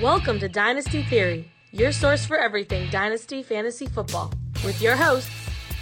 Welcome 0.00 0.38
to 0.40 0.48
Dynasty 0.48 1.02
Theory, 1.02 1.50
your 1.72 1.92
source 1.92 2.24
for 2.24 2.38
everything 2.38 2.88
Dynasty 2.90 3.42
Fantasy 3.42 3.86
Football, 3.86 4.32
with 4.64 4.80
your 4.80 4.96
hosts, 4.96 5.30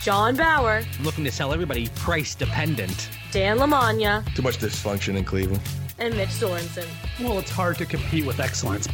John 0.03 0.37
Bauer, 0.37 0.83
I'm 0.99 1.05
looking 1.05 1.25
to 1.25 1.31
sell 1.31 1.53
everybody 1.53 1.89
price 1.97 2.35
dependent. 2.35 3.11
Dan 3.31 3.59
Lamagna, 3.59 4.25
Too 4.35 4.43
much 4.43 4.59
dysfunction 4.59 5.17
in 5.17 5.25
Cleveland. 5.25 5.63
and 5.99 6.17
Mitch 6.17 6.31
Sorensen. 6.31 6.87
Well, 7.21 7.39
it's 7.39 7.51
hard 7.51 7.77
to 7.79 7.87
compete 7.87 8.25
with 8.27 8.41
excellence. 8.41 8.89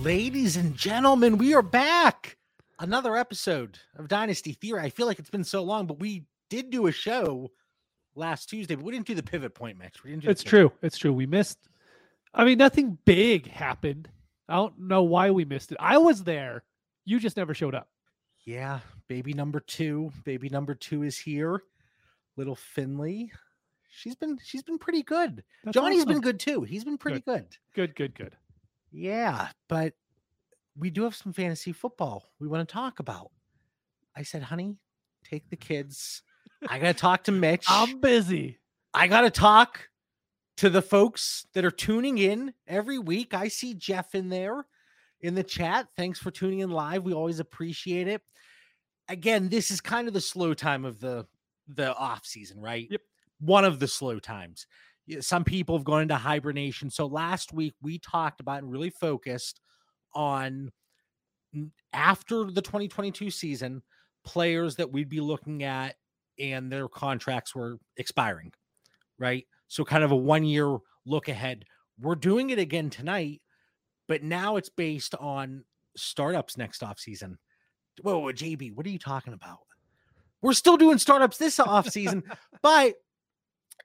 Ladies 0.00 0.56
and 0.56 0.76
gentlemen, 0.76 1.38
we 1.38 1.54
are 1.54 1.62
back. 1.62 2.36
Another 2.78 3.16
episode 3.16 3.78
of 3.96 4.08
Dynasty 4.08 4.52
Theory. 4.52 4.80
I 4.80 4.90
feel 4.90 5.06
like 5.06 5.18
it's 5.18 5.30
been 5.30 5.44
so 5.44 5.62
long, 5.62 5.86
but 5.86 5.98
we 5.98 6.24
did 6.50 6.70
do 6.70 6.86
a 6.86 6.92
show 6.92 7.50
last 8.14 8.48
Tuesday, 8.48 8.74
but 8.74 8.84
we 8.84 8.92
didn't 8.92 9.06
do 9.06 9.14
the 9.14 9.22
pivot 9.22 9.54
point, 9.54 9.78
Mitch. 9.78 10.04
We 10.04 10.10
didn't 10.10 10.22
do 10.22 10.26
the 10.26 10.30
It's 10.32 10.42
true. 10.42 10.72
It's 10.82 10.98
true. 10.98 11.12
We 11.12 11.26
missed. 11.26 11.58
I 12.34 12.44
mean, 12.44 12.58
nothing 12.58 12.98
big 13.04 13.48
happened. 13.48 14.08
I 14.48 14.56
don't 14.56 14.78
know 14.78 15.04
why 15.04 15.30
we 15.30 15.44
missed 15.44 15.72
it. 15.72 15.78
I 15.80 15.98
was 15.98 16.24
there. 16.24 16.64
You 17.04 17.20
just 17.20 17.36
never 17.36 17.54
showed 17.54 17.74
up. 17.74 17.88
Yeah, 18.44 18.80
baby 19.08 19.32
number 19.32 19.60
two. 19.60 20.12
Baby 20.24 20.48
number 20.48 20.74
two 20.74 21.02
is 21.02 21.18
here. 21.18 21.62
Little 22.36 22.56
Finley. 22.56 23.32
She's 23.88 24.16
been 24.16 24.38
she's 24.44 24.62
been 24.62 24.78
pretty 24.78 25.02
good. 25.02 25.44
That's 25.62 25.74
Johnny's 25.74 26.04
been 26.04 26.20
good 26.20 26.40
too. 26.40 26.62
He's 26.62 26.84
been 26.84 26.98
pretty 26.98 27.20
good. 27.20 27.46
Good, 27.74 27.94
good, 27.94 28.14
good. 28.14 28.36
Yeah, 28.90 29.48
but 29.68 29.94
we 30.76 30.90
do 30.90 31.04
have 31.04 31.14
some 31.14 31.32
fantasy 31.32 31.72
football 31.72 32.24
we 32.40 32.48
want 32.48 32.68
to 32.68 32.72
talk 32.72 32.98
about. 32.98 33.30
I 34.16 34.22
said, 34.22 34.42
honey, 34.42 34.76
take 35.24 35.48
the 35.48 35.56
kids. 35.56 36.22
I 36.68 36.78
got 36.78 36.88
to 36.88 36.94
talk 36.94 37.24
to 37.24 37.32
Mitch. 37.32 37.66
I'm 37.68 38.00
busy. 38.00 38.58
I 38.92 39.06
got 39.06 39.22
to 39.22 39.30
talk 39.30 39.88
to 40.56 40.70
the 40.70 40.82
folks 40.82 41.46
that 41.54 41.64
are 41.64 41.70
tuning 41.70 42.18
in 42.18 42.54
every 42.66 42.98
week. 42.98 43.34
I 43.34 43.48
see 43.48 43.74
Jeff 43.74 44.14
in 44.14 44.28
there 44.28 44.66
in 45.20 45.34
the 45.34 45.42
chat. 45.42 45.88
Thanks 45.96 46.18
for 46.18 46.30
tuning 46.30 46.60
in 46.60 46.70
live. 46.70 47.02
We 47.02 47.12
always 47.12 47.40
appreciate 47.40 48.08
it. 48.08 48.22
Again, 49.08 49.48
this 49.48 49.70
is 49.70 49.80
kind 49.80 50.08
of 50.08 50.14
the 50.14 50.20
slow 50.20 50.54
time 50.54 50.84
of 50.84 51.00
the 51.00 51.26
the 51.68 51.94
off 51.96 52.24
season, 52.26 52.60
right? 52.60 52.86
Yep. 52.90 53.00
One 53.40 53.64
of 53.64 53.78
the 53.78 53.88
slow 53.88 54.18
times. 54.18 54.66
Some 55.20 55.44
people 55.44 55.76
have 55.76 55.84
gone 55.84 56.02
into 56.02 56.14
hibernation. 56.14 56.90
So 56.90 57.06
last 57.06 57.52
week 57.52 57.74
we 57.82 57.98
talked 57.98 58.40
about 58.40 58.62
and 58.62 58.70
really 58.70 58.90
focused 58.90 59.60
on 60.14 60.70
after 61.92 62.44
the 62.44 62.62
2022 62.62 63.30
season 63.30 63.82
players 64.24 64.76
that 64.76 64.90
we'd 64.90 65.08
be 65.08 65.20
looking 65.20 65.62
at 65.62 65.96
and 66.38 66.70
their 66.72 66.88
contracts 66.88 67.54
were 67.54 67.78
expiring, 67.96 68.52
right? 69.18 69.46
So, 69.68 69.84
kind 69.84 70.04
of 70.04 70.12
a 70.12 70.16
one 70.16 70.44
year 70.44 70.78
look 71.06 71.28
ahead. 71.28 71.64
We're 72.00 72.14
doing 72.14 72.50
it 72.50 72.58
again 72.58 72.90
tonight, 72.90 73.40
but 74.08 74.22
now 74.22 74.56
it's 74.56 74.68
based 74.68 75.14
on 75.16 75.64
startups 75.96 76.56
next 76.56 76.82
off 76.82 76.98
season. 76.98 77.38
Whoa, 78.02 78.18
whoa, 78.18 78.32
JB, 78.32 78.74
what 78.74 78.86
are 78.86 78.90
you 78.90 78.98
talking 78.98 79.32
about? 79.32 79.60
We're 80.42 80.52
still 80.52 80.76
doing 80.76 80.98
startups 80.98 81.38
this 81.38 81.60
off 81.60 81.88
season, 81.88 82.24
but 82.62 82.94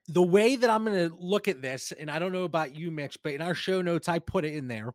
the 0.07 0.23
way 0.23 0.55
that 0.55 0.69
I'm 0.69 0.83
going 0.83 1.09
to 1.09 1.15
look 1.19 1.47
at 1.47 1.61
this, 1.61 1.91
and 1.91 2.09
I 2.09 2.19
don't 2.19 2.31
know 2.31 2.43
about 2.43 2.75
you, 2.75 2.91
Mitch, 2.91 3.17
but 3.23 3.33
in 3.33 3.41
our 3.41 3.53
show 3.53 3.81
notes, 3.81 4.09
I 4.09 4.19
put 4.19 4.43
it 4.43 4.55
in 4.55 4.67
there 4.67 4.93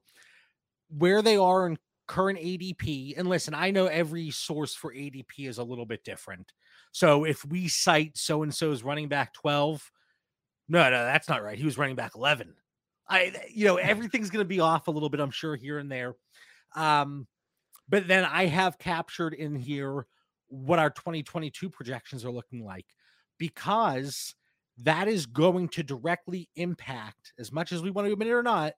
where 0.89 1.23
they 1.23 1.37
are 1.37 1.67
in 1.67 1.79
current 2.07 2.39
ADP. 2.39 3.15
And 3.17 3.29
listen, 3.29 3.55
I 3.55 3.71
know 3.71 3.87
every 3.87 4.31
source 4.31 4.75
for 4.75 4.93
ADP 4.93 5.49
is 5.49 5.59
a 5.59 5.65
little 5.65 5.87
bit 5.87 6.05
different. 6.05 6.53
So 6.93 7.25
if 7.25 7.45
we 7.45 7.69
cite 7.69 8.17
so 8.17 8.43
and 8.43 8.55
so's 8.55 8.83
running 8.83 9.09
back 9.09 9.33
12, 9.35 9.91
no, 10.69 10.83
no, 10.91 11.05
that's 11.05 11.29
not 11.29 11.43
right. 11.43 11.59
He 11.59 11.65
was 11.65 11.79
running 11.79 11.97
back 11.97 12.13
11. 12.15 12.55
I, 13.09 13.33
you 13.53 13.67
know, 13.67 13.77
everything's 13.77 14.31
going 14.31 14.45
to 14.45 14.49
be 14.49 14.61
off 14.61 14.89
a 14.89 14.91
little 14.91 15.09
bit, 15.09 15.21
I'm 15.21 15.31
sure, 15.31 15.57
here 15.57 15.79
and 15.79 15.91
there. 15.91 16.15
Um, 16.75 17.27
but 17.89 18.09
then 18.09 18.25
I 18.25 18.47
have 18.47 18.79
captured 18.79 19.35
in 19.35 19.57
here 19.57 20.07
what 20.49 20.79
our 20.79 20.91
2022 20.91 21.69
projections 21.69 22.25
are 22.25 22.31
looking 22.31 22.65
like 22.65 22.87
because 23.39 24.35
that 24.79 25.09
is 25.09 25.27
going 25.27 25.69
to 25.69 25.83
directly 25.83 26.49
impact, 26.57 27.33
as 27.39 27.53
much 27.53 27.73
as 27.73 27.83
we 27.83 27.91
want 27.91 28.07
to 28.07 28.13
admit 28.13 28.29
it 28.29 28.33
or 28.33 28.43
not, 28.43 28.73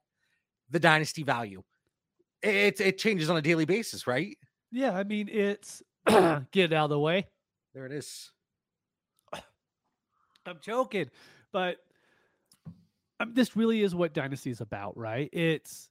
the 0.69 0.79
dynasty 0.79 1.23
value. 1.23 1.63
It, 2.43 2.79
it 2.81 2.97
changes 2.97 3.29
on 3.29 3.37
a 3.37 3.41
daily 3.41 3.65
basis, 3.65 4.05
right? 4.05 4.37
Yeah, 4.71 4.95
I 4.95 5.03
mean, 5.03 5.29
it's 5.31 5.81
get 6.07 6.45
it 6.55 6.73
out 6.73 6.85
of 6.85 6.89
the 6.91 6.99
way. 6.99 7.27
There 7.73 7.85
it 7.85 7.91
is. 7.91 8.31
I'm 10.45 10.59
joking, 10.61 11.09
but 11.51 11.77
um, 13.19 13.33
this 13.33 13.55
really 13.55 13.81
is 13.81 13.95
what 13.95 14.13
Dynasty 14.13 14.51
is 14.51 14.61
about, 14.61 14.97
right? 14.97 15.29
It's 15.33 15.89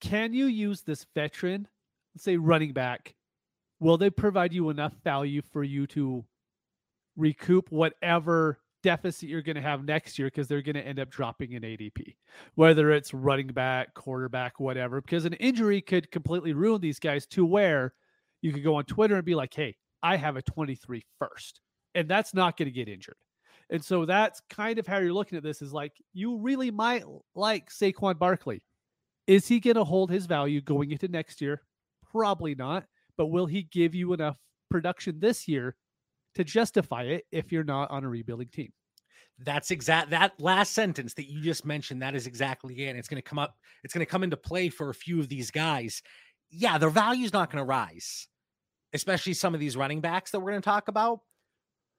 can 0.00 0.32
you 0.34 0.46
use 0.46 0.82
this 0.82 1.06
veteran, 1.14 1.66
let's 2.14 2.24
say 2.24 2.36
running 2.36 2.72
back, 2.72 3.14
will 3.80 3.96
they 3.98 4.10
provide 4.10 4.52
you 4.52 4.70
enough 4.70 4.94
value 5.02 5.42
for 5.52 5.64
you 5.64 5.86
to 5.88 6.24
recoup 7.16 7.70
whatever 7.70 8.58
deficit 8.82 9.28
you're 9.30 9.42
going 9.42 9.56
to 9.56 9.62
have 9.62 9.84
next 9.84 10.18
year 10.18 10.28
because 10.28 10.46
they're 10.46 10.62
going 10.62 10.74
to 10.74 10.86
end 10.86 11.00
up 11.00 11.08
dropping 11.08 11.52
in 11.52 11.62
ADP, 11.62 12.16
whether 12.54 12.90
it's 12.90 13.14
running 13.14 13.46
back, 13.46 13.94
quarterback, 13.94 14.60
whatever, 14.60 15.00
because 15.00 15.24
an 15.24 15.32
injury 15.34 15.80
could 15.80 16.10
completely 16.10 16.52
ruin 16.52 16.80
these 16.80 16.98
guys 16.98 17.26
to 17.28 17.46
where 17.46 17.94
you 18.42 18.52
could 18.52 18.62
go 18.62 18.76
on 18.76 18.84
Twitter 18.84 19.16
and 19.16 19.24
be 19.24 19.34
like, 19.34 19.54
hey, 19.54 19.74
I 20.02 20.16
have 20.16 20.36
a 20.36 20.42
23 20.42 21.02
first, 21.18 21.60
and 21.94 22.08
that's 22.08 22.34
not 22.34 22.58
going 22.58 22.66
to 22.66 22.72
get 22.72 22.88
injured. 22.88 23.16
And 23.70 23.84
so 23.84 24.04
that's 24.04 24.40
kind 24.50 24.78
of 24.78 24.86
how 24.86 24.98
you're 24.98 25.12
looking 25.12 25.38
at 25.38 25.44
this 25.44 25.62
is 25.62 25.72
like 25.72 25.92
you 26.12 26.38
really 26.38 26.70
might 26.70 27.04
like 27.34 27.70
Saquon 27.70 28.18
Barkley. 28.18 28.62
Is 29.26 29.48
he 29.48 29.58
going 29.60 29.76
to 29.76 29.84
hold 29.84 30.10
his 30.10 30.26
value 30.26 30.60
going 30.60 30.90
into 30.90 31.08
next 31.08 31.40
year? 31.40 31.62
Probably 32.10 32.54
not. 32.54 32.84
But 33.16 33.26
will 33.26 33.46
he 33.46 33.62
give 33.62 33.94
you 33.94 34.12
enough 34.12 34.36
production 34.70 35.18
this 35.18 35.48
year 35.48 35.76
to 36.34 36.44
justify 36.44 37.04
it 37.04 37.24
if 37.32 37.52
you're 37.52 37.64
not 37.64 37.90
on 37.90 38.04
a 38.04 38.08
rebuilding 38.08 38.48
team? 38.48 38.72
That's 39.38 39.70
exact 39.70 40.10
that 40.10 40.38
last 40.38 40.74
sentence 40.74 41.14
that 41.14 41.28
you 41.28 41.40
just 41.40 41.64
mentioned. 41.64 42.02
That 42.02 42.14
is 42.14 42.26
exactly 42.26 42.84
it. 42.84 42.90
And 42.90 42.98
it's 42.98 43.08
going 43.08 43.20
to 43.20 43.28
come 43.28 43.38
up, 43.38 43.56
it's 43.82 43.94
going 43.94 44.04
to 44.04 44.10
come 44.10 44.22
into 44.22 44.36
play 44.36 44.68
for 44.68 44.90
a 44.90 44.94
few 44.94 45.18
of 45.20 45.28
these 45.28 45.50
guys. 45.50 46.02
Yeah, 46.50 46.78
their 46.78 46.90
value's 46.90 47.32
not 47.32 47.50
going 47.50 47.62
to 47.62 47.66
rise, 47.66 48.28
especially 48.92 49.34
some 49.34 49.54
of 49.54 49.60
these 49.60 49.76
running 49.76 50.00
backs 50.00 50.30
that 50.30 50.40
we're 50.40 50.52
going 50.52 50.62
to 50.62 50.68
talk 50.68 50.88
about. 50.88 51.20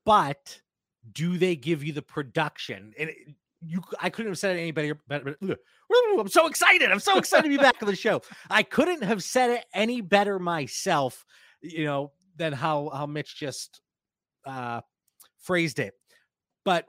But 0.06 0.62
do 1.12 1.38
they 1.38 1.56
give 1.56 1.84
you 1.84 1.94
the 1.94 2.02
production? 2.02 2.94
And 2.98 3.10
it- 3.10 3.36
you, 3.68 3.82
I 4.00 4.12
couldn't 4.12 4.32
have 4.32 4.38
said 4.38 4.58
it 4.58 4.60
any 4.60 4.72
better. 4.72 5.00
I'm 5.10 6.28
so 6.28 6.46
excited. 6.46 6.92
I'm 6.92 7.00
so 7.00 7.18
excited 7.18 7.44
to 7.44 7.50
be 7.50 7.58
back 7.58 7.82
on 7.82 7.88
the 7.88 7.96
show. 7.96 8.22
I 8.48 8.62
couldn't 8.62 9.02
have 9.04 9.24
said 9.24 9.50
it 9.50 9.66
any 9.74 10.02
better 10.02 10.38
myself, 10.38 11.26
you 11.62 11.86
know, 11.86 12.12
than 12.36 12.54
how 12.54 12.90
how 12.90 13.08
Mitch 13.08 13.36
just 13.36 13.82
uh 14.46 14.82
phrased 15.40 15.80
it. 15.80 15.96
But 16.64 16.86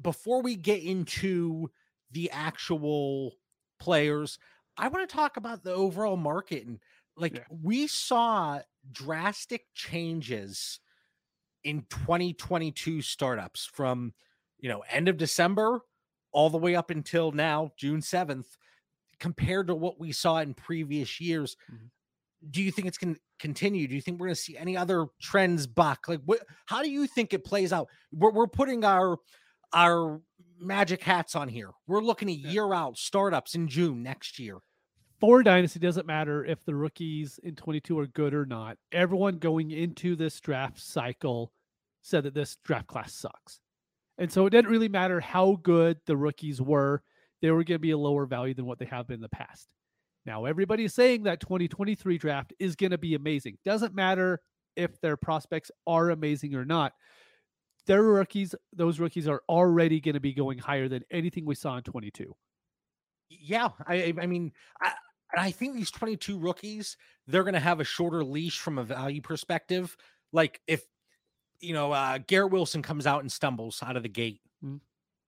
before 0.00 0.40
we 0.40 0.54
get 0.54 0.84
into 0.84 1.68
the 2.12 2.30
actual 2.30 3.34
players, 3.80 4.38
I 4.76 4.86
want 4.88 5.08
to 5.08 5.16
talk 5.16 5.36
about 5.36 5.64
the 5.64 5.72
overall 5.72 6.16
market 6.16 6.64
and 6.64 6.78
like 7.16 7.34
Yeah. 7.34 7.44
we 7.50 7.88
saw 7.88 8.60
drastic 8.92 9.64
changes 9.74 10.78
in 11.64 11.84
2022 11.90 13.02
startups 13.02 13.64
from 13.72 14.12
you 14.58 14.68
know 14.68 14.82
end 14.90 15.08
of 15.08 15.16
December 15.16 15.80
all 16.32 16.50
the 16.50 16.58
way 16.58 16.74
up 16.76 16.90
until 16.90 17.32
now 17.32 17.70
June 17.76 18.00
7th 18.00 18.46
compared 19.18 19.66
to 19.68 19.74
what 19.74 19.98
we 19.98 20.12
saw 20.12 20.38
in 20.38 20.54
previous 20.54 21.20
years. 21.20 21.56
Mhm. 21.70 21.90
Do 22.50 22.62
you 22.62 22.70
think 22.70 22.86
it's 22.86 22.98
going 22.98 23.14
to 23.16 23.20
continue? 23.40 23.88
Do 23.88 23.94
you 23.96 24.00
think 24.00 24.20
we're 24.20 24.28
going 24.28 24.36
to 24.36 24.40
see 24.40 24.56
any 24.56 24.76
other 24.76 25.06
trends 25.20 25.66
buck? 25.66 26.06
Like 26.08 26.20
what 26.24 26.40
how 26.66 26.82
do 26.82 26.90
you 26.90 27.06
think 27.06 27.32
it 27.32 27.44
plays 27.44 27.72
out? 27.72 27.88
We're, 28.12 28.30
we're 28.30 28.46
putting 28.46 28.84
our 28.84 29.16
our 29.72 30.20
magic 30.60 31.02
hats 31.02 31.34
on 31.36 31.48
here. 31.48 31.70
We're 31.86 32.00
looking 32.02 32.30
at 32.30 32.36
Yeah. 32.38 32.50
year 32.50 32.74
out 32.74 32.96
startups 32.96 33.54
in 33.54 33.68
June 33.68 34.02
next 34.02 34.38
year. 34.38 34.58
For 35.20 35.42
Dynasty, 35.42 35.80
doesn't 35.80 36.06
matter 36.06 36.44
if 36.44 36.64
the 36.64 36.76
rookies 36.76 37.40
in 37.42 37.56
22 37.56 37.98
are 37.98 38.06
good 38.06 38.32
or 38.34 38.46
not. 38.46 38.78
Everyone 38.92 39.38
going 39.38 39.72
into 39.72 40.14
this 40.14 40.40
draft 40.40 40.78
cycle 40.78 41.52
said 42.02 42.24
that 42.24 42.34
this 42.34 42.56
draft 42.64 42.86
class 42.86 43.14
sucks. 43.14 43.60
And 44.18 44.32
so 44.32 44.46
it 44.46 44.50
didn't 44.50 44.70
really 44.70 44.88
matter 44.88 45.20
how 45.20 45.58
good 45.62 45.98
the 46.06 46.16
rookies 46.16 46.60
were, 46.60 47.02
they 47.40 47.50
were 47.50 47.64
going 47.64 47.76
to 47.76 47.78
be 47.78 47.92
a 47.92 47.98
lower 47.98 48.26
value 48.26 48.54
than 48.54 48.66
what 48.66 48.78
they 48.78 48.86
have 48.86 49.06
been 49.06 49.16
in 49.16 49.20
the 49.20 49.28
past. 49.28 49.68
Now, 50.26 50.44
everybody's 50.44 50.94
saying 50.94 51.22
that 51.22 51.40
2023 51.40 52.18
draft 52.18 52.52
is 52.58 52.74
going 52.76 52.90
to 52.90 52.98
be 52.98 53.14
amazing. 53.14 53.58
Doesn't 53.64 53.94
matter 53.94 54.40
if 54.76 55.00
their 55.00 55.16
prospects 55.16 55.70
are 55.86 56.10
amazing 56.10 56.54
or 56.54 56.64
not. 56.64 56.92
Their 57.86 58.02
rookies, 58.02 58.54
those 58.72 58.98
rookies 59.00 59.28
are 59.28 59.42
already 59.48 60.00
going 60.00 60.14
to 60.14 60.20
be 60.20 60.34
going 60.34 60.58
higher 60.58 60.88
than 60.88 61.04
anything 61.10 61.46
we 61.46 61.54
saw 61.54 61.76
in 61.78 61.82
22. 61.84 62.34
Yeah, 63.30 63.70
I 63.86 64.14
I- 64.20 64.26
mean, 64.26 64.52
I, 64.82 64.92
I 65.36 65.50
think 65.50 65.74
these 65.74 65.90
22 65.90 66.38
rookies, 66.38 66.96
they're 67.26 67.44
going 67.44 67.54
to 67.54 67.60
have 67.60 67.80
a 67.80 67.84
shorter 67.84 68.24
leash 68.24 68.58
from 68.58 68.78
a 68.78 68.84
value 68.84 69.20
perspective. 69.22 69.96
Like 70.32 70.60
if 70.66 70.82
you 71.60 71.72
know, 71.74 71.92
uh 71.92 72.18
Garrett 72.26 72.52
Wilson 72.52 72.82
comes 72.82 73.06
out 73.06 73.20
and 73.22 73.30
stumbles 73.32 73.82
out 73.82 73.96
of 73.96 74.02
the 74.02 74.08
gate. 74.08 74.40
Mm. 74.64 74.80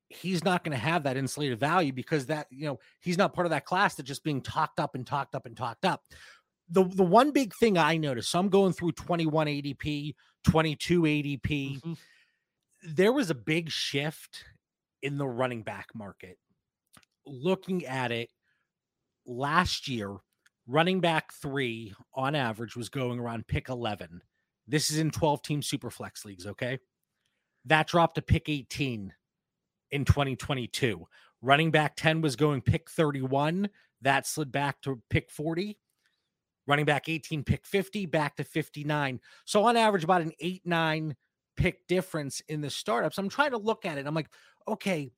he's 0.09 0.43
not 0.45 0.65
going 0.65 0.77
to 0.77 0.85
have 0.85 1.05
that 1.05 1.17
insulated 1.17 1.61
value 1.61 1.93
because 1.93 2.27
that, 2.27 2.49
you 2.51 2.65
know, 2.67 2.81
he's 3.01 3.17
not 3.17 3.33
part 3.33 3.47
of 3.47 3.51
that 3.51 3.65
class 3.65 3.95
that's 3.95 4.09
just 4.09 4.25
being 4.25 4.41
talked 4.43 4.81
up 4.81 4.97
and 4.97 5.07
talked 5.07 5.37
up 5.37 5.47
and 5.47 5.57
talked 5.57 5.85
up. 5.85 6.03
The, 6.69 6.85
the 6.85 7.05
one 7.05 7.31
big 7.31 7.53
thing 7.61 7.79
I 7.79 7.97
noticed, 7.97 8.31
so 8.31 8.39
I'm 8.41 8.49
going 8.49 8.73
through 8.73 8.93
21 8.93 9.47
ADP, 9.47 10.15
22 10.45 11.03
ADP. 11.03 11.81
Mhm. 11.81 11.97
There 12.83 13.13
was 13.13 13.31
a 13.31 13.35
big 13.35 13.71
shift 13.71 14.45
in 15.03 15.17
the 15.17 15.29
running 15.29 15.63
back 15.63 15.87
market. 15.95 16.39
Looking 17.27 17.87
at 17.87 18.11
it 18.11 18.31
last 19.27 19.87
year, 19.87 20.17
running 20.67 21.01
back 21.01 21.33
three 21.35 21.95
on 22.15 22.35
average 22.35 22.75
was 22.75 22.89
going 22.89 23.21
around 23.21 23.47
pick 23.47 23.69
11. 23.69 24.23
This 24.71 24.91
is 24.91 24.99
in 24.99 25.11
12 25.11 25.43
team 25.43 25.63
super 25.63 25.91
flex 25.91 26.25
leagues. 26.25 26.47
Okay. 26.47 26.79
That 27.67 27.89
dropped 27.89 28.15
to 28.15 28.23
pick 28.23 28.49
18 28.49 29.13
in 29.91 30.05
2022. 30.05 31.07
Running 31.43 31.71
back 31.71 31.97
10 31.97 32.21
was 32.21 32.37
going 32.37 32.61
pick 32.61 32.89
31. 32.89 33.69
That 34.03 34.27
slid 34.27 34.53
back 34.53 34.81
to 34.83 35.03
pick 35.11 35.31
40. 35.31 35.77
Running 36.67 36.85
back 36.85 37.09
18, 37.09 37.43
pick 37.43 37.67
50, 37.67 38.07
back 38.07 38.37
to 38.37 38.45
59. 38.45 39.21
So 39.45 39.65
on 39.65 39.77
average, 39.77 40.05
about 40.05 40.23
an 40.23 40.33
8 40.39 40.63
9 40.65 41.17
pick 41.57 41.87
difference 41.89 42.41
in 42.49 42.61
the 42.61 42.71
startups. 42.71 43.19
I'm 43.19 43.29
trying 43.29 43.51
to 43.51 43.59
look 43.59 43.85
at 43.85 43.99
it. 43.99 44.07
I'm 44.07 44.15
like, 44.15 44.31
okay, 44.69 45.11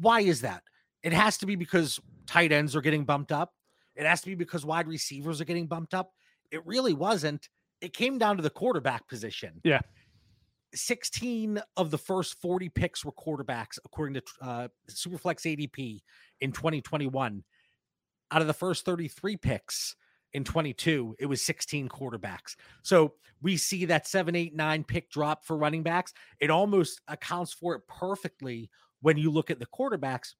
why 0.00 0.20
is 0.20 0.40
that? 0.40 0.62
It 1.02 1.12
has 1.12 1.36
to 1.38 1.46
be 1.46 1.54
because 1.54 2.00
tight 2.26 2.50
ends 2.50 2.74
are 2.74 2.80
getting 2.80 3.04
bumped 3.04 3.30
up. 3.30 3.52
It 3.94 4.06
has 4.06 4.20
to 4.22 4.28
be 4.28 4.34
because 4.34 4.64
wide 4.64 4.88
receivers 4.88 5.40
are 5.40 5.44
getting 5.44 5.66
bumped 5.66 5.92
up. 5.92 6.12
It 6.50 6.66
really 6.66 6.94
wasn't. 6.94 7.48
It 7.80 7.92
came 7.92 8.18
down 8.18 8.36
to 8.36 8.42
the 8.42 8.50
quarterback 8.50 9.08
position. 9.08 9.60
Yeah. 9.64 9.80
16 10.74 11.60
of 11.76 11.90
the 11.90 11.98
first 11.98 12.40
40 12.40 12.68
picks 12.68 13.04
were 13.04 13.12
quarterbacks, 13.12 13.78
according 13.84 14.14
to 14.14 14.22
uh, 14.40 14.68
Superflex 14.88 15.42
ADP 15.44 16.00
in 16.40 16.52
2021. 16.52 17.42
Out 18.32 18.40
of 18.40 18.46
the 18.46 18.54
first 18.54 18.84
33 18.84 19.36
picks 19.36 19.96
in 20.32 20.44
22, 20.44 21.16
it 21.18 21.26
was 21.26 21.42
16 21.42 21.88
quarterbacks. 21.88 22.54
So 22.82 23.14
we 23.42 23.56
see 23.56 23.84
that 23.86 24.06
seven, 24.06 24.36
eight, 24.36 24.54
nine 24.54 24.84
pick 24.84 25.10
drop 25.10 25.44
for 25.44 25.56
running 25.56 25.82
backs. 25.82 26.12
It 26.38 26.50
almost 26.50 27.00
accounts 27.08 27.52
for 27.52 27.74
it 27.74 27.82
perfectly 27.88 28.70
when 29.00 29.16
you 29.16 29.30
look 29.30 29.50
at 29.50 29.58
the 29.58 29.66
quarterbacks. 29.66 30.34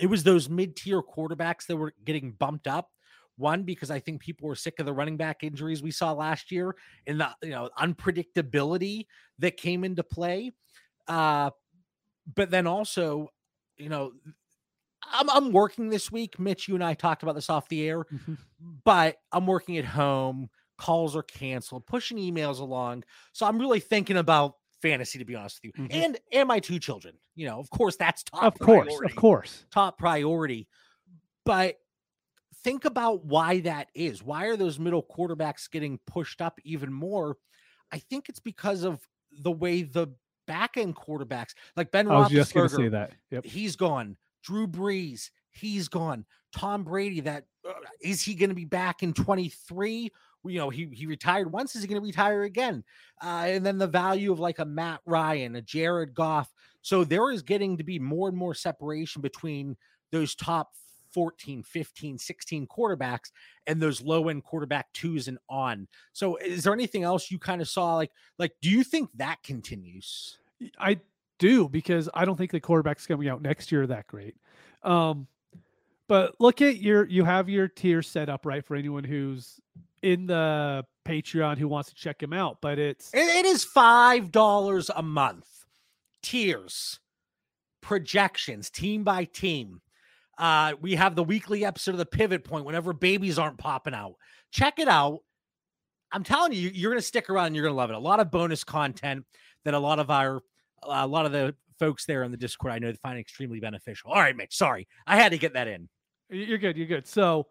It 0.00 0.06
was 0.06 0.22
those 0.22 0.48
mid 0.48 0.76
tier 0.76 1.02
quarterbacks 1.02 1.66
that 1.66 1.76
were 1.76 1.94
getting 2.04 2.32
bumped 2.32 2.66
up. 2.66 2.90
One, 3.36 3.62
because 3.62 3.90
I 3.90 3.98
think 3.98 4.20
people 4.20 4.46
were 4.48 4.54
sick 4.54 4.78
of 4.78 4.86
the 4.86 4.92
running 4.92 5.16
back 5.16 5.42
injuries 5.42 5.82
we 5.82 5.90
saw 5.90 6.12
last 6.12 6.50
year 6.52 6.76
and 7.06 7.20
the 7.20 7.30
you 7.42 7.50
know 7.50 7.70
unpredictability 7.78 9.06
that 9.38 9.56
came 9.56 9.84
into 9.84 10.02
play. 10.02 10.52
Uh, 11.08 11.50
but 12.36 12.50
then 12.50 12.66
also, 12.66 13.28
you 13.76 13.88
know, 13.88 14.12
I'm, 15.10 15.28
I'm 15.30 15.52
working 15.52 15.88
this 15.88 16.12
week. 16.12 16.38
Mitch, 16.38 16.68
you 16.68 16.74
and 16.74 16.84
I 16.84 16.94
talked 16.94 17.22
about 17.22 17.34
this 17.34 17.50
off 17.50 17.68
the 17.68 17.88
air, 17.88 18.04
Mhm. 18.04 18.38
but 18.84 19.16
I'm 19.32 19.46
working 19.46 19.78
at 19.78 19.84
home. 19.84 20.48
Calls 20.78 21.16
are 21.16 21.22
canceled, 21.22 21.86
pushing 21.86 22.18
emails 22.18 22.60
along. 22.60 23.04
So 23.32 23.46
I'm 23.46 23.58
really 23.58 23.80
thinking 23.80 24.16
about 24.18 24.56
fantasy, 24.80 25.18
to 25.18 25.24
be 25.24 25.34
honest 25.34 25.60
with 25.64 25.76
you, 25.78 25.84
Mhm. 25.84 25.92
and 25.92 26.18
and 26.32 26.48
my 26.48 26.60
two 26.60 26.78
children. 26.78 27.16
You 27.34 27.46
know, 27.46 27.58
of 27.58 27.70
course, 27.70 27.96
that's 27.96 28.22
top. 28.24 28.42
Of 28.42 28.58
course, 28.58 28.94
of 29.04 29.16
course. 29.16 29.64
top 29.70 29.98
priority. 29.98 30.68
But 31.44 31.78
think 32.62 32.84
about 32.84 33.24
why 33.24 33.60
that 33.60 33.88
is. 33.94 34.22
Why 34.22 34.46
are 34.46 34.56
those 34.56 34.78
middle 34.78 35.02
quarterbacks 35.02 35.70
getting 35.70 35.98
pushed 36.06 36.40
up 36.40 36.58
even 36.64 36.92
more? 36.92 37.36
I 37.92 37.98
think 37.98 38.28
it's 38.28 38.40
because 38.40 38.84
of 38.84 39.00
the 39.40 39.52
way 39.52 39.82
the 39.82 40.08
back 40.46 40.76
end 40.76 40.96
quarterbacks, 40.96 41.54
like 41.76 41.90
Ben 41.90 42.10
I 42.10 42.18
was 42.18 42.30
just 42.30 42.54
going 42.54 42.68
to 42.68 42.74
say 42.74 42.82
Roethlisberger, 42.82 42.90
that. 42.92 43.12
Yep. 43.30 43.44
he's 43.44 43.76
gone. 43.76 44.16
Drew 44.42 44.66
Brees, 44.66 45.30
he's 45.50 45.88
gone. 45.88 46.24
Tom 46.54 46.84
Brady, 46.84 47.20
that 47.20 47.44
uh, 47.66 47.72
is 48.00 48.22
he 48.22 48.34
going 48.34 48.50
to 48.50 48.54
be 48.54 48.64
back 48.64 49.02
in 49.02 49.14
23? 49.14 50.10
You 50.44 50.58
know, 50.58 50.70
he 50.70 50.86
he 50.92 51.06
retired 51.06 51.52
once. 51.52 51.76
Is 51.76 51.82
he 51.82 51.88
going 51.88 52.00
to 52.00 52.06
retire 52.06 52.42
again? 52.42 52.82
Uh, 53.22 53.44
and 53.46 53.64
then 53.64 53.78
the 53.78 53.86
value 53.86 54.32
of 54.32 54.40
like 54.40 54.58
a 54.58 54.64
Matt 54.64 55.00
Ryan, 55.06 55.56
a 55.56 55.62
Jared 55.62 56.14
Goff. 56.14 56.52
So 56.82 57.04
there 57.04 57.30
is 57.30 57.42
getting 57.42 57.76
to 57.78 57.84
be 57.84 57.98
more 58.00 58.28
and 58.28 58.36
more 58.36 58.54
separation 58.54 59.22
between 59.22 59.76
those 60.10 60.34
top 60.34 60.72
14, 61.12 61.62
15, 61.62 62.18
16 62.18 62.66
quarterbacks 62.66 63.30
and 63.66 63.80
those 63.80 64.00
low 64.00 64.28
end 64.28 64.44
quarterback 64.44 64.92
twos 64.92 65.28
and 65.28 65.38
on. 65.48 65.88
So 66.12 66.36
is 66.36 66.64
there 66.64 66.72
anything 66.72 67.02
else 67.02 67.30
you 67.30 67.38
kind 67.38 67.60
of 67.60 67.68
saw 67.68 67.96
like 67.96 68.12
like 68.38 68.52
do 68.60 68.70
you 68.70 68.84
think 68.84 69.10
that 69.16 69.42
continues? 69.42 70.38
I 70.78 71.00
do 71.38 71.68
because 71.68 72.08
I 72.14 72.24
don't 72.24 72.36
think 72.36 72.52
the 72.52 72.60
quarterbacks 72.60 73.06
coming 73.06 73.28
out 73.28 73.42
next 73.42 73.72
year 73.72 73.82
are 73.82 73.86
that 73.88 74.06
great. 74.06 74.36
Um, 74.82 75.26
but 76.08 76.34
look 76.40 76.60
at 76.60 76.78
your 76.78 77.06
you 77.06 77.24
have 77.24 77.48
your 77.48 77.68
tier 77.68 78.02
set 78.02 78.28
up 78.28 78.44
right 78.46 78.64
for 78.64 78.76
anyone 78.76 79.04
who's 79.04 79.60
in 80.02 80.26
the 80.26 80.84
Patreon 81.04 81.58
who 81.58 81.68
wants 81.68 81.88
to 81.90 81.94
check 81.94 82.22
him 82.22 82.32
out. 82.32 82.58
But 82.60 82.78
it's 82.78 83.12
It, 83.14 83.18
it 83.20 83.46
is 83.46 83.64
five 83.64 84.30
dollars 84.30 84.90
a 84.94 85.02
month. 85.02 85.46
Tiers, 86.22 87.00
projections, 87.80 88.70
team 88.70 89.04
by 89.04 89.24
team. 89.24 89.80
Uh, 90.42 90.74
we 90.80 90.96
have 90.96 91.14
the 91.14 91.22
weekly 91.22 91.64
episode 91.64 91.92
of 91.92 91.98
the 91.98 92.04
Pivot 92.04 92.42
Point 92.42 92.64
whenever 92.64 92.92
babies 92.92 93.38
aren't 93.38 93.58
popping 93.58 93.94
out. 93.94 94.14
Check 94.50 94.80
it 94.80 94.88
out. 94.88 95.20
I'm 96.10 96.24
telling 96.24 96.52
you, 96.52 96.68
you're 96.74 96.90
going 96.90 97.00
to 97.00 97.06
stick 97.06 97.30
around. 97.30 97.46
and 97.46 97.54
You're 97.54 97.62
going 97.62 97.74
to 97.74 97.76
love 97.76 97.90
it. 97.90 97.94
A 97.94 98.00
lot 98.00 98.18
of 98.18 98.32
bonus 98.32 98.64
content 98.64 99.24
that 99.64 99.72
a 99.72 99.78
lot 99.78 100.00
of 100.00 100.10
our, 100.10 100.42
a 100.82 101.06
lot 101.06 101.26
of 101.26 101.32
the 101.32 101.54
folks 101.78 102.06
there 102.06 102.24
on 102.24 102.32
the 102.32 102.36
Discord 102.36 102.72
I 102.72 102.80
know 102.80 102.92
find 102.94 103.20
extremely 103.20 103.60
beneficial. 103.60 104.10
All 104.10 104.20
right, 104.20 104.36
Mitch. 104.36 104.56
Sorry, 104.56 104.88
I 105.06 105.14
had 105.14 105.30
to 105.30 105.38
get 105.38 105.52
that 105.52 105.68
in. 105.68 105.88
you're 106.28 106.58
good. 106.58 106.76
You're 106.76 106.88
good. 106.88 107.06
So 107.06 107.46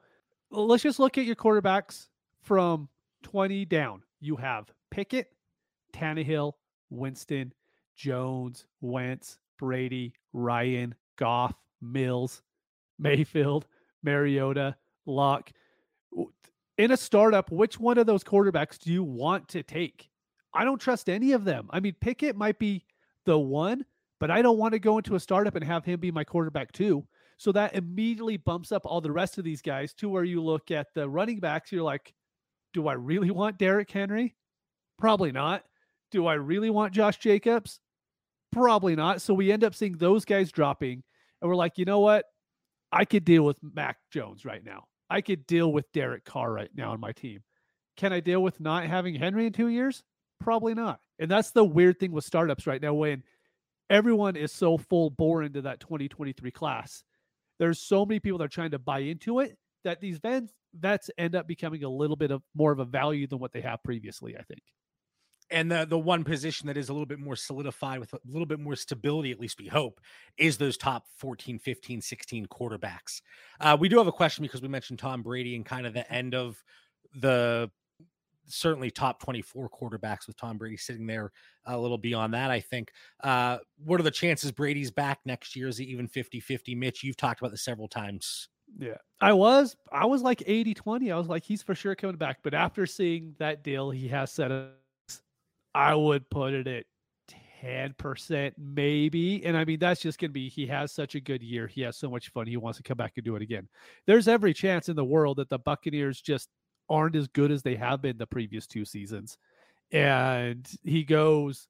let's 0.50 0.84
just 0.84 1.00
look 1.00 1.18
at 1.18 1.24
your 1.24 1.38
quarterbacks 1.38 2.08
from 2.42 2.90
20 3.24 3.64
down. 3.64 4.02
You 4.20 4.36
have 4.36 4.70
Pickett, 4.90 5.32
Tannehill, 5.94 6.56
Winston, 6.90 7.54
Jones, 7.96 8.66
Wentz, 8.82 9.38
Brady, 9.58 10.12
Ryan, 10.34 10.94
Goff, 11.16 11.54
Mills, 11.82 12.42
Mayfield, 13.02 13.66
Mariota, 14.04 14.76
Lock. 15.06 15.52
In 16.78 16.92
a 16.92 16.98
startup, 16.98 17.52
which 17.52 17.80
one 17.80 17.98
of 17.98 18.06
those 18.06 18.24
quarterbacks 18.24 18.80
do 18.80 18.92
you 18.92 19.04
want 19.04 19.48
to 19.50 19.64
take? 19.64 20.10
I 20.54 20.64
don't 20.64 20.80
trust 20.80 21.10
any 21.10 21.32
of 21.34 21.44
them. 21.44 21.68
I 21.72 21.80
mean, 21.80 21.96
Pickett 22.00 22.36
might 22.36 22.60
be 22.60 22.86
the 23.26 23.38
one, 23.38 23.86
but 24.20 24.32
I 24.32 24.42
don't 24.42 24.58
want 24.58 24.74
to 24.74 24.80
go 24.80 24.98
into 24.98 25.16
a 25.16 25.20
startup 25.20 25.56
and 25.56 25.66
have 25.66 25.86
him 25.86 26.00
be 26.00 26.12
my 26.12 26.24
quarterback 26.24 26.72
too. 26.72 27.06
So 27.38 27.52
that 27.54 27.76
immediately 27.76 28.38
bumps 28.38 28.72
up 28.72 28.84
all 28.86 29.02
the 29.02 29.12
rest 29.12 29.38
of 29.38 29.44
these 29.44 29.62
guys 29.62 29.94
to 29.96 30.10
where 30.10 30.24
you 30.24 30.44
look 30.44 30.70
at 30.70 30.94
the 30.94 31.10
running 31.10 31.40
backs, 31.40 31.72
you're 31.72 31.84
like, 31.84 32.14
do 32.74 32.88
I 32.88 32.94
really 32.94 33.32
want 33.32 33.58
Derrick 33.58 33.90
Henry? 33.90 34.36
Probably 34.98 35.32
not. 35.32 35.64
Do 36.12 36.28
I 36.28 36.36
really 36.36 36.70
want 36.70 36.94
Josh 36.94 37.18
Jacobs? 37.18 37.80
Probably 38.52 38.96
not. 38.96 39.22
So 39.22 39.34
we 39.34 39.52
end 39.52 39.64
up 39.64 39.74
seeing 39.74 39.98
those 39.98 40.26
guys 40.26 40.52
dropping. 40.52 41.04
And 41.42 41.50
we're 41.50 41.56
like, 41.56 41.78
you 41.78 41.86
know 41.86 42.00
what? 42.00 42.26
I 42.92 43.06
could 43.06 43.26
deal 43.26 43.44
with 43.44 43.58
Mac 43.62 43.98
Jones 44.12 44.46
right 44.46 44.64
now. 44.64 44.86
I 45.10 45.22
could 45.22 45.46
deal 45.48 45.72
with 45.72 45.92
Derek 45.92 46.26
Carr 46.26 46.52
right 46.52 46.70
now 46.76 46.92
on 46.92 47.00
my 47.00 47.12
team. 47.12 47.42
Can 47.98 48.14
I 48.14 48.20
deal 48.20 48.42
with 48.42 48.60
not 48.60 48.86
having 48.86 49.16
Henry 49.16 49.46
in 49.46 49.54
two 49.54 49.68
years? 49.68 50.04
Probably 50.40 50.74
not. 50.74 51.00
And 51.20 51.30
that's 51.30 51.52
the 51.52 51.64
weird 51.64 52.00
thing 52.00 52.12
with 52.12 52.26
startups 52.26 52.66
right 52.66 52.82
now 52.82 52.94
when 52.94 53.24
everyone 53.90 54.36
is 54.36 54.52
so 54.52 54.78
full 54.78 55.10
bore 55.10 55.44
into 55.44 55.62
that 55.64 55.80
2023 55.80 56.50
class. 56.52 57.04
There's 57.60 57.80
so 57.80 58.06
many 58.06 58.20
people 58.20 58.40
that 58.40 58.46
are 58.46 58.50
trying 58.50 58.72
to 58.72 58.80
buy 58.80 59.00
into 59.00 59.40
it 59.40 59.58
that 59.84 60.02
these 60.02 60.18
vets, 60.18 60.52
vets 60.74 61.12
end 61.18 61.36
up 61.36 61.48
becoming 61.48 61.84
a 61.84 61.90
little 61.90 62.16
bit 62.16 62.32
of 62.32 62.42
more 62.56 62.72
of 62.72 62.80
a 62.80 62.86
value 62.86 63.28
than 63.28 63.40
what 63.40 63.52
they 63.52 63.62
have 63.62 63.84
previously, 63.84 64.36
I 64.38 64.44
think. 64.44 64.62
And 65.52 65.72
the 65.72 65.86
the 65.86 66.00
one 66.00 66.24
position 66.24 66.68
that 66.68 66.78
is 66.78 66.90
a 66.90 66.94
little 66.94 67.06
bit 67.06 67.20
more 67.20 67.36
solidified 67.36 68.00
with 68.00 68.14
a 68.14 68.20
little 68.26 68.46
bit 68.46 68.60
more 68.60 68.76
stability, 68.76 69.32
at 69.32 69.40
least 69.40 69.60
we 69.60 69.68
hope, 69.68 70.00
is 70.38 70.58
those 70.58 70.78
top 70.78 71.06
14, 71.18 71.60
15, 71.60 72.02
16 72.02 72.46
quarterbacks. 72.48 73.22
Uh, 73.60 73.78
we 73.80 73.90
do 73.90 73.98
have 73.98 74.08
a 74.08 74.12
question 74.12 74.44
because 74.44 74.62
we 74.62 74.68
mentioned 74.68 75.00
Tom 75.00 75.22
Brady 75.22 75.56
and 75.56 75.66
kind 75.66 75.86
of 75.86 75.94
the 75.94 76.10
end 76.12 76.34
of 76.34 76.64
the 77.16 77.70
certainly 78.46 78.92
top 78.92 79.22
24 79.22 79.70
quarterbacks 79.70 80.28
with 80.28 80.36
Tom 80.38 80.58
Brady 80.58 80.78
sitting 80.78 81.06
there 81.06 81.32
a 81.66 81.78
little 81.78 81.98
beyond 81.98 82.34
that, 82.34 82.52
I 82.52 82.60
think. 82.60 82.92
Uh, 83.24 83.58
what 83.84 84.00
are 84.00 84.04
the 84.04 84.12
chances 84.12 84.52
Brady's 84.52 84.92
back 84.92 85.20
next 85.26 85.56
year? 85.56 85.68
Is 85.68 85.78
he 85.78 85.86
even 85.86 86.08
50 86.08 86.40
50? 86.40 86.76
Mitch, 86.76 87.04
you've 87.04 87.18
talked 87.18 87.40
about 87.40 87.52
this 87.52 87.64
several 87.64 87.88
times. 87.88 88.50
Yeah. 88.78 88.98
I 89.20 89.34
was 89.34 89.76
I 89.92 90.06
was 90.06 90.22
like 90.22 90.40
80-20. 90.40 91.14
I 91.14 91.18
was 91.18 91.28
like, 91.28 91.44
he's 91.44 91.62
for 91.62 91.76
sure 91.76 91.96
coming 91.96 92.16
back. 92.16 92.40
But 92.44 92.54
after 92.54 92.86
seeing 92.86 93.36
that 93.38 93.64
deal 93.64 93.92
he 93.92 94.08
has 94.10 94.32
set 94.32 94.52
I 95.74 95.96
would 95.96 96.30
put 96.30 96.54
it 96.54 96.68
at 96.68 96.86
10% 97.64 98.54
maybe. 98.58 99.46
And 99.46 99.56
I 99.56 99.66
mean, 99.66 99.80
that's 99.80 100.02
just 100.02 100.20
gonna 100.20 100.32
be 100.32 100.50
he 100.50 100.68
has 100.68 100.92
such 100.92 101.16
a 101.16 101.20
good 101.22 101.44
year. 101.44 101.68
He 101.68 101.82
has 101.82 101.98
so 101.98 102.10
much 102.10 102.30
fun. 102.30 102.48
He 102.48 102.58
wants 102.58 102.78
to 102.78 102.84
come 102.84 102.98
back 102.98 103.14
and 103.16 103.24
do 103.26 103.36
it 103.36 103.42
again. 103.42 103.68
There's 104.08 104.28
every 104.28 104.54
chance 104.54 104.90
in 104.90 104.96
the 104.96 105.06
world 105.06 105.38
that 105.38 105.50
the 105.50 105.60
Buccaneers 105.60 106.22
just 106.22 106.50
aren't 106.90 107.16
as 107.16 107.28
good 107.28 107.52
as 107.52 107.62
they 107.62 107.76
have 107.76 108.02
been 108.02 108.18
the 108.18 108.28
previous 108.28 108.68
two 108.68 108.84
seasons. 108.86 109.38
And 109.92 110.68
he 110.84 111.04
goes 111.04 111.68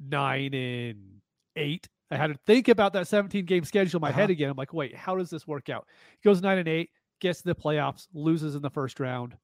nine 0.00 0.54
and 0.54 1.20
eight 1.56 1.88
I 2.10 2.16
had 2.16 2.26
to 2.28 2.38
think 2.46 2.68
about 2.68 2.92
that 2.92 3.08
17 3.08 3.44
game 3.46 3.64
schedule 3.64 3.98
in 3.98 4.02
my 4.02 4.10
Uh-huh. 4.10 4.20
head 4.20 4.30
again. 4.30 4.50
I'm 4.50 4.56
like, 4.56 4.72
wait, 4.74 4.94
how 4.94 5.16
does 5.16 5.30
this 5.30 5.46
work 5.48 5.68
out? 5.68 5.86
He 6.20 6.28
goes 6.28 6.42
nine 6.42 6.58
and 6.58 6.68
eight, 6.68 6.90
gets 7.20 7.40
to 7.40 7.46
the 7.46 7.54
playoffs, 7.54 8.06
loses 8.12 8.54
in 8.54 8.62
the 8.62 8.70
first 8.70 9.00
round. 9.00 9.36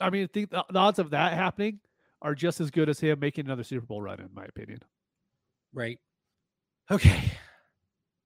I 0.00 0.10
mean, 0.10 0.24
I 0.24 0.26
think 0.26 0.50
the 0.50 0.64
odds 0.74 0.98
of 0.98 1.10
that 1.10 1.34
happening 1.34 1.78
are 2.22 2.34
just 2.34 2.60
as 2.60 2.70
good 2.70 2.88
as 2.88 3.00
him 3.00 3.18
making 3.20 3.44
another 3.46 3.64
Super 3.64 3.84
Bowl 3.86 4.00
run, 4.00 4.20
in 4.20 4.30
my 4.32 4.44
opinion. 4.44 4.80
Right. 5.74 5.98
Okay. 6.90 7.32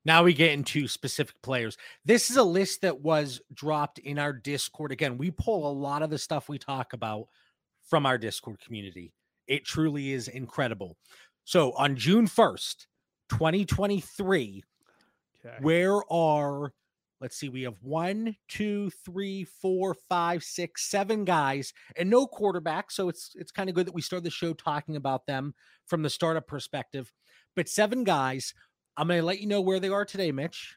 Now 0.05 0.23
we 0.23 0.35
get 0.35 0.53
into 0.53 0.87
specific 0.87 1.35
players. 1.43 1.76
This 2.05 2.31
is 2.31 2.37
a 2.37 2.45
list 2.45 2.83
that 2.83 3.00
was 3.00 3.41
dropped 3.53 3.99
in 3.99 4.19
our 4.21 4.33
Discord. 4.33 4.93
Again, 4.93 5.19
we 5.19 5.33
pull 5.33 5.69
a 5.69 5.73
lot 5.73 6.03
of 6.03 6.11
the 6.11 6.19
stuff 6.19 6.49
we 6.49 6.59
talk 6.59 6.93
about 6.93 7.26
from 7.83 8.07
our 8.07 8.17
Discord 8.19 8.61
community. 8.61 9.12
It 9.49 9.65
truly 9.65 10.12
is 10.12 10.29
incredible. 10.29 10.97
So 11.45 11.73
on 11.73 11.97
June 11.97 12.26
1st, 12.26 12.87
2023, 13.31 14.62
Okay. 15.45 15.57
where 15.61 16.00
are 16.12 16.73
let's 17.20 17.37
see 17.37 17.49
we 17.49 17.62
have 17.62 17.76
one 17.82 18.37
two 18.49 18.90
three 19.04 19.44
four 19.44 19.94
five 20.08 20.42
six 20.42 20.90
seven 20.90 21.25
guys 21.25 21.73
and 21.96 22.08
no 22.08 22.26
quarterback 22.26 22.90
so 22.90 23.08
it's 23.08 23.32
it's 23.35 23.52
kind 23.52 23.68
of 23.68 23.75
good 23.75 23.87
that 23.87 23.94
we 23.94 24.02
start 24.02 24.23
the 24.23 24.30
show 24.30 24.52
talking 24.52 24.96
about 24.96 25.26
them 25.26 25.54
from 25.87 26.02
the 26.02 26.11
startup 26.11 26.46
perspective 26.46 27.12
but 27.54 27.68
seven 27.68 28.04
guys 28.04 28.54
i'm 28.96 29.08
going 29.08 29.20
to 29.20 29.26
let 29.26 29.40
you 29.40 29.46
know 29.46 29.61
where 29.61 29.80
they 29.80 29.88
are 29.88 30.04
today 30.04 30.32
mitch 30.32 30.76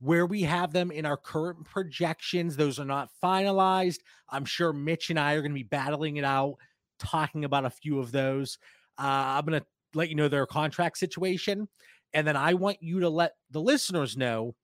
where 0.00 0.26
we 0.26 0.42
have 0.42 0.72
them 0.72 0.90
in 0.90 1.04
our 1.04 1.16
current 1.16 1.64
projections 1.64 2.56
those 2.56 2.78
are 2.78 2.84
not 2.84 3.10
finalized 3.22 3.98
i'm 4.28 4.44
sure 4.44 4.72
mitch 4.72 5.10
and 5.10 5.18
i 5.18 5.34
are 5.34 5.42
going 5.42 5.52
to 5.52 5.54
be 5.54 5.62
battling 5.62 6.16
it 6.16 6.24
out 6.24 6.56
talking 6.98 7.44
about 7.44 7.64
a 7.64 7.70
few 7.70 7.98
of 7.98 8.12
those 8.12 8.58
uh, 8.98 9.02
i'm 9.38 9.44
going 9.44 9.60
to 9.60 9.66
let 9.94 10.08
you 10.08 10.14
know 10.14 10.28
their 10.28 10.46
contract 10.46 10.98
situation 10.98 11.68
and 12.14 12.26
then 12.26 12.36
I 12.36 12.54
want 12.54 12.78
you 12.82 13.00
to 13.00 13.08
let 13.08 13.32
the 13.50 13.60
listeners 13.60 14.16
know, 14.16 14.54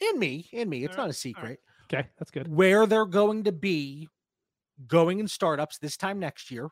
in 0.00 0.18
me, 0.18 0.48
in 0.52 0.68
me, 0.68 0.84
it's 0.84 0.96
All 0.96 1.04
not 1.04 1.06
a 1.06 1.08
right, 1.08 1.14
secret, 1.14 1.60
Okay, 1.92 2.08
that's 2.18 2.30
good. 2.30 2.48
where 2.48 2.86
they're 2.86 3.04
going 3.06 3.44
to 3.44 3.52
be 3.52 4.08
going 4.86 5.18
in 5.20 5.28
startups 5.28 5.78
this 5.78 5.96
time 5.96 6.18
next 6.18 6.50
year. 6.50 6.70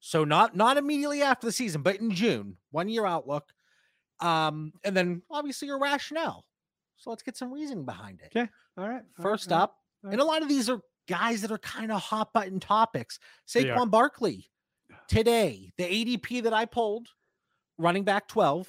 So 0.00 0.24
not 0.24 0.54
not 0.54 0.76
immediately 0.76 1.22
after 1.22 1.46
the 1.46 1.52
season, 1.52 1.82
but 1.82 1.96
in 1.96 2.10
June, 2.12 2.56
one 2.70 2.88
year 2.88 3.04
outlook. 3.04 3.52
Um, 4.20 4.72
and 4.84 4.96
then 4.96 5.22
obviously 5.30 5.66
your 5.68 5.78
rationale. 5.78 6.44
So 6.96 7.10
let's 7.10 7.22
get 7.22 7.36
some 7.36 7.52
reasoning 7.52 7.84
behind 7.84 8.20
it. 8.20 8.26
Okay, 8.36 8.48
All 8.76 8.84
right. 8.88 8.94
right, 8.94 9.02
First 9.22 9.52
all 9.52 9.58
right. 9.58 9.64
up, 9.64 9.76
all 10.04 10.10
and 10.10 10.20
a 10.20 10.24
lot 10.24 10.42
of 10.42 10.48
these 10.48 10.68
are 10.68 10.80
guys 11.08 11.40
that 11.42 11.50
are 11.50 11.58
kind 11.58 11.90
of 11.92 12.00
hot 12.00 12.32
button 12.32 12.60
topics. 12.60 13.18
Saquon 13.46 13.90
Barkley 13.90 14.50
today, 15.08 15.72
the 15.78 15.84
ADP 15.84 16.42
that 16.44 16.52
I 16.52 16.64
pulled, 16.64 17.08
running 17.78 18.04
back 18.04 18.28
12. 18.28 18.68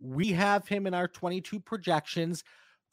We 0.00 0.28
have 0.32 0.66
him 0.66 0.86
in 0.88 0.94
our 0.94 1.06
22 1.06 1.60
projections, 1.60 2.42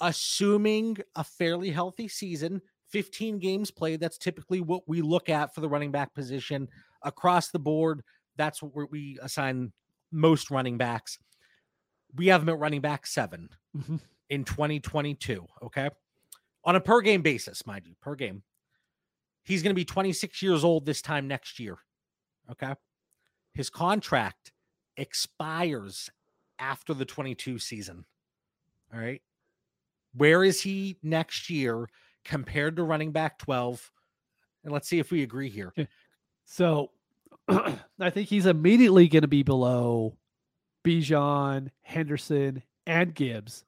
assuming 0.02 0.98
a 1.16 1.24
fairly 1.24 1.70
healthy 1.72 2.08
season, 2.08 2.62
15 2.90 3.40
games 3.40 3.72
played. 3.72 4.00
That's 4.00 4.18
typically 4.18 4.62
what 4.62 4.88
we 4.88 5.02
look 5.02 5.30
at 5.30 5.54
for 5.54 5.62
the 5.62 5.70
running 5.70 5.92
back 5.92 6.14
position 6.14 6.68
across 7.04 7.50
the 7.50 7.60
board. 7.60 8.04
That's 8.36 8.62
what 8.62 8.74
we're- 8.74 9.18
assign 9.22 9.72
most 10.12 10.50
running 10.50 10.78
backs. 10.78 11.20
We 12.16 12.28
have 12.28 12.42
him 12.42 12.50
at 12.50 12.58
running 12.58 12.82
back 12.82 13.06
seven 13.06 13.50
Mhm. 13.76 14.02
in 14.30 14.44
2022. 14.44 15.48
Okay. 15.62 15.90
On 16.64 16.76
a 16.76 16.82
per 16.82 17.02
game 17.02 17.22
basis, 17.22 17.66
mind 17.66 17.86
you, 17.86 17.96
per 18.02 18.16
game. 18.16 18.44
He's 19.44 19.62
going 19.64 19.72
to 19.74 19.80
be 19.80 19.86
26 19.86 20.42
years 20.42 20.64
old 20.64 20.86
this 20.86 21.02
time 21.02 21.28
next 21.28 21.60
year. 21.60 21.78
Okay. 22.50 22.76
His 23.54 23.70
contract 23.70 24.52
expires 24.98 26.10
after 26.58 26.94
the 26.94 27.06
22 27.06 27.60
season. 27.60 28.06
All 28.94 29.00
right. 29.00 29.22
Where 30.16 30.44
is 30.44 30.62
he 30.62 30.98
next 31.04 31.50
year 31.50 31.88
compared 32.26 32.76
to 32.78 32.84
running 32.84 33.12
back 33.12 33.38
12? 33.40 33.92
And 34.64 34.74
let's 34.74 34.88
see 34.88 35.00
if 35.00 35.12
we 35.12 35.24
agree 35.24 35.50
here. 35.50 35.74
So 36.46 36.92
I 37.48 38.10
think 38.10 38.28
he's 38.28 38.46
immediately 38.46 39.08
going 39.08 39.22
to 39.22 39.28
be 39.28 39.44
below 39.44 40.18
Bijan, 40.84 41.70
Henderson, 41.82 42.64
and 42.88 43.14
Gibbs. 43.14 43.66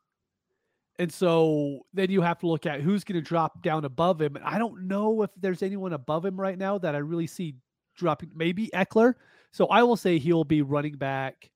And 0.97 1.11
so 1.11 1.85
then 1.93 2.11
you 2.11 2.21
have 2.21 2.39
to 2.39 2.47
look 2.47 2.65
at 2.65 2.81
who's 2.81 3.03
going 3.03 3.21
to 3.21 3.27
drop 3.27 3.61
down 3.61 3.85
above 3.85 4.21
him. 4.21 4.35
And 4.35 4.45
I 4.45 4.57
don't 4.57 4.87
know 4.87 5.21
if 5.21 5.29
there's 5.39 5.63
anyone 5.63 5.93
above 5.93 6.25
him 6.25 6.39
right 6.39 6.57
now 6.57 6.77
that 6.79 6.95
I 6.95 6.99
really 6.99 7.27
see 7.27 7.55
dropping. 7.95 8.31
Maybe 8.35 8.69
Ekeler. 8.73 9.13
So 9.51 9.67
I 9.67 9.83
will 9.83 9.95
say 9.95 10.17
he'll 10.17 10.43
be 10.43 10.61
running 10.61 10.95
back 10.95 11.50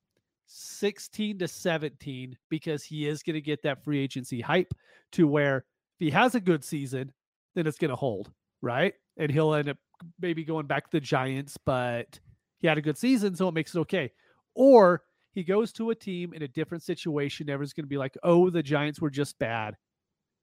16 0.47 1.39
to 1.39 1.47
17 1.47 2.37
because 2.49 2.83
he 2.83 3.07
is 3.07 3.23
going 3.23 3.33
to 3.33 3.41
get 3.41 3.63
that 3.63 3.83
free 3.83 3.99
agency 3.99 4.41
hype 4.41 4.73
to 5.13 5.27
where 5.27 5.57
if 5.57 5.99
he 5.99 6.09
has 6.11 6.35
a 6.35 6.39
good 6.39 6.63
season, 6.63 7.11
then 7.55 7.67
it's 7.67 7.77
going 7.77 7.89
to 7.89 7.95
hold, 7.95 8.31
right? 8.61 8.93
And 9.17 9.31
he'll 9.31 9.53
end 9.53 9.69
up 9.69 9.77
maybe 10.19 10.43
going 10.43 10.67
back 10.67 10.85
to 10.85 10.91
the 10.91 11.01
Giants, 11.01 11.57
but 11.65 12.19
he 12.59 12.67
had 12.67 12.77
a 12.77 12.81
good 12.81 12.97
season, 12.97 13.35
so 13.35 13.47
it 13.47 13.53
makes 13.53 13.75
it 13.75 13.79
okay. 13.79 14.11
Or 14.53 15.03
he 15.33 15.43
goes 15.43 15.71
to 15.73 15.89
a 15.89 15.95
team 15.95 16.33
in 16.33 16.41
a 16.41 16.47
different 16.47 16.83
situation. 16.83 17.49
Everyone's 17.49 17.73
going 17.73 17.85
to 17.85 17.89
be 17.89 17.97
like, 17.97 18.17
oh, 18.23 18.49
the 18.49 18.63
Giants 18.63 19.01
were 19.01 19.09
just 19.09 19.37
bad. 19.39 19.75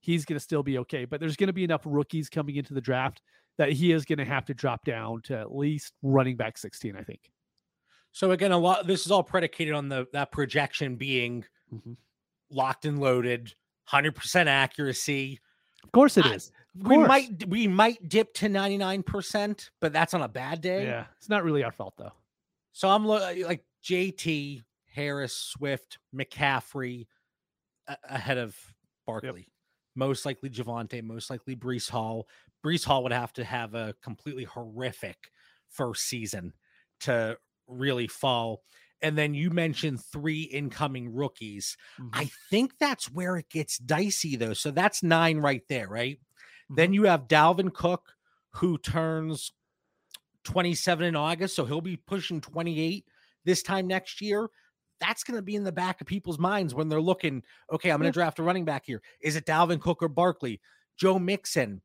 He's 0.01 0.25
going 0.25 0.37
to 0.37 0.45
still 0.45 0.63
be 0.63 0.79
okay. 0.79 1.05
But 1.05 1.21
there's 1.21 1.37
going 1.37 1.49
to 1.49 1.53
be 1.53 1.65
enough 1.65 1.83
rookies 1.85 2.29
coming 2.29 2.57
into 2.57 2.75
the 2.75 2.81
draft 2.81 3.23
that 3.59 3.73
he 3.73 3.93
is 3.93 4.05
going 4.05 4.19
to 4.19 4.25
have 4.25 4.45
to 4.47 4.55
drop 4.55 4.85
down 4.85 5.23
to 5.23 5.39
at 5.39 5.55
least 5.55 5.93
running 6.03 6.37
back 6.37 6.59
16, 6.59 6.97
I 6.97 7.03
think. 7.03 7.21
So 8.13 8.31
again, 8.33 8.53
a 8.53 8.59
lot 8.59 8.87
this 8.87 9.05
is 9.07 9.11
all 9.11 9.23
predicated 9.23 9.75
on 9.75 9.89
the 9.89 10.07
that 10.13 10.31
projection 10.33 10.97
being 10.97 11.45
Mhm. 11.73 11.97
locked 12.51 12.85
and 12.85 13.01
loaded, 13.01 13.55
100% 13.87 14.49
accuracy. 14.49 15.41
Of 15.83 15.93
course 15.93 16.17
it 16.17 16.27
I- 16.27 16.35
is. 16.35 16.53
Of 16.75 16.87
We 16.87 16.95
course. 16.97 17.09
might 17.09 17.49
we 17.49 17.67
might 17.67 18.09
dip 18.09 18.35
to 18.35 18.49
99%, 18.49 19.71
but 19.81 19.93
that's 19.93 20.15
on 20.15 20.23
a 20.23 20.29
bad 20.29 20.61
day. 20.61 20.85
Yeah. 20.85 21.07
It's 21.17 21.29
not 21.29 21.45
really 21.45 21.65
our 21.65 21.73
fault, 21.73 21.97
though. 21.97 22.13
So 22.73 22.89
I'm 22.89 23.05
lo- 23.05 23.17
uh, 23.17 23.35
like 23.47 23.65
JT, 23.83 24.63
Harris, 24.87 25.37
Swift, 25.37 25.99
McCaffrey 26.15 27.07
a- 27.89 27.99
ahead 28.05 28.39
of 28.39 28.57
Barkley. 29.07 29.49
Most 29.95 30.25
likely 30.25 30.49
Javonte, 30.49 31.03
most 31.03 31.29
likely 31.31 31.55
Breece 31.57 31.91
Hall. 31.91 32.27
Breece 32.65 32.85
Hall 32.85 33.03
would 33.03 33.13
have 33.13 33.33
to 33.35 33.45
have 33.45 33.75
a 33.75 33.95
completely 34.03 34.45
horrific 34.45 35.31
first 35.69 36.05
season 36.05 36.55
to 37.01 37.39
really 37.79 38.07
fall. 38.07 38.63
And 39.01 39.19
then 39.19 39.35
you 39.35 39.51
mentioned 39.51 40.03
three 40.05 40.43
incoming 40.43 41.13
rookies. 41.13 41.77
Mhm. 41.99 42.11
I 42.13 42.31
think 42.51 42.79
that's 42.79 43.11
where 43.11 43.37
it 43.37 43.49
gets 43.49 43.79
dicey, 43.79 44.37
though. 44.37 44.55
So 44.55 44.71
that's 44.71 45.03
nine 45.03 45.39
right 45.39 45.63
there, 45.69 45.89
right? 45.89 46.19
Mm-hmm. 46.19 46.75
Then 46.77 46.93
you 46.95 47.05
have 47.05 47.27
Dalvin 47.29 47.73
Cook, 47.75 48.15
who 48.51 48.79
turns 48.79 49.53
27 50.45 51.07
in 51.07 51.17
August. 51.17 51.57
So 51.57 51.65
he'll 51.65 51.81
be 51.81 51.97
pushing 51.97 52.41
28 52.41 53.05
this 53.45 53.63
time 53.63 53.87
next 53.87 54.21
year. 54.21 54.49
That's 55.01 55.25
going 55.25 55.37
to 55.37 55.43
be 55.43 55.57
in 55.57 55.65
the 55.65 55.73
back 55.73 56.01
of 56.01 56.07
people's 56.07 56.39
minds 56.39 56.75
when 56.75 56.89
they're 56.89 57.01
looking, 57.01 57.43
okay, 57.73 57.91
I'm 57.91 57.99
going 57.99 58.07
Yeah. 58.07 58.11
to 58.13 58.15
draft 58.15 58.39
a 58.39 58.45
running 58.45 58.65
back 58.65 58.85
here. 58.87 59.03
Is 59.21 59.35
it 59.35 59.47
Dalvin 59.47 59.81
Cook 59.81 60.01
or 60.03 60.09
Barkley? 60.09 60.61
Joe 60.97 61.19
Mixon, 61.19 61.83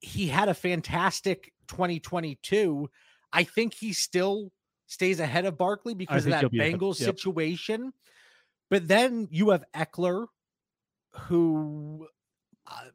he 0.00 0.26
had 0.26 0.48
a 0.48 0.54
fantastic 0.54 1.52
2022. 1.68 2.90
I 3.32 3.44
think 3.44 3.74
he's 3.74 3.98
still 3.98 4.50
stays 4.90 5.20
ahead 5.20 5.46
of 5.46 5.56
Barkley 5.56 5.94
because 5.94 6.26
of 6.26 6.32
that 6.32 6.50
be. 6.50 6.58
Bengals 6.58 6.98
Yep. 7.00 7.16
situation. 7.16 7.92
But 8.70 8.88
then 8.88 9.28
you 9.30 9.50
have 9.50 9.64
Ekeler, 9.72 10.26
who, 11.12 12.08
uh, 12.66 12.88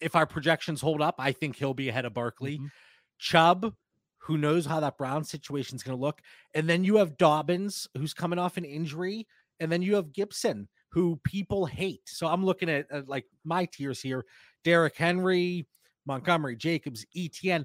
if 0.00 0.14
our 0.14 0.26
projections 0.26 0.82
hold 0.82 1.00
up, 1.00 1.14
I 1.18 1.32
think 1.32 1.56
he'll 1.56 1.72
be 1.74 1.88
ahead 1.88 2.04
of 2.04 2.12
Barkley. 2.12 2.58
Mhm. 2.58 2.70
Chubb, 3.18 3.74
who 4.18 4.36
knows 4.36 4.66
how 4.66 4.80
that 4.80 4.98
Brown 4.98 5.24
situation 5.24 5.76
is 5.76 5.82
going 5.82 5.96
to 5.96 6.00
look. 6.00 6.20
And 6.54 6.68
then 6.68 6.84
you 6.84 6.96
have 6.96 7.16
Dobbins, 7.16 7.88
who's 7.96 8.12
coming 8.12 8.38
off 8.38 8.58
an 8.58 8.66
injury. 8.66 9.26
And 9.60 9.72
then 9.72 9.80
you 9.80 9.94
have 9.94 10.12
Gibson, 10.12 10.68
who 10.90 11.20
people 11.24 11.64
hate. 11.64 12.02
So 12.06 12.26
I'm 12.26 12.44
looking 12.44 12.68
at, 12.68 12.90
at 12.90 13.08
like 13.08 13.24
my 13.44 13.64
tiers 13.64 14.00
here 14.02 14.26
Derrick 14.62 14.96
Henry, 14.96 15.66
Montgomery, 16.04 16.56
Jacobs, 16.56 17.06
ETN. 17.16 17.64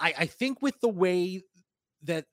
I, 0.00 0.14
I 0.18 0.26
think 0.26 0.62
with 0.62 0.80
the 0.80 0.88
way 0.88 1.42
that 2.02 2.26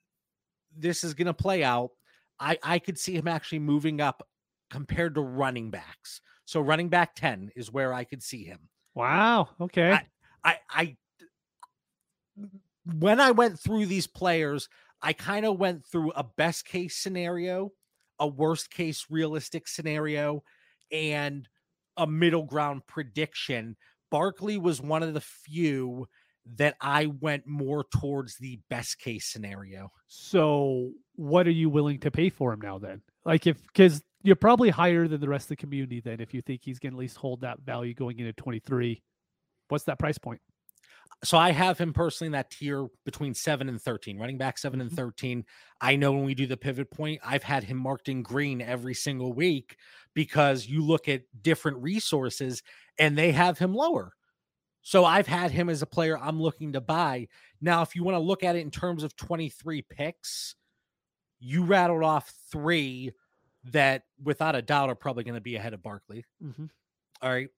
this 0.77 1.03
is 1.03 1.13
going 1.13 1.27
to 1.27 1.33
play 1.33 1.63
out, 1.63 1.91
I, 2.39 2.57
I 2.63 2.79
could 2.79 2.97
see 2.97 3.15
him 3.15 3.27
actually 3.27 3.59
moving 3.59 4.01
up 4.01 4.27
compared 4.69 5.15
to 5.15 5.21
running 5.21 5.71
backs. 5.71 6.21
So 6.45 6.59
running 6.61 6.89
back 6.89 7.15
10 7.15 7.51
is 7.55 7.71
where 7.71 7.93
I 7.93 8.03
could 8.03 8.21
see 8.21 8.43
him. 8.43 8.69
Wow. 8.93 9.49
Okay. 9.59 9.99
I 10.43 10.59
I 10.69 10.95
when 12.99 13.19
I 13.19 13.31
went 13.31 13.59
through 13.59 13.87
these 13.87 14.07
players, 14.07 14.69
I 15.01 15.13
kind 15.13 15.45
of 15.45 15.59
went 15.59 15.85
through 15.85 16.11
a 16.11 16.23
best 16.23 16.65
case 16.65 16.97
scenario, 16.97 17.71
a 18.19 18.27
worst 18.27 18.69
case 18.69 19.07
realistic 19.09 19.67
scenario, 19.67 20.43
and 20.91 21.47
a 21.97 22.07
middle 22.07 22.43
ground 22.43 22.83
prediction. 22.87 23.75
Barkley 24.11 24.57
was 24.57 24.81
one 24.81 25.03
of 25.03 25.13
the 25.13 25.21
few 25.21 26.07
that 26.55 26.75
I 26.79 27.07
went 27.07 27.47
more 27.47 27.83
towards 27.85 28.37
the 28.37 28.59
best 28.69 28.99
case 28.99 29.25
scenario. 29.27 29.91
So, 30.07 30.91
what 31.15 31.47
are 31.47 31.51
you 31.51 31.69
willing 31.69 31.99
to 32.01 32.11
pay 32.11 32.29
for 32.29 32.53
him 32.53 32.61
now 32.61 32.77
then? 32.77 33.01
Like, 33.25 33.47
if 33.47 33.61
because 33.63 34.03
you're 34.23 34.35
probably 34.35 34.69
higher 34.69 35.07
than 35.07 35.21
the 35.21 35.29
rest 35.29 35.45
of 35.45 35.49
the 35.49 35.55
community 35.57 36.01
then 36.01 36.19
if 36.19 36.33
you 36.33 36.41
think 36.41 36.61
he's 36.63 36.79
going 36.79 36.93
to 36.93 36.97
at 36.97 36.99
least 36.99 37.17
hold 37.17 37.41
that 37.41 37.59
value 37.61 37.93
going 37.93 38.17
into 38.19 38.33
23. 38.33 39.03
What's 39.67 39.83
that 39.85 39.99
price 39.99 40.17
point? 40.17 40.41
So 41.23 41.37
I 41.37 41.51
have 41.51 41.77
him 41.77 41.93
personally 41.93 42.27
in 42.27 42.31
that 42.33 42.51
tier 42.51 42.87
between 43.03 43.33
seven 43.33 43.69
and 43.69 43.81
13, 43.81 44.19
running 44.19 44.37
back 44.37 44.57
7 44.57 44.81
and 44.81 44.91
Mhm. 44.91 44.95
13. 44.95 45.45
I 45.81 45.95
know 45.95 46.11
when 46.11 46.25
we 46.25 46.35
do 46.35 46.45
the 46.45 46.57
pivot 46.57 46.91
point, 46.91 47.21
I've 47.23 47.43
had 47.43 47.63
him 47.63 47.77
marked 47.77 48.09
in 48.09 48.21
green 48.21 48.61
every 48.61 48.93
single 48.93 49.33
week 49.33 49.77
because 50.13 50.67
you 50.67 50.83
look 50.83 51.07
at 51.07 51.23
different 51.41 51.77
resources 51.77 52.61
and 52.99 53.17
they 53.17 53.31
have 53.31 53.57
him 53.59 53.73
lower. 53.73 54.13
So 54.87 55.03
I've 55.03 55.25
had 55.25 55.49
him 55.49 55.67
as 55.67 55.81
a 55.81 55.87
player 55.87 56.15
I'm 56.15 56.39
looking 56.39 56.73
to 56.73 56.79
buy. 56.79 57.27
Now, 57.59 57.81
if 57.81 57.95
you 57.95 58.03
want 58.03 58.13
to 58.13 58.19
look 58.19 58.43
at 58.43 58.55
it 58.55 58.59
in 58.59 58.69
terms 58.69 59.03
of 59.03 59.15
23 59.15 59.81
picks, 59.81 60.53
you 61.39 61.63
rattled 61.63 62.03
off 62.03 62.31
three 62.51 63.11
that 63.71 64.03
without 64.23 64.55
a 64.55 64.61
doubt 64.61 64.89
are 64.89 64.95
probably 64.95 65.23
going 65.23 65.33
to 65.33 65.41
be 65.41 65.55
ahead 65.55 65.73
of 65.73 65.81
Barkley. 65.81 66.23
Mhm. 66.39 66.69
All 67.19 67.31
right. 67.31 67.49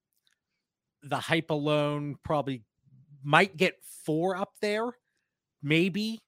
The 1.03 1.17
hype 1.17 1.49
alone 1.49 2.15
probably 2.23 2.63
might 3.21 3.57
get 3.57 3.75
four 3.83 4.37
up 4.37 4.53
there, 4.61 4.89
maybe, 5.61 6.21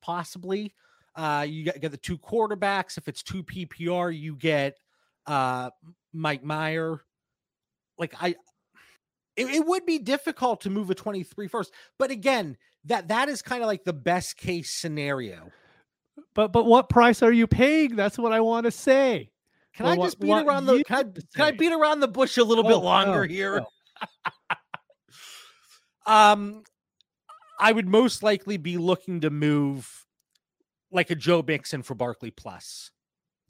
possibly. 0.00 0.72
Uh, 1.16 1.44
you 1.48 1.64
get, 1.64 1.80
get 1.80 1.90
the 1.90 1.96
two 1.96 2.16
quarterbacks. 2.16 2.96
If 2.96 3.08
it's 3.08 3.24
two 3.24 3.42
PPR, 3.42 4.16
you 4.16 4.36
get 4.36 4.78
uh 5.26 5.70
Mike 6.12 6.44
Mayer. 6.44 7.00
Like 7.98 8.14
I 8.20 8.36
it, 9.36 9.46
it 9.46 9.66
would 9.66 9.86
be 9.86 9.98
difficult 9.98 10.60
to 10.62 10.70
move 10.70 10.90
a 10.90 10.94
23 10.94 11.48
first, 11.48 11.72
but 11.98 12.10
again, 12.10 12.56
that 12.84 13.08
that 13.08 13.28
is 13.28 13.42
kind 13.42 13.62
of 13.62 13.66
like 13.66 13.84
the 13.84 13.92
best 13.92 14.36
case 14.36 14.70
scenario. 14.70 15.50
But 16.34 16.52
but 16.52 16.66
what 16.66 16.88
price 16.88 17.22
are 17.22 17.32
you 17.32 17.46
paying? 17.46 17.96
That's 17.96 18.18
what 18.18 18.32
I 18.32 18.40
want 18.40 18.64
to 18.64 18.70
say. 18.70 19.30
Can 19.74 19.86
Or 19.86 19.90
I 19.90 19.96
what- 19.96 20.06
just 20.06 20.20
beat 20.20 20.28
what 20.28 20.46
around 20.46 20.66
the 20.66 20.84
can 20.84 20.96
I, 20.96 21.02
can 21.34 21.44
I 21.46 21.50
beat 21.52 21.72
around 21.72 22.00
the 22.00 22.08
bush 22.08 22.36
a 22.36 22.44
little 22.44 22.64
bit 22.64 22.74
Oh, 22.74 22.80
longer 22.80 23.24
oh, 23.24 23.28
here? 23.28 23.62
um 26.06 26.62
I 27.58 27.72
would 27.72 27.88
most 27.88 28.22
likely 28.22 28.56
be 28.56 28.78
looking 28.78 29.20
to 29.20 29.30
move 29.30 30.06
like 30.90 31.10
a 31.10 31.14
Joe 31.14 31.44
Mixon 31.46 31.82
for 31.82 31.94
Barkley 31.94 32.30
Plus. 32.30 32.90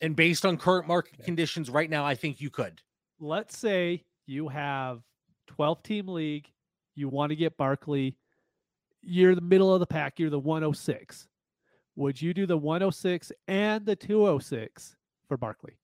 And 0.01 0.17
based 0.17 0.45
on 0.45 0.57
current 0.57 0.89
market 0.89 1.15
Okay. 1.15 1.25
conditions 1.25 1.71
right 1.71 1.89
now, 1.89 2.05
I 2.05 2.17
think 2.17 2.41
you 2.41 2.51
could. 2.51 2.83
Let's 3.21 3.57
say 3.57 4.05
you 4.27 4.49
have 4.49 5.03
12 5.51 5.83
team 5.83 6.09
league, 6.09 6.49
you 6.95 7.09
want 7.09 7.31
to 7.31 7.37
get 7.37 7.57
Barkley, 7.57 8.17
you're 9.03 9.35
the 9.35 9.41
middle 9.41 9.73
of 9.75 9.81
the 9.81 9.87
pack, 9.87 10.19
you're 10.19 10.31
the 10.31 10.39
106. 10.39 11.27
Would 11.97 12.23
you 12.23 12.33
do 12.33 12.47
the 12.47 12.57
106 12.57 13.33
and 13.49 13.85
the 13.85 13.97
206 13.97 14.97
for 15.29 15.37
Barkley 15.37 15.75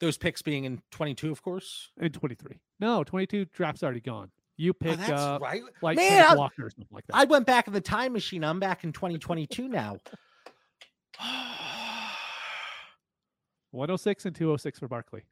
Those 0.00 0.18
picks 0.18 0.42
being 0.42 0.64
in 0.64 0.82
22, 0.90 1.30
of 1.30 1.42
course. 1.42 1.90
in 2.00 2.10
23? 2.12 2.58
No, 2.80 3.04
22 3.04 3.46
draft's 3.46 3.82
already 3.82 4.00
gone. 4.00 4.30
You 4.56 4.72
Oh, 4.72 4.84
pick 4.84 4.98
that's 4.98 5.10
up 5.10 5.40
right. 5.40 5.62
like 5.82 5.96
Man, 5.96 6.24
I- 6.28 6.34
Walker 6.34 6.66
or 6.66 6.70
something 6.70 6.86
like 6.90 7.06
that. 7.06 7.16
I 7.16 7.24
went 7.24 7.46
back 7.46 7.66
in 7.68 7.72
the 7.72 7.80
time 7.80 8.12
machine. 8.12 8.44
I'm 8.44 8.60
back 8.60 8.84
in 8.84 8.92
2022 8.92 9.68
now. 9.68 9.96
106 13.70 14.26
and 14.26 14.34
206 14.34 14.78
for 14.80 14.88
Barkley. 14.88 15.22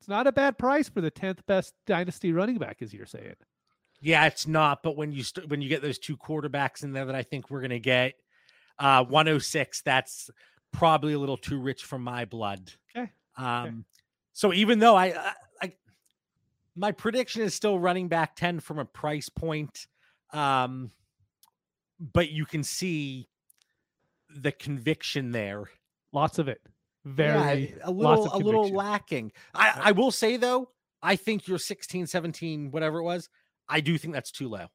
It's 0.00 0.08
not 0.08 0.26
a 0.26 0.32
bad 0.32 0.56
price 0.56 0.88
for 0.88 1.02
the 1.02 1.10
10th 1.10 1.44
best 1.46 1.74
dynasty 1.86 2.32
running 2.32 2.56
back, 2.56 2.78
as 2.80 2.92
you're 2.94 3.04
saying. 3.04 3.34
Yeah, 4.00 4.24
it's 4.26 4.46
not. 4.46 4.82
But 4.82 4.96
when 4.96 5.12
you 5.12 5.22
st- 5.22 5.48
when 5.50 5.60
you 5.60 5.68
get 5.68 5.82
those 5.82 5.98
two 5.98 6.16
quarterbacks 6.16 6.82
in 6.82 6.92
there 6.92 7.04
that 7.04 7.14
I 7.14 7.22
think 7.22 7.50
we're 7.50 7.60
gonna 7.60 7.78
get, 7.78 8.14
uh, 8.78 9.04
106, 9.04 9.82
that's 9.82 10.30
probably 10.72 11.12
a 11.12 11.18
little 11.18 11.36
too 11.36 11.60
rich 11.60 11.84
for 11.84 11.98
my 11.98 12.24
blood. 12.24 12.72
Okay, 12.96 13.10
Um, 13.36 13.84
so 14.32 14.54
even 14.54 14.78
though 14.78 14.96
I, 14.96 15.06
I, 15.08 15.34
I, 15.60 15.72
my 16.74 16.92
prediction 16.92 17.42
is 17.42 17.54
still 17.54 17.78
running 17.78 18.08
back 18.08 18.36
10 18.36 18.60
from 18.60 18.78
a 18.78 18.86
price 18.86 19.28
point, 19.28 19.86
um, 20.32 20.92
but 21.98 22.30
you 22.30 22.46
can 22.46 22.64
see 22.64 23.28
the 24.34 24.52
conviction 24.52 25.32
there. 25.32 25.64
Lots 26.12 26.38
of 26.38 26.48
it. 26.48 26.62
Very 27.04 27.74
Yeah, 27.76 27.84
a 27.84 27.90
little 27.90 28.34
a 28.34 28.38
little 28.38 28.68
lacking. 28.68 29.32
I, 29.54 29.68
uh 29.68 29.72
I 29.84 29.92
will 29.92 30.10
say 30.10 30.36
though, 30.36 30.70
I 31.02 31.16
think 31.16 31.48
your 31.48 31.58
16, 31.58 32.06
17, 32.06 32.70
whatever 32.70 32.98
it 32.98 33.04
was, 33.04 33.28
I 33.68 33.80
do 33.80 33.96
think 33.96 34.12
that's 34.14 34.30
too 34.30 34.48
low. 34.48 34.66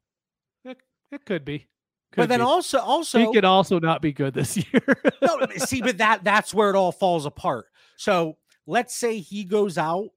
It, 0.64 0.78
it 1.12 1.26
could 1.26 1.46
be. 1.46 1.68
but 2.16 2.30
then 2.30 2.40
be. 2.40 2.46
also 2.46 2.80
also 2.80 3.20
he 3.20 3.32
could 3.32 3.46
also 3.46 3.80
not 3.80 4.02
be 4.02 4.12
good 4.12 4.34
this 4.34 4.58
year. 4.74 4.82
no, 5.22 5.36
no, 5.36 5.48
see, 5.58 5.82
but 5.82 5.98
that 6.00 6.24
that's 6.24 6.54
where 6.54 6.70
it 6.70 6.76
all 6.76 6.92
falls 6.92 7.26
apart. 7.26 7.68
So 7.98 8.38
let's 8.66 8.96
say 8.96 9.20
he 9.20 9.44
goes 9.44 9.78
out 9.78 10.10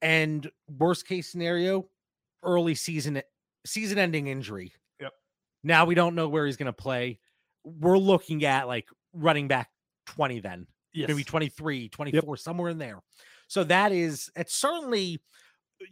and 0.00 0.48
worst 0.78 1.06
case 1.08 1.28
scenario, 1.28 1.88
early 2.44 2.74
season 2.74 3.22
season 3.66 3.98
ending 3.98 4.28
injury. 4.28 4.72
Yep. 5.00 5.12
Now 5.64 5.86
we 5.86 5.94
don't 5.96 6.14
know 6.14 6.28
where 6.28 6.46
he's 6.46 6.56
gonna 6.56 6.72
play. 6.72 7.18
We're 7.64 7.98
looking 7.98 8.44
at 8.44 8.68
like 8.68 8.86
running 9.12 9.48
back 9.48 9.70
20 10.06 10.40
then. 10.40 10.66
Yes. 10.92 11.08
maybe 11.08 11.24
23, 11.24 11.88
24, 11.88 12.36
somewhere 12.36 12.70
in 12.70 12.78
there. 12.78 13.00
So 13.48 13.64
that 13.64 13.92
is 13.92 14.30
it's 14.36 14.54
certainly 14.54 15.20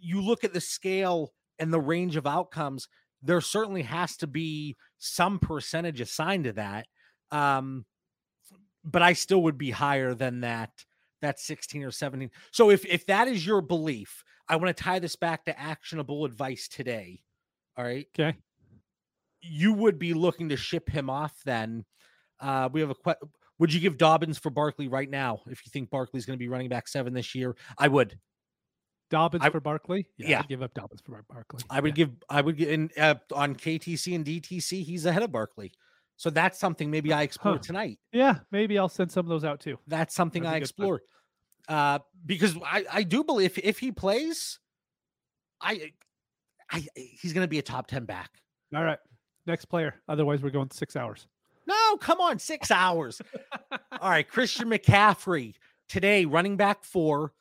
you 0.00 0.20
look 0.22 0.44
at 0.44 0.52
the 0.52 0.60
scale 0.60 1.32
and 1.58 1.72
the 1.72 1.80
range 1.80 2.16
of 2.16 2.26
outcomes, 2.26 2.88
there 3.22 3.40
certainly 3.40 3.82
has 3.82 4.16
to 4.18 4.26
be 4.26 4.76
some 4.98 5.38
percentage 5.38 6.00
assigned 6.00 6.44
to 6.44 6.52
that. 6.54 6.86
Um, 7.30 7.84
but 8.84 9.02
I 9.02 9.12
still 9.12 9.42
would 9.42 9.58
be 9.58 9.70
higher 9.70 10.14
than 10.14 10.40
that 10.40 10.70
that 11.20 11.38
16 11.38 11.82
or 11.84 11.90
17. 11.90 12.30
So 12.50 12.70
if 12.70 12.86
if 12.86 13.04
that 13.06 13.28
is 13.28 13.44
your 13.44 13.60
belief, 13.60 14.24
I 14.48 14.56
want 14.56 14.74
to 14.74 14.82
tie 14.82 14.98
this 15.00 15.16
back 15.16 15.44
to 15.44 15.60
actionable 15.60 16.24
advice 16.24 16.66
today. 16.66 17.20
All 17.76 17.84
right 17.84 18.06
Okay. 18.18 18.36
you 19.42 19.72
would 19.74 19.98
be 19.98 20.14
looking 20.14 20.48
to 20.48 20.56
ship 20.56 20.88
him 20.88 21.10
off 21.10 21.34
then. 21.44 21.84
Uh, 22.40 22.68
we 22.72 22.80
have 22.80 22.90
a 22.90 22.94
que- 22.94 23.28
would 23.60 23.72
you 23.72 23.78
give 23.78 23.96
Dobbins 23.96 24.38
for 24.38 24.50
Barkley 24.50 24.88
right 24.88 25.08
now 25.08 25.42
if 25.46 25.64
you 25.64 25.70
think 25.70 25.88
Barkley's 25.90 26.26
going 26.26 26.36
to 26.36 26.42
be 26.42 26.48
running 26.48 26.68
back 26.68 26.88
seven 26.88 27.12
this 27.14 27.34
year? 27.34 27.54
I 27.78 27.86
would. 27.86 28.18
Dobbins 29.10 29.44
I- 29.44 29.50
for 29.50 29.60
Barkley. 29.60 30.06
yeah. 30.16 30.40
I'd 30.40 30.48
give 30.48 30.62
up 30.62 30.72
Dobbins 30.74 31.00
for 31.00 31.12
Bar- 31.12 31.24
Barkley. 31.28 31.62
I 31.70 31.80
would 31.80 31.94
give. 31.94 32.10
I 32.28 32.40
would 32.40 32.56
get 32.56 32.70
in 32.70 32.90
uh, 32.98 33.14
on 33.34 33.54
KTC 33.54 34.14
and 34.14 34.24
DTC. 34.24 34.82
He's 34.84 35.04
ahead 35.06 35.22
of 35.22 35.30
Barkley, 35.32 35.72
so 36.16 36.30
that's 36.30 36.58
something 36.58 36.90
maybe 36.90 37.12
I 37.12 37.22
explore 37.22 37.54
Huh. 37.54 37.60
tonight. 37.60 37.98
Yeah, 38.12 38.38
maybe 38.52 38.78
I'll 38.78 38.88
send 38.88 39.10
some 39.12 39.26
of 39.26 39.28
those 39.30 39.44
out 39.44 39.60
too. 39.60 39.78
That's 39.88 40.14
something 40.14 40.42
That'd 40.44 40.54
I 40.56 40.58
explore. 40.58 41.00
Uh, 41.68 41.98
because 42.24 42.56
I 42.64 42.84
I 42.92 43.02
do 43.02 43.22
believe 43.24 43.50
if, 43.50 43.64
if 43.64 43.78
he 43.80 43.90
plays, 43.92 44.58
I 45.60 45.92
I 46.70 46.86
he's 46.94 47.32
going 47.32 47.44
to 47.44 47.48
be 47.48 47.58
a 47.58 47.62
top 47.62 47.88
ten 47.88 48.04
back. 48.04 48.30
All 48.74 48.84
right. 48.84 48.98
Next 49.46 49.64
player. 49.66 49.96
Otherwise, 50.08 50.40
we're 50.42 50.50
going 50.50 50.70
six 50.70 50.94
hours. 50.94 51.26
No, 51.70 51.96
come 51.98 52.20
on, 52.20 52.38
six 52.38 52.70
hours. 52.70 53.20
All 54.00 54.10
right, 54.10 54.26
Christian 54.28 54.68
McCaffrey 54.68 55.54
today, 55.88 56.24
running 56.24 56.56
back 56.56 56.82
four. 56.84 57.32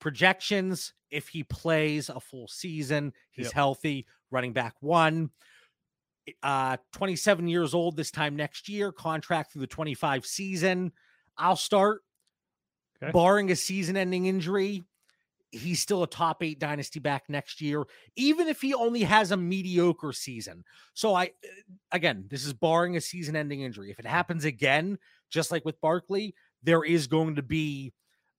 Projections: 0.00 0.94
if 1.10 1.28
he 1.28 1.44
plays 1.44 2.08
a 2.08 2.18
full 2.18 2.48
season, 2.48 3.12
he's 3.30 3.46
Yep. 3.46 3.52
healthy. 3.54 4.06
Running 4.30 4.52
back 4.52 4.74
one. 4.80 5.30
Uh, 6.42 6.76
27 6.92 7.46
years 7.48 7.74
old 7.74 7.96
this 7.96 8.10
time 8.10 8.34
next 8.36 8.68
year. 8.68 8.90
Contract 8.92 9.52
through 9.52 9.60
the 9.60 9.66
25 9.66 10.24
season. 10.26 10.92
I'll 11.36 11.56
start. 11.56 12.02
Okay. 13.02 13.12
Barring 13.12 13.50
a 13.50 13.56
season-ending 13.56 14.26
injury, 14.26 14.84
he's 15.52 15.80
still 15.80 16.02
a 16.02 16.06
top 16.06 16.42
eight 16.42 16.58
dynasty 16.58 16.98
back 16.98 17.24
next 17.28 17.60
year, 17.60 17.84
even 18.16 18.48
if 18.48 18.60
he 18.60 18.74
only 18.74 19.02
has 19.02 19.30
a 19.30 19.36
mediocre 19.36 20.12
season. 20.12 20.64
So 20.94 21.14
I 21.14 21.30
again, 21.92 22.24
this 22.28 22.44
is 22.44 22.52
barring 22.52 22.96
a 22.96 23.00
season-ending 23.00 23.60
injury. 23.60 23.90
If 23.90 23.98
it 23.98 24.06
happens 24.06 24.44
again, 24.44 24.98
just 25.30 25.50
like 25.50 25.64
with 25.64 25.80
Barkley, 25.80 26.34
there 26.62 26.82
is 26.82 27.06
going 27.06 27.36
to 27.36 27.42
be 27.42 27.92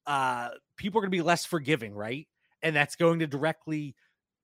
uh 0.06 0.50
people 0.76 1.00
are 1.00 1.04
going 1.04 1.12
to 1.12 1.18
be 1.18 1.22
less 1.22 1.46
forgiving, 1.46 1.94
right? 1.94 2.28
And 2.62 2.76
that's 2.76 2.96
going 2.96 3.20
to 3.20 3.28
directly 3.28 3.96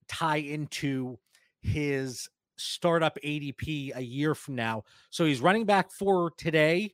tie 0.08 0.38
into 0.38 1.17
his 1.62 2.29
startup 2.58 3.17
ADP 3.23 3.95
a 3.95 4.01
year 4.01 4.36
from 4.36 4.55
now. 4.55 4.84
So 5.10 5.25
he's 5.25 5.41
running 5.41 5.65
back 5.65 5.91
for 5.91 6.32
today. 6.38 6.93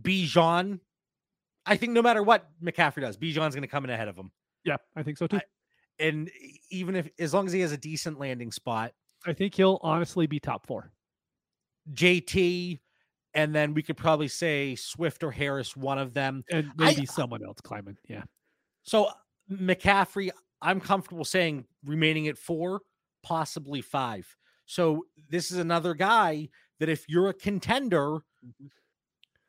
Bijan. 0.00 0.80
I 1.64 1.76
think 1.76 1.92
no 1.92 2.02
matter 2.02 2.22
what 2.22 2.48
McCaffrey 2.62 3.02
does, 3.02 3.16
Bijan's 3.16 3.54
going 3.54 3.62
to 3.62 3.68
come 3.68 3.84
in 3.84 3.90
ahead 3.90 4.08
of 4.08 4.16
him. 4.16 4.30
Yeah, 4.64 4.76
I 4.96 5.02
think 5.02 5.18
so 5.18 5.26
too. 5.26 5.36
I- 5.36 5.42
And 5.98 6.30
even 6.70 6.96
if, 6.96 7.08
as 7.18 7.32
long 7.34 7.46
as 7.46 7.52
he 7.52 7.60
has 7.60 7.72
a 7.72 7.76
decent 7.76 8.18
landing 8.18 8.50
spot, 8.52 8.92
I 9.26 9.32
think 9.32 9.54
he'll 9.54 9.78
honestly 9.82 10.26
be 10.26 10.40
top 10.40 10.66
four. 10.66 10.92
JT, 11.92 12.80
and 13.34 13.54
then 13.54 13.74
we 13.74 13.82
could 13.82 13.96
probably 13.96 14.28
say 14.28 14.74
Swift 14.74 15.22
or 15.22 15.30
Harris, 15.30 15.76
one 15.76 15.98
of 15.98 16.14
them. 16.14 16.44
And 16.50 16.72
I- 16.78 16.86
maybe 16.86 17.06
someone 17.06 17.44
else 17.44 17.60
climbing. 17.60 17.96
Yeah. 18.08 18.24
So 18.82 19.10
McCaffrey, 19.50 20.30
I'm 20.60 20.80
comfortable 20.80 21.24
saying 21.24 21.66
remaining 21.84 22.28
at 22.28 22.38
four, 22.38 22.80
possibly 23.22 23.80
five. 23.80 24.26
So 24.66 25.06
this 25.28 25.50
is 25.50 25.58
another 25.58 25.94
guy 25.94 26.48
that 26.78 26.88
if 26.88 27.04
you're 27.08 27.28
a 27.28 27.34
contender, 27.34 28.18
mm-hmm. 28.44 28.66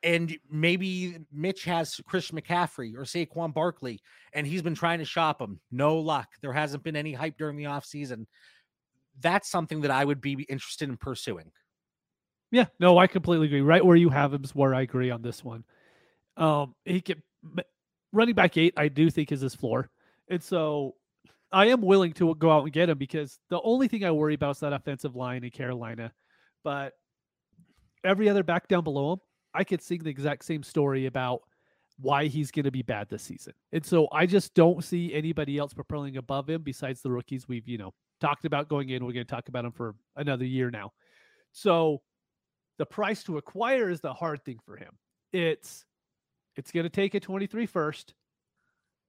And 0.03 0.37
maybe 0.49 1.17
Mitch 1.31 1.63
has 1.63 1.99
Chris 2.05 2.31
McCaffrey 2.31 2.95
or 2.95 3.03
Saquon 3.03 3.53
Barkley, 3.53 4.01
and 4.33 4.45
he's 4.45 4.61
been 4.61 4.75
trying 4.75 4.99
to 4.99 5.05
shop 5.05 5.41
him. 5.41 5.59
No 5.71 5.97
luck. 5.97 6.27
There 6.41 6.51
hasn't 6.51 6.83
been 6.83 6.97
any 6.97 7.13
hype 7.13 7.37
during 7.37 7.55
the 7.55 7.63
offseason. 7.65 8.25
That's 9.21 9.49
something 9.49 9.81
that 9.81 9.91
I 9.91 10.03
would 10.03 10.19
be 10.21 10.33
interested 10.49 10.89
in 10.89 10.97
pursuing. 10.97 11.51
Yeah, 12.51 12.65
no, 12.79 12.97
I 12.97 13.07
completely 13.07 13.47
agree. 13.47 13.61
Right 13.61 13.83
where 13.83 13.95
you 13.95 14.09
have 14.09 14.33
him 14.33 14.43
is 14.43 14.53
where 14.53 14.75
I 14.75 14.81
agree 14.81 15.09
on 15.09 15.21
this 15.21 15.43
one. 15.43 15.63
Um, 16.35 16.75
he 16.83 17.01
can 17.01 17.23
running 18.11 18.35
back 18.35 18.57
eight, 18.57 18.73
I 18.77 18.89
do 18.89 19.09
think 19.09 19.31
is 19.31 19.41
his 19.41 19.55
floor, 19.55 19.89
and 20.29 20.43
so 20.43 20.95
I 21.51 21.67
am 21.67 21.81
willing 21.81 22.13
to 22.13 22.35
go 22.35 22.51
out 22.51 22.63
and 22.63 22.73
get 22.73 22.89
him 22.89 22.97
because 22.97 23.39
the 23.49 23.61
only 23.61 23.87
thing 23.87 24.03
I 24.03 24.11
worry 24.11 24.33
about 24.33 24.57
is 24.57 24.59
that 24.59 24.73
offensive 24.73 25.15
line 25.15 25.43
in 25.43 25.51
Carolina, 25.51 26.11
but 26.63 26.93
every 28.03 28.27
other 28.29 28.43
back 28.43 28.67
down 28.67 28.83
below 28.83 29.13
him, 29.13 29.19
I 29.53 29.63
could 29.63 29.81
sing 29.81 30.03
the 30.03 30.09
exact 30.09 30.45
same 30.45 30.63
story 30.63 31.05
about 31.05 31.41
why 31.99 32.25
he's 32.25 32.51
going 32.51 32.65
to 32.65 32.71
be 32.71 32.81
bad 32.81 33.07
this 33.09 33.23
season. 33.23 33.53
And 33.71 33.85
so 33.85 34.07
I 34.11 34.25
just 34.25 34.53
don't 34.53 34.83
see 34.83 35.13
anybody 35.13 35.57
else 35.57 35.73
propelling 35.73 36.17
above 36.17 36.49
him 36.49 36.61
besides 36.63 37.01
the 37.01 37.11
rookies 37.11 37.47
we've, 37.47 37.67
you 37.67 37.77
know, 37.77 37.93
talked 38.19 38.45
about 38.45 38.69
going 38.69 38.89
in. 38.89 39.05
We're 39.05 39.13
going 39.13 39.25
to 39.25 39.31
talk 39.31 39.49
about 39.49 39.65
him 39.65 39.71
for 39.71 39.95
another 40.15 40.45
year 40.45 40.71
now. 40.71 40.91
So 41.51 42.01
the 42.77 42.85
price 42.85 43.23
to 43.23 43.37
acquire 43.37 43.89
is 43.89 44.01
the 44.01 44.13
hard 44.13 44.43
thing 44.43 44.59
for 44.65 44.75
him. 44.75 44.97
It's 45.31 45.85
it's 46.55 46.71
going 46.71 46.83
to 46.83 46.89
take 46.89 47.15
a 47.15 47.19
23 47.19 47.65
first. 47.65 48.13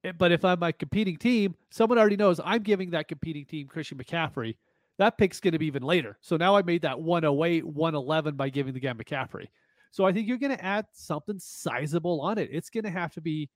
Eh, 0.03 0.11
but 0.17 0.31
if 0.31 0.43
I'm 0.45 0.61
a 0.63 0.73
competing 0.73 1.17
team, 1.17 1.55
someone 1.69 1.97
already 1.97 2.15
knows 2.15 2.39
I'm 2.43 2.63
giving 2.63 2.91
that 2.91 3.07
competing 3.07 3.45
team 3.45 3.67
Christian 3.67 3.97
McCaffrey. 3.97 4.55
That 4.97 5.17
pick's 5.17 5.39
going 5.39 5.51
to 5.51 5.59
be 5.59 5.67
even 5.67 5.83
later. 5.83 6.17
So 6.21 6.37
now 6.37 6.55
I 6.55 6.61
made 6.61 6.83
that 6.83 6.99
108, 6.99 7.65
111 7.65 8.35
by 8.35 8.49
giving 8.49 8.73
the 8.73 8.79
guy 8.79 8.93
McCaffrey. 8.93 9.47
So 9.95 10.03
I 10.03 10.11
think 10.11 10.27
you're 10.27 10.37
going 10.37 10.55
to 10.57 10.61
add 10.61 10.87
something 10.91 11.39
sizable 11.39 12.19
on 12.19 12.37
it. 12.37 12.49
It's 12.51 12.69
going 12.69 12.83
to 12.83 12.89
have 12.89 13.13
to 13.13 13.21
be 13.21 13.49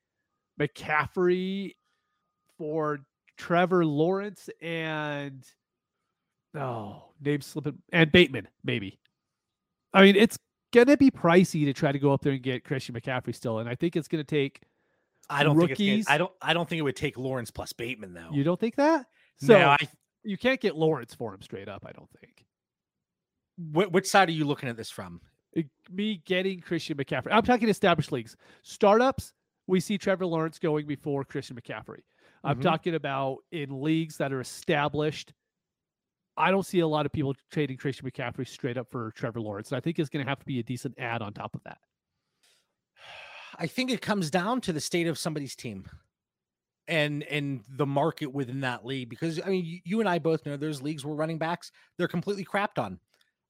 McCaffrey 0.58 1.76
for 2.58 3.02
Trevor 3.38 3.86
Lawrence 3.86 4.50
and 4.62 5.44
oh, 6.58 7.04
name 7.20 7.42
slipping 7.42 7.80
and 7.92 8.10
Bateman 8.10 8.48
maybe. 8.64 9.02
I 9.94 10.02
mean, 10.02 10.16
it's 10.16 10.40
going 10.72 10.88
to 10.88 10.96
be 10.96 11.12
pricey 11.12 11.66
to 11.66 11.74
try 11.74 11.92
to 11.92 12.00
go 12.00 12.14
up 12.14 12.22
there 12.22 12.32
and 12.32 12.42
get 12.42 12.64
Christian 12.64 12.96
McCaffrey 12.96 13.36
still, 13.36 13.60
and 13.60 13.68
I 13.68 13.76
think 13.76 13.98
it's 13.98 14.08
going 14.08 14.24
to 14.24 14.30
take. 14.30 14.62
I 15.30 15.44
don't 15.44 15.58
rookies. 15.58 15.78
think 15.78 16.00
it's 16.00 16.08
gonna, 16.08 16.16
I 16.16 16.18
don't 16.20 16.32
I 16.42 16.54
don't 16.54 16.70
think 16.70 16.80
it 16.80 16.84
would 16.84 16.96
take 16.96 17.18
Lawrence 17.18 17.52
plus 17.52 17.74
Bateman 17.74 18.14
though. 18.14 18.30
You 18.32 18.46
don't 18.46 18.58
think 18.58 18.78
that? 18.78 19.08
So 19.42 19.60
no, 19.60 19.68
I, 19.72 19.78
you 20.24 20.38
can't 20.38 20.62
get 20.62 20.78
Lawrence 20.78 21.14
for 21.14 21.34
him 21.34 21.42
straight 21.42 21.68
up. 21.68 21.86
I 21.86 21.92
don't 21.92 22.10
think. 22.22 22.46
wh- 23.74 23.92
which 23.94 24.08
side 24.08 24.30
are 24.30 24.32
you 24.32 24.46
looking 24.46 24.70
at 24.70 24.78
this 24.78 24.90
from? 24.90 25.20
Me 25.90 26.22
getting 26.26 26.60
Christian 26.60 26.98
McCaffrey. 26.98 27.30
I'm 27.32 27.44
talking 27.44 27.70
established 27.70 28.12
leagues. 28.12 28.36
Startups, 28.62 29.34
we 29.68 29.80
see 29.80 29.98
Trevor 29.98 30.26
Lawrence 30.26 30.60
going 30.60 30.86
before 30.86 31.24
Christian 31.24 31.60
McCaffrey. 31.60 32.02
I'm 32.44 32.60
Mhm. 32.60 32.62
talking 32.64 32.96
about 32.96 33.40
in 33.52 33.82
leagues 33.82 34.18
that 34.18 34.32
are 34.32 34.40
established. 34.42 35.34
I 36.38 36.52
don't 36.52 36.66
see 36.66 36.80
a 36.80 36.88
lot 36.88 37.06
of 37.06 37.12
people 37.12 37.36
trading 37.52 37.78
Christian 37.78 38.10
McCaffrey 38.10 38.48
straight 38.48 38.78
up 38.78 38.90
for 38.90 39.12
Trevor 39.12 39.42
Lawrence. 39.42 39.72
And 39.72 39.78
I 39.78 39.82
think 39.82 40.00
it's 40.00 40.10
going 40.10 40.24
to 40.24 40.30
have 40.30 40.40
to 40.40 40.46
be 40.46 40.60
a 40.60 40.64
decent 40.64 40.98
ad 40.98 41.22
on 41.22 41.34
top 41.34 41.54
of 41.56 41.64
that. 41.64 41.80
I 43.58 43.68
think 43.68 43.92
it 43.92 44.02
comes 44.02 44.30
down 44.30 44.62
to 44.62 44.74
the 44.74 44.80
state 44.80 45.08
of 45.08 45.18
somebody's 45.18 45.56
team 45.56 45.90
and 46.88 47.24
and 47.24 47.64
the 47.68 47.86
market 47.86 48.28
within 48.28 48.62
that 48.62 48.86
league 48.86 49.10
because 49.10 49.40
I 49.42 49.50
mean 49.50 49.66
you, 49.66 49.80
you 49.84 50.00
and 50.00 50.08
I 50.08 50.18
both 50.20 50.46
know 50.46 50.56
there's 50.56 50.82
leagues 50.82 51.06
where 51.06 51.16
running 51.16 51.38
backs 51.38 51.72
they're 51.98 52.08
completely 52.08 52.46
crapped 52.46 52.78
on. 52.78 53.00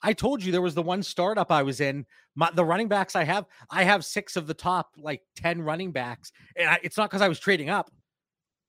I 0.02 0.14
told 0.14 0.44
you 0.44 0.52
there 0.52 0.62
was 0.62 0.76
the 0.76 0.82
one 0.82 1.04
startup 1.04 1.52
I 1.52 1.64
was 1.64 1.82
in. 1.82 2.06
My, 2.36 2.50
the 2.54 2.64
running 2.64 2.88
backs 2.88 3.16
I 3.16 3.24
have, 3.26 3.46
I 3.70 3.84
have 3.84 4.06
six 4.06 4.36
of 4.38 4.48
the 4.48 4.54
top 4.54 4.92
like 4.98 5.22
ten 5.36 5.62
running 5.62 5.92
backs, 5.92 6.32
and 6.56 6.70
I, 6.70 6.80
it's 6.84 6.98
not 6.98 7.10
because 7.10 7.22
I 7.22 7.28
was 7.28 7.40
trading 7.40 7.70
up. 7.70 7.92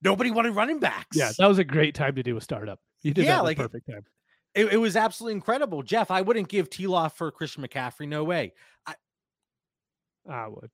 Nobody 0.02 0.30
wanted 0.30 0.54
running 0.56 0.80
backs. 0.80 1.16
Yeah, 1.16 1.30
that 1.38 1.46
was 1.46 1.58
a 1.58 1.64
great 1.64 1.94
time 1.94 2.14
to 2.16 2.22
do 2.22 2.36
a 2.36 2.40
startup. 2.40 2.80
You 3.02 3.14
did 3.14 3.26
Yeah, 3.26 3.32
that 3.34 3.38
at 3.38 3.44
like 3.44 3.56
perfect 3.58 3.88
time. 3.88 4.04
it, 4.54 4.72
it 4.72 4.76
was 4.78 4.96
absolutely 4.96 5.34
incredible, 5.34 5.82
Jeff. 5.82 6.10
I 6.10 6.22
wouldn't 6.22 6.48
give 6.48 6.68
T 6.70 6.86
Law 6.86 7.08
for 7.08 7.30
Christian 7.30 7.62
McCaffrey. 7.62 8.08
No 8.08 8.24
way. 8.24 8.54
I 10.28 10.48
would. 10.48 10.70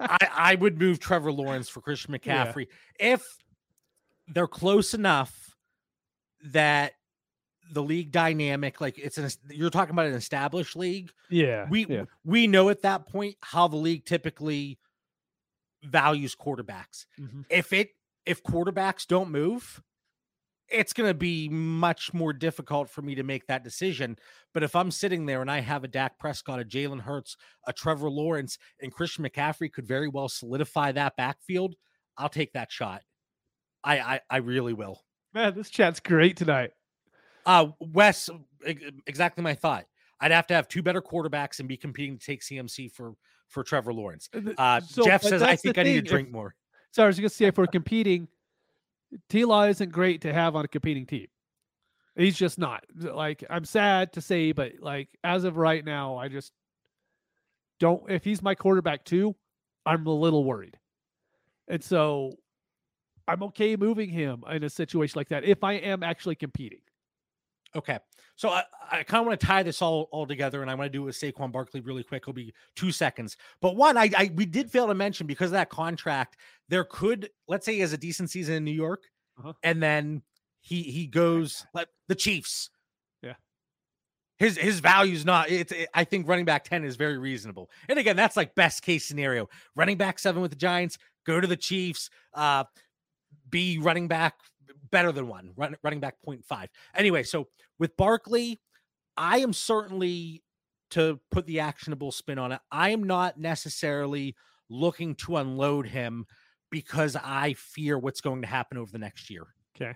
I, 0.00 0.28
I 0.34 0.54
would 0.54 0.78
move 0.78 0.98
Trevor 0.98 1.32
Lawrence 1.32 1.68
for 1.68 1.80
Christian 1.80 2.16
Yeah. 2.24 2.46
McCaffrey 2.46 2.68
if 2.98 3.24
they're 4.28 4.46
close 4.46 4.94
enough 4.94 5.54
that 6.46 6.92
the 7.72 7.82
league 7.82 8.12
dynamic, 8.12 8.80
like 8.80 8.98
it's 8.98 9.18
an 9.18 9.28
you're 9.50 9.70
talking 9.70 9.92
about 9.92 10.06
an 10.06 10.14
established 10.14 10.76
league. 10.76 11.10
yeah. 11.30 11.66
We 11.70 11.86
yeah. 11.86 12.04
we 12.24 12.46
know 12.46 12.68
at 12.68 12.82
that 12.82 13.06
point 13.06 13.36
how 13.40 13.68
the 13.68 13.76
league 13.76 14.04
typically 14.04 14.78
values 15.82 16.36
quarterbacks. 16.36 17.06
Mhm. 17.18 17.44
If 17.50 17.72
it 17.72 17.90
if 18.24 18.42
quarterbacks 18.42 19.06
don't 19.06 19.30
move, 19.30 19.82
it's 20.68 20.92
going 20.92 21.08
to 21.08 21.14
be 21.14 21.48
much 21.48 22.14
more 22.14 22.32
difficult 22.32 22.88
for 22.88 23.02
me 23.02 23.14
to 23.16 23.22
make 23.22 23.46
that 23.46 23.64
decision. 23.64 24.16
But 24.54 24.62
if 24.62 24.76
I'm 24.76 24.90
sitting 24.90 25.26
there 25.26 25.40
and 25.40 25.50
I 25.50 25.60
have 25.60 25.84
a 25.84 25.88
Dak 25.88 26.18
Prescott, 26.18 26.60
a 26.60 26.64
Jalen 26.64 27.00
Hurts, 27.00 27.36
a 27.66 27.72
Trevor 27.72 28.08
Lawrence, 28.08 28.58
and 28.80 28.92
Christian 28.92 29.24
McCaffrey 29.24 29.72
could 29.72 29.86
very 29.86 30.08
well 30.08 30.28
solidify 30.28 30.92
that 30.92 31.16
backfield, 31.16 31.74
I'll 32.16 32.28
take 32.28 32.52
that 32.52 32.70
shot. 32.70 33.02
I 33.82 33.98
I, 33.98 34.20
I 34.30 34.36
really 34.38 34.72
will. 34.72 35.02
Man, 35.34 35.54
this 35.54 35.70
chat's 35.70 36.00
great 36.00 36.36
tonight. 36.36 36.72
Uh 37.46 37.68
Wes, 37.80 38.28
exactly 39.06 39.42
my 39.42 39.54
thought. 39.54 39.86
I'd 40.20 40.30
have 40.30 40.46
to 40.48 40.54
have 40.54 40.68
two 40.68 40.82
better 40.82 41.02
quarterbacks 41.02 41.58
and 41.58 41.68
be 41.68 41.76
competing 41.76 42.16
to 42.18 42.24
take 42.24 42.42
CMC 42.42 42.92
for 42.92 43.14
for 43.48 43.62
Trevor 43.64 43.92
Lawrence. 43.92 44.28
Uh, 44.56 44.80
so- 44.80 45.04
Jeff 45.04 45.22
says 45.22 45.42
I 45.42 45.56
think 45.56 45.78
I 45.78 45.82
need 45.82 45.90
to 45.94 45.98
thing, 45.98 46.04
if- 46.06 46.10
drink 46.10 46.30
more. 46.30 46.54
So 46.92 47.02
I 47.02 47.06
was 47.06 47.18
going 47.18 47.28
to 47.28 47.34
say, 47.34 47.46
if 47.46 47.56
we're 47.56 47.66
competing, 47.68 48.28
T 49.28 49.44
Law 49.44 49.64
isn't 49.64 49.90
great 49.92 50.20
to 50.22 50.32
have 50.32 50.54
on 50.54 50.64
a 50.64 50.68
competing 50.68 51.06
team. 51.06 51.26
He's 52.14 52.36
just 52.36 52.58
not. 52.58 52.84
Like, 52.94 53.42
I'm 53.48 53.64
sad 53.64 54.12
to 54.12 54.20
say, 54.20 54.52
but 54.52 54.72
like 54.80 55.08
as 55.24 55.44
of 55.44 55.56
right 55.56 55.82
now, 55.84 56.16
I 56.18 56.28
just 56.28 56.52
don't. 57.80 58.02
If 58.10 58.22
he's 58.24 58.42
my 58.42 58.54
quarterback 58.54 59.04
too, 59.04 59.34
I'm 59.86 60.06
a 60.06 60.12
little 60.14 60.44
worried, 60.44 60.78
and 61.68 61.82
so 61.82 62.34
I'm 63.26 63.42
okay 63.44 63.76
moving 63.76 64.10
him 64.10 64.44
in 64.50 64.62
a 64.62 64.70
situation 64.70 65.18
like 65.18 65.28
that 65.30 65.44
if 65.44 65.64
I 65.64 65.74
am 65.74 66.02
actually 66.02 66.34
competing. 66.36 66.80
Okay. 67.74 67.98
So 68.36 68.48
I, 68.50 68.64
I 68.90 69.02
kind 69.02 69.20
of 69.20 69.26
want 69.26 69.38
to 69.40 69.46
tie 69.46 69.62
this 69.62 69.80
all 69.82 70.08
all 70.10 70.26
together, 70.26 70.62
and 70.62 70.70
I 70.70 70.74
want 70.74 70.90
to 70.92 70.98
do 70.98 71.02
it 71.02 71.06
with 71.06 71.16
Saquon 71.16 71.52
Barkley 71.52 71.80
really 71.80 72.02
quick. 72.02 72.22
It'll 72.22 72.32
be 72.32 72.52
two 72.76 72.90
seconds. 72.92 73.36
But 73.60 73.76
one, 73.76 73.96
I, 73.96 74.10
I 74.16 74.30
we 74.34 74.46
did 74.46 74.70
fail 74.70 74.86
to 74.88 74.94
mention 74.94 75.26
because 75.26 75.46
of 75.48 75.52
that 75.52 75.70
contract, 75.70 76.36
there 76.68 76.84
could 76.84 77.30
let's 77.48 77.64
say 77.66 77.74
he 77.74 77.80
has 77.80 77.92
a 77.92 77.98
decent 77.98 78.30
season 78.30 78.54
in 78.56 78.64
New 78.64 78.72
York, 78.72 79.04
Uh-huh. 79.38 79.52
and 79.62 79.82
then 79.82 80.22
he 80.60 80.82
he 80.82 81.06
goes 81.06 81.66
like 81.74 81.88
the 82.08 82.14
Chiefs. 82.14 82.70
Yeah. 83.22 83.34
His 84.38 84.56
his 84.56 84.80
value's 84.80 85.24
not. 85.24 85.50
It's 85.50 85.72
it, 85.72 85.88
I 85.94 86.04
think 86.04 86.26
running 86.28 86.44
back 86.44 86.64
ten 86.64 86.84
is 86.84 86.96
very 86.96 87.18
reasonable. 87.18 87.70
And 87.88 87.98
again, 87.98 88.16
that's 88.16 88.36
like 88.36 88.54
best 88.54 88.82
case 88.82 89.06
scenario. 89.06 89.48
Running 89.76 89.96
back 89.98 90.18
seven 90.18 90.42
with 90.42 90.50
the 90.50 90.56
Giants, 90.56 90.98
go 91.26 91.40
to 91.40 91.46
the 91.46 91.56
Chiefs. 91.56 92.10
Uh, 92.34 92.64
be 93.50 93.78
running 93.78 94.08
back 94.08 94.34
better 94.90 95.12
than 95.12 95.28
one, 95.28 95.50
run, 95.56 95.76
running 95.82 96.00
back 96.00 96.16
0.5. 96.26 96.66
Anyway, 96.94 97.22
so 97.22 97.48
with 97.78 97.96
Barkley, 97.96 98.60
I 99.16 99.38
am 99.38 99.52
certainly 99.52 100.42
to 100.90 101.18
put 101.30 101.46
the 101.46 101.60
actionable 101.60 102.12
spin 102.12 102.38
on 102.38 102.52
it. 102.52 102.60
I 102.70 102.90
am 102.90 103.04
not 103.04 103.38
necessarily 103.38 104.36
looking 104.68 105.14
to 105.14 105.36
unload 105.36 105.86
him 105.86 106.26
because 106.70 107.16
I 107.16 107.54
fear 107.54 107.98
what's 107.98 108.20
going 108.20 108.42
to 108.42 108.48
happen 108.48 108.78
over 108.78 108.90
the 108.90 108.98
next 108.98 109.30
year. 109.30 109.46
Okay. 109.76 109.94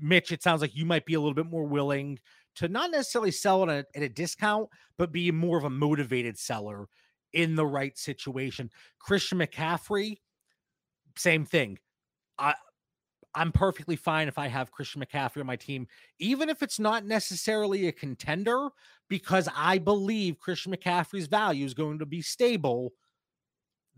Mitch, 0.00 0.32
it 0.32 0.42
sounds 0.42 0.60
like 0.60 0.76
you 0.76 0.84
might 0.84 1.06
be 1.06 1.14
a 1.14 1.20
little 1.20 1.34
bit 1.34 1.46
more 1.46 1.64
willing 1.64 2.18
to 2.56 2.68
not 2.68 2.90
necessarily 2.90 3.30
sell 3.30 3.62
it 3.64 3.70
at, 3.70 3.86
at 3.94 4.02
a 4.02 4.08
discount, 4.08 4.68
but 4.98 5.12
be 5.12 5.30
more 5.30 5.58
of 5.58 5.64
a 5.64 5.70
motivated 5.70 6.38
seller 6.38 6.86
in 7.32 7.54
the 7.54 7.66
right 7.66 7.96
situation. 7.98 8.70
Christian 8.98 9.38
McCaffrey, 9.38 10.16
same 11.16 11.44
thing. 11.44 11.78
I 12.38 12.54
I'm 13.36 13.52
perfectly 13.52 13.94
fine 13.96 14.26
if 14.26 14.38
I 14.38 14.48
have 14.48 14.72
Christian 14.72 15.00
McCaffrey 15.04 15.40
on 15.40 15.46
my 15.46 15.56
team, 15.56 15.86
even 16.18 16.48
if 16.48 16.62
it's 16.62 16.80
not 16.80 17.04
necessarily 17.04 17.86
a 17.86 17.92
contender, 17.92 18.70
because 19.08 19.48
I 19.54 19.78
believe 19.78 20.40
Christian 20.40 20.74
McCaffrey's 20.74 21.26
value 21.26 21.64
is 21.66 21.74
going 21.74 21.98
to 22.00 22.06
be 22.06 22.22
stable 22.22 22.92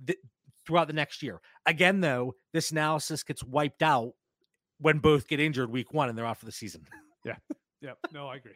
th- 0.06 0.18
throughout 0.66 0.88
the 0.88 0.92
next 0.92 1.22
year. 1.22 1.40
Again, 1.66 2.00
though, 2.00 2.34
this 2.52 2.72
analysis 2.72 3.22
gets 3.22 3.42
wiped 3.44 3.82
out 3.82 4.12
when 4.80 4.98
both 4.98 5.28
get 5.28 5.40
injured 5.40 5.70
week 5.70 5.94
one 5.94 6.08
and 6.08 6.18
they're 6.18 6.26
out 6.26 6.36
for 6.38 6.46
the 6.46 6.52
season. 6.52 6.84
Yeah. 7.24 7.34
Yep. 7.82 7.98
No, 8.12 8.28
I 8.28 8.36
agree. 8.36 8.52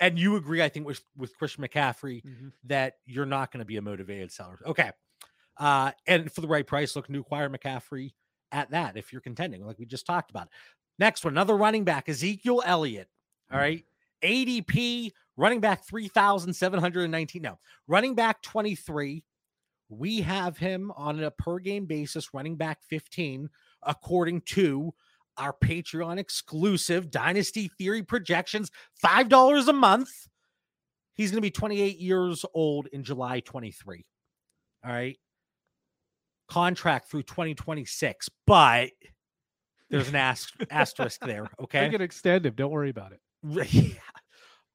And 0.00 0.18
you 0.18 0.36
agree, 0.36 0.60
I 0.60 0.68
think, 0.68 0.86
with, 0.86 1.00
with 1.16 1.34
Christian 1.38 1.64
McCaffrey 1.64 2.22
Mhm. 2.24 2.52
that 2.64 2.94
you're 3.06 3.24
not 3.24 3.52
going 3.52 3.60
to 3.60 3.64
be 3.64 3.76
a 3.76 3.80
motivated 3.82 4.30
seller. 4.32 4.58
Okay. 4.66 4.90
Uh, 5.56 5.92
and 6.06 6.30
for 6.30 6.40
the 6.42 6.48
right 6.48 6.66
price, 6.66 6.94
look, 6.96 7.06
to 7.06 7.20
acquire 7.20 7.48
McCaffrey 7.48 8.12
at 8.52 8.70
that 8.70 8.96
if 8.96 9.12
you're 9.12 9.20
contending, 9.20 9.64
like 9.64 9.78
we 9.78 9.86
just 9.86 10.06
talked 10.06 10.30
about. 10.30 10.48
Next 10.98 11.24
one, 11.24 11.34
another 11.34 11.56
running 11.56 11.84
back, 11.84 12.08
Ezekiel 12.08 12.62
Elliott. 12.64 13.08
All 13.50 13.58
mm. 13.58 13.60
right. 13.60 13.84
ADP 14.24 15.12
Running 15.36 15.60
back 15.60 15.84
3,719. 15.86 17.42
No, 17.42 17.58
running 17.86 18.14
back 18.14 18.42
23. 18.42 19.22
We 19.88 20.20
have 20.22 20.56
him 20.56 20.90
on 20.96 21.22
a 21.22 21.30
per 21.30 21.58
game 21.58 21.84
basis, 21.84 22.32
running 22.32 22.56
back 22.56 22.82
15, 22.88 23.48
according 23.82 24.40
to 24.42 24.94
our 25.36 25.54
Patreon 25.62 26.18
exclusive 26.18 27.10
Dynasty 27.10 27.70
Theory 27.76 28.02
projections, 28.02 28.70
$5 29.04 29.68
a 29.68 29.72
month. 29.72 30.10
He's 31.14 31.30
going 31.30 31.38
to 31.38 31.42
be 31.42 31.50
28 31.50 31.98
years 31.98 32.44
old 32.54 32.88
in 32.88 33.04
July 33.04 33.40
23. 33.40 34.04
All 34.84 34.92
right. 34.92 35.18
Contract 36.48 37.10
through 37.10 37.24
2026, 37.24 38.28
but 38.46 38.90
there's 39.90 40.08
an 40.08 40.16
ast- 40.16 40.52
asterisk 40.70 41.20
there. 41.20 41.48
Okay. 41.62 41.86
I 41.86 41.88
can 41.88 42.00
extend 42.00 42.46
him. 42.46 42.54
Don't 42.54 42.70
worry 42.70 42.90
about 42.90 43.12
it. 43.12 43.20
Right. 43.42 43.98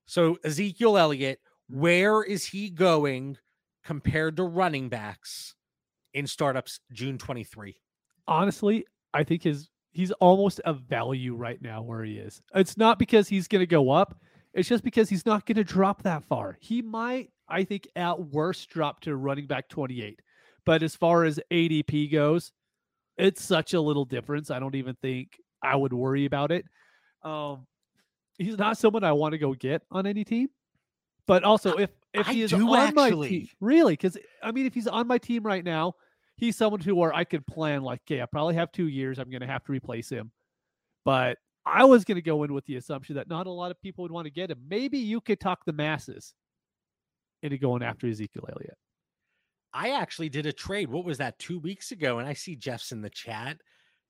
So 0.07 0.37
Ezekiel 0.43 0.97
Elliott, 0.97 1.39
where 1.69 2.21
is 2.21 2.45
he 2.45 2.69
going 2.69 3.37
compared 3.85 4.35
to 4.35 4.43
running 4.43 4.89
backs 4.89 5.55
in 6.13 6.27
startups 6.27 6.81
June 6.91 7.17
23? 7.17 7.77
Honestly, 8.27 8.85
I 9.13 9.23
think 9.23 9.43
his 9.43 9.69
he's 9.93 10.11
almost 10.13 10.59
a 10.65 10.73
value 10.73 11.35
right 11.35 11.61
now 11.61 11.81
where 11.81 12.03
he 12.03 12.17
is. 12.17 12.41
It's 12.53 12.75
not 12.75 12.99
because 12.99 13.29
he's 13.29 13.47
going 13.47 13.61
to 13.61 13.65
go 13.67 13.89
up. 13.89 14.19
It's 14.53 14.67
just 14.67 14.83
because 14.83 15.07
he's 15.07 15.25
not 15.25 15.45
going 15.45 15.55
to 15.55 15.63
drop 15.63 16.03
that 16.03 16.25
far. 16.25 16.57
He 16.59 16.81
might, 16.81 17.29
I 17.47 17.63
think, 17.63 17.87
at 17.95 18.19
worst 18.19 18.69
drop 18.69 18.99
to 19.01 19.15
running 19.15 19.47
back 19.47 19.69
28. 19.69 20.19
But 20.65 20.83
as 20.83 20.95
far 20.95 21.23
as 21.23 21.39
ADP 21.51 22.11
goes, 22.11 22.51
it's 23.17 23.43
such 23.43 23.73
a 23.73 23.81
little 23.81 24.05
difference. 24.05 24.51
I 24.51 24.59
don't 24.59 24.75
even 24.75 24.95
think 25.01 25.39
I 25.63 25.75
would 25.75 25.93
worry 25.93 26.25
about 26.25 26.51
it. 26.51 26.65
Um, 27.23 27.67
he's 28.37 28.57
not 28.57 28.77
someone 28.77 29.03
I 29.03 29.11
want 29.11 29.33
to 29.33 29.37
go 29.37 29.53
get 29.53 29.83
on 29.91 30.05
any 30.05 30.23
team. 30.23 30.49
But 31.27 31.43
also, 31.43 31.73
if 31.77 31.91
if 32.13 32.27
I 32.27 32.33
he 32.33 32.41
is 32.41 32.49
do 32.49 32.67
on 32.67 32.93
my 32.93 33.09
team, 33.11 33.47
really, 33.59 33.93
because 33.93 34.17
I 34.43 34.51
mean, 34.51 34.65
if 34.65 34.73
he's 34.73 34.87
on 34.87 35.07
my 35.07 35.17
team 35.17 35.43
right 35.43 35.63
now, 35.63 35.93
he's 36.35 36.57
someone 36.57 36.81
who 36.81 36.95
where 36.95 37.13
I 37.13 37.23
could 37.23 37.45
plan 37.45 37.83
like, 37.83 38.01
okay, 38.07 38.21
I 38.21 38.25
probably 38.25 38.55
have 38.55 38.71
two 38.71 38.87
years. 38.87 39.19
I'm 39.19 39.29
going 39.29 39.41
to 39.41 39.47
have 39.47 39.63
to 39.65 39.71
replace 39.71 40.09
him. 40.09 40.31
But 41.05 41.37
I 41.65 41.85
was 41.85 42.03
going 42.03 42.15
to 42.15 42.21
go 42.21 42.43
in 42.43 42.53
with 42.53 42.65
the 42.65 42.75
assumption 42.75 43.15
that 43.15 43.29
not 43.29 43.47
a 43.47 43.51
lot 43.51 43.71
of 43.71 43.79
people 43.81 44.01
would 44.03 44.11
want 44.11 44.25
to 44.25 44.31
get 44.31 44.49
him. 44.49 44.59
Maybe 44.67 44.97
you 44.97 45.21
could 45.21 45.39
talk 45.39 45.63
the 45.65 45.73
masses 45.73 46.33
into 47.43 47.57
going 47.57 47.83
after 47.83 48.07
Ezekiel 48.07 48.47
Elliott. 48.51 48.77
I 49.73 49.91
actually 49.91 50.29
did 50.29 50.45
a 50.45 50.53
trade. 50.53 50.89
What 50.89 51.05
was 51.05 51.17
that? 51.19 51.39
Two 51.39 51.59
weeks 51.59 51.91
ago, 51.91 52.19
and 52.19 52.27
I 52.27 52.33
see 52.33 52.55
Jeff's 52.55 52.91
in 52.91 53.01
the 53.01 53.09
chat, 53.09 53.61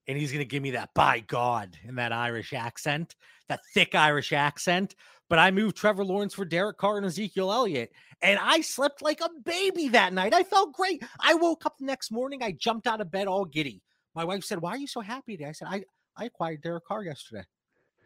and 0.08 0.18
he's 0.18 0.32
going 0.32 0.44
to 0.44 0.50
give 0.50 0.64
me 0.64 0.72
that 0.72 0.94
by 0.94 1.20
God 1.20 1.78
in 1.84 1.96
that 1.96 2.12
Irish 2.12 2.54
accent, 2.54 3.16
that 3.48 3.60
thick 3.74 3.94
Irish 3.94 4.34
accent. 4.34 4.96
But 5.30 5.40
I 5.40 5.52
moved 5.52 5.78
Trevor 5.78 6.04
Lawrence 6.04 6.34
for 6.34 6.46
Derek 6.46 6.78
Carr 6.78 6.98
and 6.98 7.06
Ezekiel 7.06 7.52
Elliott, 7.52 7.92
and 8.22 8.40
I 8.42 8.62
slept 8.62 9.02
like 9.02 9.22
a 9.22 9.30
baby 9.46 9.88
that 9.90 10.14
night. 10.14 10.34
I 10.34 10.44
felt 10.44 10.74
great. 10.74 11.04
I 11.20 11.36
woke 11.36 11.66
up 11.66 11.78
the 11.78 11.86
next 11.86 12.12
morning. 12.12 12.44
I 12.44 12.52
jumped 12.52 12.88
out 12.88 13.02
of 13.02 13.12
bed 13.12 13.28
all 13.28 13.46
giddy. 13.46 13.82
My 14.16 14.26
wife 14.26 14.44
said, 14.44 14.62
"Why 14.62 14.72
are 14.72 14.78
you 14.78 14.88
so 14.88 15.02
happy 15.02 15.38
today?" 15.38 15.50
I 15.50 15.54
said, 15.54 15.68
"I 15.70 15.84
I 16.18 16.26
acquired 16.26 16.62
Derek 16.62 16.86
Carr 16.86 17.04
yesterday, 17.04 17.46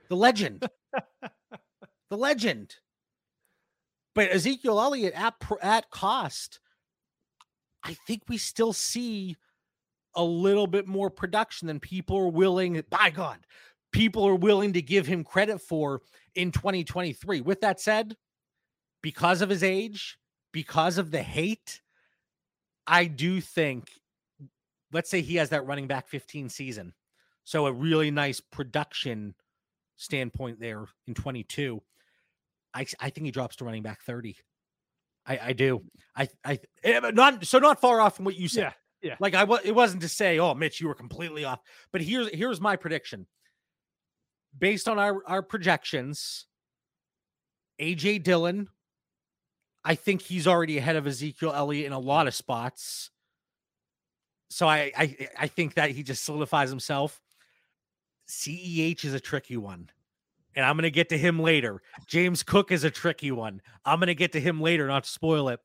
the 0.09 0.15
legend, 0.15 0.67
the 2.09 2.17
legend." 2.17 2.75
But 4.13 4.31
Ezekiel 4.31 4.79
Elliott 4.79 5.13
at 5.15 5.35
at 5.61 5.89
cost, 5.89 6.59
I 7.85 7.93
think 8.07 8.23
we 8.27 8.37
still 8.37 8.73
see 8.73 9.37
a 10.15 10.23
little 10.23 10.65
bit 10.65 10.87
more 10.87 11.09
production 11.09 11.67
than 11.67 11.79
people 11.79 12.17
are 12.17 12.29
willing. 12.29 12.83
By 12.89 13.11
God, 13.11 13.39
people 13.91 14.27
are 14.27 14.35
willing 14.35 14.73
to 14.73 14.81
give 14.81 15.05
him 15.05 15.23
credit 15.23 15.61
for 15.61 16.01
in 16.33 16.51
2023. 16.51 17.41
With 17.41 17.61
that 17.61 17.79
said, 17.79 18.17
because 19.03 19.43
of 19.43 19.49
his 19.49 19.63
age, 19.63 20.17
because 20.51 20.97
of 20.97 21.11
the 21.11 21.21
hate, 21.21 21.81
I 22.87 23.05
do 23.05 23.39
think, 23.39 23.91
let's 24.91 25.09
say 25.11 25.21
he 25.21 25.35
has 25.35 25.49
that 25.49 25.67
running 25.67 25.87
back 25.87 26.07
15 26.07 26.49
season. 26.49 26.93
So 27.43 27.67
a 27.67 27.71
really 27.71 28.09
nice 28.09 28.39
production 28.39 29.35
standpoint 29.95 30.59
there 30.59 30.85
in 31.05 31.13
22. 31.13 31.83
I, 32.73 32.85
I 32.99 33.09
think 33.11 33.25
he 33.25 33.31
drops 33.31 33.57
to 33.57 33.65
running 33.65 33.83
back 33.83 34.01
30. 34.01 34.35
I, 35.25 35.39
I 35.43 35.53
do. 35.53 35.83
I, 36.15 36.29
I, 36.43 36.59
eh, 36.83 37.11
not 37.13 37.45
so 37.45 37.59
not 37.59 37.81
far 37.81 37.99
off 37.99 38.15
from 38.15 38.25
what 38.25 38.35
you 38.35 38.47
said. 38.47 38.73
Yeah, 39.01 39.09
yeah. 39.09 39.15
Like 39.19 39.35
I 39.35 39.43
was, 39.43 39.61
it 39.63 39.73
wasn't 39.73 40.01
to 40.03 40.09
say, 40.09 40.39
oh, 40.39 40.53
Mitch, 40.53 40.79
you 40.79 40.87
were 40.87 40.95
completely 40.95 41.45
off. 41.45 41.59
But 41.91 42.01
here's 42.01 42.29
here's 42.29 42.61
my 42.61 42.75
prediction. 42.75 43.25
Based 44.57 44.87
on 44.87 44.99
our 44.99 45.21
our 45.27 45.41
projections, 45.41 46.45
AJ 47.81 48.23
Dillon, 48.23 48.69
I 49.83 49.95
think 49.95 50.21
he's 50.21 50.47
already 50.47 50.77
ahead 50.77 50.95
of 50.95 51.07
Ezekiel 51.07 51.53
Elliott 51.53 51.87
in 51.87 51.93
a 51.93 51.99
lot 51.99 52.27
of 52.27 52.33
spots. 52.33 53.11
So 54.49 54.67
I 54.67 54.91
I 54.97 55.29
I 55.39 55.47
think 55.47 55.73
that 55.73 55.91
he 55.91 56.03
just 56.03 56.23
solidifies 56.23 56.69
himself. 56.69 57.21
CEH 58.29 59.05
is 59.05 59.13
a 59.13 59.19
tricky 59.19 59.57
one. 59.57 59.89
And 60.55 60.65
I'm 60.65 60.75
going 60.75 60.83
to 60.83 60.91
get 60.91 61.09
to 61.09 61.17
him 61.17 61.39
later. 61.39 61.81
James 62.07 62.43
Cook 62.43 62.71
is 62.71 62.83
a 62.83 62.91
tricky 62.91 63.31
one. 63.31 63.61
I'm 63.83 63.99
going 63.99 64.07
to 64.07 64.15
get 64.15 64.31
to 64.33 64.39
him 64.39 64.61
later, 64.61 64.87
not 64.87 65.03
to 65.03 65.09
spoil 65.09 65.49
it. 65.49 65.59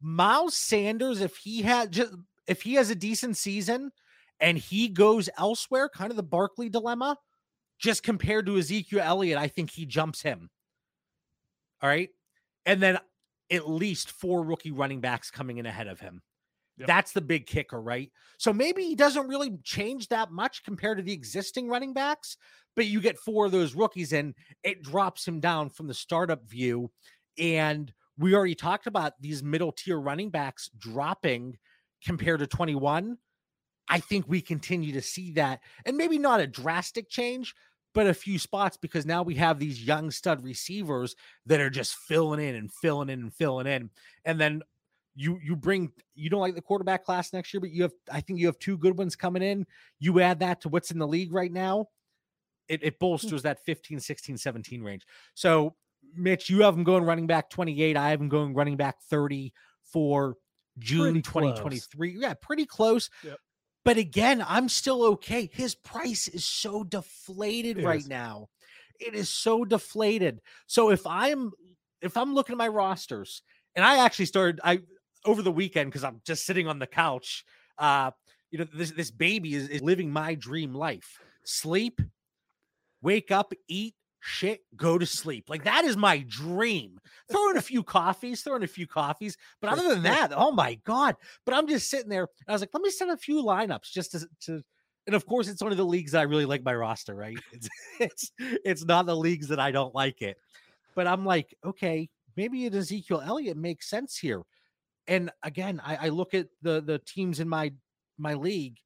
Miles 0.00 0.56
Sanders, 0.56 1.20
if 1.20 1.36
he 1.36 1.62
had 1.62 1.92
just 1.92 2.12
if 2.46 2.62
he 2.62 2.74
has 2.74 2.90
a 2.90 2.94
decent 2.94 3.36
season 3.36 3.92
and 4.40 4.58
he 4.58 4.88
goes 4.88 5.30
elsewhere, 5.38 5.88
kind 5.88 6.10
of 6.10 6.16
the 6.16 6.22
Barkley 6.22 6.68
dilemma, 6.68 7.16
just 7.78 8.02
compared 8.02 8.46
to 8.46 8.58
Ezekiel 8.58 9.00
Elliott, 9.02 9.38
I 9.38 9.48
think 9.48 9.70
he 9.70 9.86
jumps 9.86 10.20
him. 10.20 10.50
All 11.80 11.88
right. 11.88 12.10
And 12.66 12.82
then 12.82 12.98
at 13.50 13.68
least 13.68 14.10
four 14.10 14.42
rookie 14.42 14.70
running 14.72 15.00
backs 15.00 15.30
coming 15.30 15.58
in 15.58 15.66
ahead 15.66 15.88
of 15.88 16.00
him. 16.00 16.22
Yep. 16.78 16.86
That's 16.86 17.12
the 17.12 17.20
big 17.20 17.46
kicker, 17.46 17.80
right? 17.80 18.10
So 18.38 18.52
maybe 18.52 18.84
he 18.84 18.94
doesn't 18.94 19.28
really 19.28 19.58
change 19.62 20.08
that 20.08 20.30
much 20.30 20.64
compared 20.64 20.98
to 20.98 21.02
the 21.04 21.12
existing 21.12 21.68
running 21.68 21.92
backs, 21.92 22.36
but 22.74 22.86
you 22.86 23.00
get 23.00 23.18
four 23.18 23.46
of 23.46 23.52
those 23.52 23.74
rookies 23.74 24.12
and 24.12 24.34
it 24.62 24.82
drops 24.82 25.26
him 25.28 25.38
down 25.38 25.70
from 25.70 25.86
the 25.86 25.94
startup 25.94 26.48
view. 26.48 26.90
And 27.38 27.92
we 28.18 28.34
already 28.34 28.54
talked 28.54 28.86
about 28.86 29.20
these 29.20 29.42
middle 29.42 29.72
tier 29.72 29.98
running 30.00 30.30
backs 30.30 30.70
dropping 30.78 31.58
compared 32.04 32.40
to 32.40 32.46
21. 32.46 33.18
I 33.88 34.00
think 34.00 34.24
we 34.26 34.40
continue 34.40 34.92
to 34.92 35.02
see 35.02 35.32
that, 35.32 35.60
and 35.84 35.96
maybe 35.96 36.18
not 36.18 36.40
a 36.40 36.46
drastic 36.46 37.10
change, 37.10 37.54
but 37.94 38.06
a 38.06 38.14
few 38.14 38.38
spots 38.38 38.76
because 38.76 39.04
now 39.04 39.22
we 39.22 39.34
have 39.34 39.58
these 39.58 39.84
young 39.84 40.10
stud 40.10 40.42
receivers 40.42 41.14
that 41.46 41.60
are 41.60 41.70
just 41.70 41.94
filling 41.94 42.40
in 42.40 42.54
and 42.54 42.72
filling 42.72 43.10
in 43.10 43.20
and 43.20 43.34
filling 43.34 43.66
in. 43.66 43.90
And 44.24 44.40
then 44.40 44.62
you 45.14 45.38
you 45.42 45.56
bring 45.56 45.92
you 46.14 46.30
don't 46.30 46.40
like 46.40 46.54
the 46.54 46.62
quarterback 46.62 47.04
class 47.04 47.32
next 47.32 47.52
year, 47.52 47.60
but 47.60 47.70
you 47.70 47.82
have 47.82 47.92
I 48.10 48.20
think 48.20 48.38
you 48.38 48.46
have 48.46 48.58
two 48.58 48.78
good 48.78 48.96
ones 48.96 49.16
coming 49.16 49.42
in. 49.42 49.66
You 49.98 50.20
add 50.20 50.40
that 50.40 50.60
to 50.62 50.68
what's 50.68 50.90
in 50.90 50.98
the 50.98 51.06
league 51.06 51.32
right 51.32 51.52
now. 51.52 51.86
It, 52.68 52.82
it 52.82 52.94
hmm. 52.94 52.98
bolsters 53.00 53.42
that 53.42 53.64
15, 53.64 54.00
16, 54.00 54.38
17 54.38 54.82
range. 54.82 55.06
So 55.34 55.74
Mitch, 56.14 56.50
you 56.50 56.62
have 56.62 56.74
them 56.74 56.84
going 56.84 57.04
running 57.04 57.26
back 57.26 57.50
28. 57.50 57.96
I 57.96 58.10
have 58.10 58.18
them 58.18 58.28
going 58.28 58.54
running 58.54 58.76
back 58.76 59.00
30 59.02 59.52
for 59.84 60.36
June 60.78 61.22
Pretty 61.22 61.22
close. 61.22 61.58
2023. 61.58 62.16
Yeah, 62.18 62.34
pretty 62.34 62.66
close. 62.66 63.10
Yep. 63.24 63.38
But 63.84 63.96
again, 63.96 64.44
I'm 64.46 64.68
still 64.68 65.04
okay. 65.04 65.50
His 65.52 65.74
price 65.74 66.28
is 66.28 66.44
so 66.44 66.84
deflated 66.84 67.78
It 67.78 67.84
right 67.84 68.00
is. 68.00 68.08
now. 68.08 68.48
It 69.00 69.14
is 69.14 69.28
so 69.28 69.64
deflated. 69.64 70.40
So 70.66 70.90
if 70.90 71.06
I'm 71.06 71.50
if 72.00 72.16
I'm 72.16 72.34
looking 72.34 72.54
at 72.54 72.58
my 72.58 72.68
rosters, 72.68 73.42
and 73.74 73.84
I 73.84 74.04
actually 74.04 74.26
started 74.26 74.60
I 74.62 74.80
over 75.24 75.42
the 75.42 75.52
weekend 75.52 75.90
because 75.90 76.04
I'm 76.04 76.20
just 76.24 76.44
sitting 76.44 76.68
on 76.68 76.78
the 76.78 76.86
couch. 76.86 77.44
Uh, 77.78 78.10
you 78.50 78.58
know, 78.58 78.66
this 78.72 78.90
this 78.92 79.10
baby 79.10 79.54
is, 79.54 79.68
is 79.68 79.82
living 79.82 80.10
my 80.10 80.34
dream 80.34 80.74
life. 80.74 81.18
Sleep, 81.44 82.00
wake 83.00 83.30
up, 83.30 83.52
eat, 83.68 83.94
shit, 84.20 84.60
go 84.76 84.98
to 84.98 85.06
sleep. 85.06 85.48
Like 85.48 85.64
that 85.64 85.84
is 85.84 85.96
my 85.96 86.24
dream. 86.28 86.98
Throw 87.30 87.50
in 87.50 87.56
a 87.56 87.62
few 87.62 87.82
coffees, 87.82 88.42
throw 88.42 88.56
in 88.56 88.62
a 88.62 88.68
few 88.68 88.86
coffees. 88.86 89.36
But 89.60 89.72
other 89.72 89.88
than 89.88 90.02
that, 90.04 90.32
oh 90.34 90.52
my 90.52 90.74
god. 90.84 91.16
But 91.44 91.54
I'm 91.54 91.66
just 91.66 91.90
sitting 91.90 92.08
there. 92.08 92.28
I 92.48 92.52
was 92.52 92.62
like, 92.62 92.70
let 92.72 92.82
me 92.82 92.90
set 92.90 93.08
a 93.08 93.16
few 93.16 93.42
lineups 93.42 93.90
just 93.90 94.12
to, 94.12 94.26
to 94.42 94.62
and 95.06 95.16
of 95.16 95.26
course 95.26 95.48
it's 95.48 95.62
one 95.62 95.72
of 95.72 95.78
the 95.78 95.84
leagues 95.84 96.12
that 96.12 96.20
I 96.20 96.24
really 96.24 96.46
like 96.46 96.64
my 96.64 96.74
roster, 96.74 97.14
right? 97.14 97.38
It's 97.52 97.68
it's 98.00 98.32
it's 98.38 98.84
not 98.84 99.06
the 99.06 99.16
leagues 99.16 99.48
that 99.48 99.60
I 99.60 99.70
don't 99.70 99.94
like 99.94 100.22
it. 100.22 100.36
But 100.94 101.06
I'm 101.06 101.24
like, 101.24 101.54
okay, 101.64 102.08
maybe 102.36 102.66
an 102.66 102.74
Ezekiel 102.74 103.22
Elliott 103.24 103.56
makes 103.56 103.88
sense 103.88 104.18
here. 104.18 104.42
And 105.06 105.30
again, 105.42 105.80
I, 105.84 106.06
I 106.06 106.08
look 106.08 106.34
at 106.34 106.46
the 106.62 106.80
the 106.80 106.98
teams 106.98 107.40
in 107.40 107.48
my 107.48 107.72
my 108.18 108.34
league, 108.34 108.76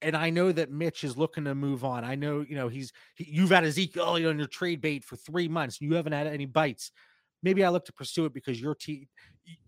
and 0.00 0.16
I 0.16 0.30
know 0.30 0.52
that 0.52 0.70
Mitch 0.70 1.04
is 1.04 1.16
looking 1.16 1.44
to 1.44 1.54
move 1.54 1.84
on. 1.84 2.04
I 2.04 2.14
know, 2.14 2.44
you 2.46 2.54
know, 2.54 2.68
he's 2.68 2.92
he, 3.14 3.28
you've 3.30 3.50
had 3.50 3.64
Ezekiel 3.64 4.04
on 4.04 4.38
your 4.38 4.46
trade 4.46 4.80
bait 4.80 5.04
for 5.04 5.16
three 5.16 5.48
months, 5.48 5.80
and 5.80 5.90
you 5.90 5.96
haven't 5.96 6.12
had 6.12 6.26
any 6.26 6.46
bites. 6.46 6.92
Maybe 7.42 7.64
I 7.64 7.70
look 7.70 7.84
to 7.86 7.92
pursue 7.92 8.26
it 8.26 8.34
because 8.34 8.60
your 8.60 8.74
team 8.74 9.06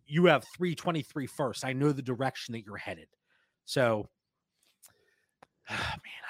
you 0.06 0.26
have 0.26 0.44
323 0.56 1.26
first. 1.26 1.64
I 1.64 1.72
know 1.72 1.92
the 1.92 2.02
direction 2.02 2.52
that 2.52 2.64
you're 2.64 2.76
headed. 2.76 3.08
So 3.64 4.08
man, 5.70 5.78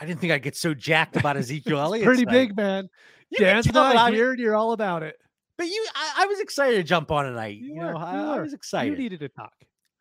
I 0.01 0.07
didn't 0.07 0.21
think 0.21 0.33
I'd 0.33 0.43
get 0.43 0.57
so 0.57 0.75
jacked 0.75 1.17
about 1.17 1.37
Ezekiel 1.37 1.81
Elliott. 1.81 2.05
pretty 2.05 2.25
tonight. 2.25 2.49
big, 2.49 2.57
man. 2.57 2.89
You 3.31 3.39
Dan's 3.39 3.73
not 3.73 4.13
here, 4.13 4.31
and 4.31 4.41
you're 4.41 4.55
all 4.55 4.73
about 4.73 5.03
it. 5.03 5.17
But 5.57 5.67
you, 5.69 5.87
I, 5.95 6.23
I 6.23 6.27
was 6.27 6.41
excited 6.41 6.77
to 6.77 6.83
jump 6.83 7.11
on 7.11 7.27
tonight. 7.27 7.57
You, 7.57 7.69
You 7.69 7.75
know, 7.77 7.87
were, 7.89 7.97
I, 7.97 8.15
you 8.15 8.23
I 8.33 8.41
was 8.41 8.53
You 8.73 8.97
needed 8.97 9.21
to 9.21 9.29
talk. 9.29 9.53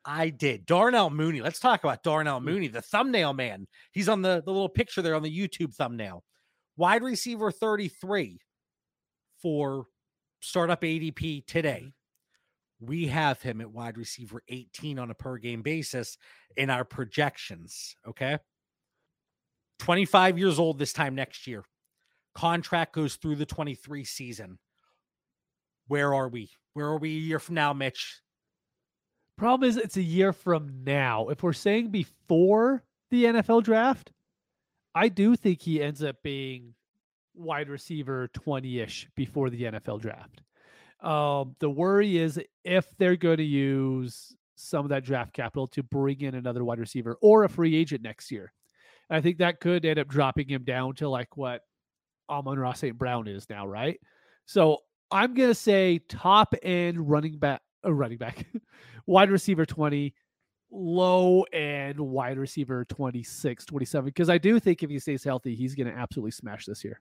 I 0.05 0.29
did. 0.29 0.65
Darnell 0.65 1.09
Mooney. 1.09 1.41
Let's 1.41 1.59
talk 1.59 1.83
about 1.83 2.03
Darnell 2.03 2.39
Mm. 2.41 2.45
Mooney, 2.45 2.67
the 2.67 2.81
thumbnail 2.81 3.33
man. 3.33 3.67
He's 3.91 4.09
on 4.09 4.21
the, 4.21 4.41
the 4.45 4.51
little 4.51 4.69
picture 4.69 5.01
there 5.01 5.15
on 5.15 5.23
the 5.23 5.35
YouTube 5.35 5.73
thumbnail. 5.73 6.23
Wide 6.75 7.03
receiver 7.03 7.51
33 7.51 8.39
for 9.41 9.85
startup 10.41 10.81
ADP 10.81 11.45
today. 11.45 11.93
We 12.79 13.07
have 13.07 13.41
him 13.41 13.61
at 13.61 13.71
wide 13.71 13.97
receiver 13.97 14.41
18 14.49 14.99
on 14.99 15.09
a 15.09 15.13
per 15.13 15.37
game 15.37 15.61
basis 15.61 16.17
in 16.57 16.69
our 16.69 16.83
projections. 16.83 17.95
Okay. 18.07 18.37
25 19.79 20.37
years 20.37 20.59
old 20.59 20.79
this 20.79 20.93
time 20.93 21.15
next 21.15 21.47
year. 21.47 21.63
Contract 22.35 22.93
goes 22.93 23.15
through 23.15 23.35
the 23.35 23.45
23 23.45 24.03
season. 24.03 24.57
Where 25.87 26.13
are 26.13 26.29
we? 26.29 26.49
Where 26.73 26.87
are 26.87 26.97
we 26.97 27.09
a 27.15 27.19
year 27.19 27.39
from 27.39 27.55
now, 27.55 27.73
Mitch? 27.73 28.19
Problem 29.37 29.69
is, 29.69 29.77
it's 29.77 29.97
a 29.97 30.01
year 30.01 30.31
from 30.31 30.83
now. 30.83 31.29
If 31.29 31.43
we're 31.43 31.53
saying 31.53 31.89
before 31.89 32.83
the 33.09 33.25
NFL 33.25 33.63
draft, 33.63 34.11
I 34.95 35.09
do 35.09 35.35
think 35.35 35.61
he 35.61 35.81
ends 35.81 36.03
up 36.03 36.17
being 36.23 36.75
wide 37.35 37.69
receiver 37.69 38.27
20 38.33 38.79
ish 38.79 39.07
before 39.15 39.49
the 39.49 39.63
NFL 39.63 40.01
draft. 40.01 40.41
Um, 41.01 41.55
the 41.59 41.69
worry 41.69 42.17
is 42.17 42.39
if 42.63 42.85
they're 42.97 43.17
going 43.17 43.37
to 43.37 43.43
use 43.43 44.35
some 44.55 44.85
of 44.85 44.89
that 44.89 45.03
draft 45.03 45.33
capital 45.33 45.67
to 45.67 45.83
bring 45.83 46.21
in 46.21 46.35
another 46.35 46.63
wide 46.63 46.79
receiver 46.79 47.17
or 47.21 47.43
a 47.43 47.49
free 47.49 47.75
agent 47.75 48.01
next 48.01 48.31
year. 48.31 48.53
I 49.09 49.21
think 49.21 49.39
that 49.39 49.59
could 49.59 49.85
end 49.85 49.99
up 49.99 50.07
dropping 50.07 50.47
him 50.47 50.63
down 50.63 50.95
to 50.95 51.09
like 51.09 51.35
what 51.35 51.61
Amon-Ra 52.29 52.73
St. 52.73 52.97
Brown 52.97 53.27
is 53.27 53.49
now, 53.49 53.67
right? 53.67 53.99
So 54.45 54.79
I'm 55.11 55.33
gonna 55.33 55.53
say 55.55 55.99
top 56.09 56.55
end 56.63 57.09
running 57.09 57.37
back, 57.37 57.61
uh, 57.85 57.93
running 57.93 58.17
back, 58.17 58.45
wide 59.05 59.29
receiver 59.29 59.65
20, 59.65 60.13
low 60.71 61.43
end 61.53 61.99
wide 61.99 62.37
receiver 62.37 62.85
26, 62.85 63.65
27. 63.65 64.05
Because 64.05 64.29
I 64.29 64.37
do 64.37 64.59
think 64.59 64.81
if 64.83 64.89
he 64.89 64.99
stays 64.99 65.23
healthy, 65.23 65.55
he's 65.55 65.75
gonna 65.75 65.91
absolutely 65.91 66.31
smash 66.31 66.65
this 66.65 66.83
year. 66.83 66.99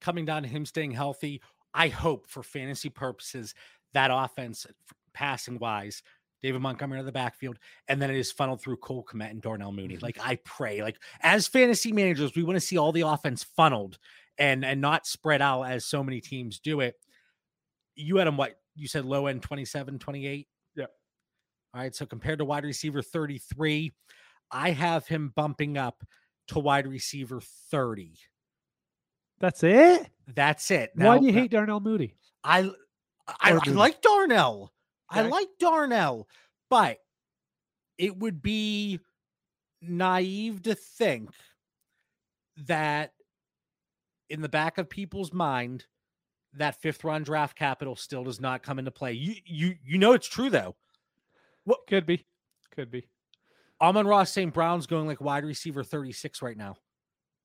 coming 0.00 0.24
down 0.24 0.42
to 0.42 0.48
him 0.48 0.64
staying 0.64 0.92
healthy. 0.92 1.40
I 1.74 1.88
hope 1.88 2.26
for 2.26 2.42
fantasy 2.42 2.88
purposes 2.88 3.54
that 3.92 4.10
offense 4.12 4.66
passing 5.12 5.58
wise, 5.58 6.02
David 6.42 6.62
Montgomery 6.62 6.98
out 6.98 7.00
of 7.00 7.06
the 7.06 7.12
backfield, 7.12 7.58
and 7.88 8.00
then 8.00 8.10
it 8.10 8.16
is 8.16 8.32
funneled 8.32 8.60
through 8.62 8.78
Cole 8.78 9.04
Kmet 9.04 9.30
and 9.30 9.42
Darnell 9.42 9.72
Mooney. 9.72 9.98
Like 9.98 10.18
I 10.20 10.36
pray, 10.44 10.82
like 10.82 10.98
as 11.20 11.46
fantasy 11.46 11.92
managers, 11.92 12.34
we 12.34 12.42
want 12.42 12.56
to 12.56 12.60
see 12.60 12.78
all 12.78 12.92
the 12.92 13.02
offense 13.02 13.44
funneled 13.44 13.98
and 14.40 14.64
and 14.64 14.80
not 14.80 15.06
spread 15.06 15.40
out 15.42 15.62
as 15.64 15.84
so 15.84 16.02
many 16.02 16.20
teams 16.20 16.58
do 16.58 16.80
it. 16.80 16.96
You 17.94 18.16
had 18.16 18.26
him 18.26 18.36
what 18.36 18.56
you 18.74 18.88
said 18.88 19.04
low 19.04 19.26
end 19.26 19.42
27, 19.42 19.98
28. 19.98 20.48
Yeah. 20.74 20.84
All 21.74 21.80
right. 21.80 21.94
So 21.94 22.06
compared 22.06 22.38
to 22.38 22.44
wide 22.44 22.64
receiver 22.64 23.02
33, 23.02 23.92
I 24.50 24.70
have 24.70 25.06
him 25.06 25.32
bumping 25.36 25.76
up 25.76 26.02
to 26.48 26.58
wide 26.58 26.86
receiver 26.86 27.40
30. 27.70 28.14
That's 29.38 29.62
it. 29.62 30.08
That's 30.34 30.70
it. 30.70 30.90
Why 30.94 31.18
do 31.18 31.26
you 31.26 31.32
hate 31.32 31.50
Darnell 31.50 31.80
Mooney? 31.80 32.14
I 32.42 32.70
I, 33.40 33.52
Or 33.52 33.60
I 33.64 33.70
like 33.70 34.00
Darnell. 34.00 34.72
I 35.08 35.22
like 35.22 35.48
Darnell, 35.58 36.28
but 36.68 36.98
it 37.98 38.16
would 38.16 38.40
be 38.40 39.00
naive 39.82 40.62
to 40.62 40.74
think 40.74 41.30
that 42.66 43.12
in 44.30 44.40
the 44.40 44.48
back 44.48 44.78
of 44.78 44.88
people's 44.88 45.32
mind 45.32 45.86
that 46.54 46.80
fifth 46.80 47.04
round 47.04 47.24
draft 47.26 47.56
capital 47.56 47.94
still 47.96 48.24
does 48.24 48.40
not 48.40 48.62
come 48.62 48.78
into 48.78 48.90
play. 48.90 49.12
You 49.12 49.34
you 49.44 49.74
you 49.84 49.98
know 49.98 50.12
it's 50.12 50.28
true 50.28 50.50
though. 50.50 50.74
What 51.64 51.80
Could 51.88 52.06
be. 52.06 52.24
Could 52.74 52.90
be. 52.90 53.06
Amon-Ra 53.80 54.24
St. 54.24 54.52
Brown's 54.52 54.86
going 54.86 55.06
like 55.06 55.20
wide 55.20 55.44
receiver 55.44 55.82
36 55.82 56.42
right 56.42 56.56
now. 56.56 56.76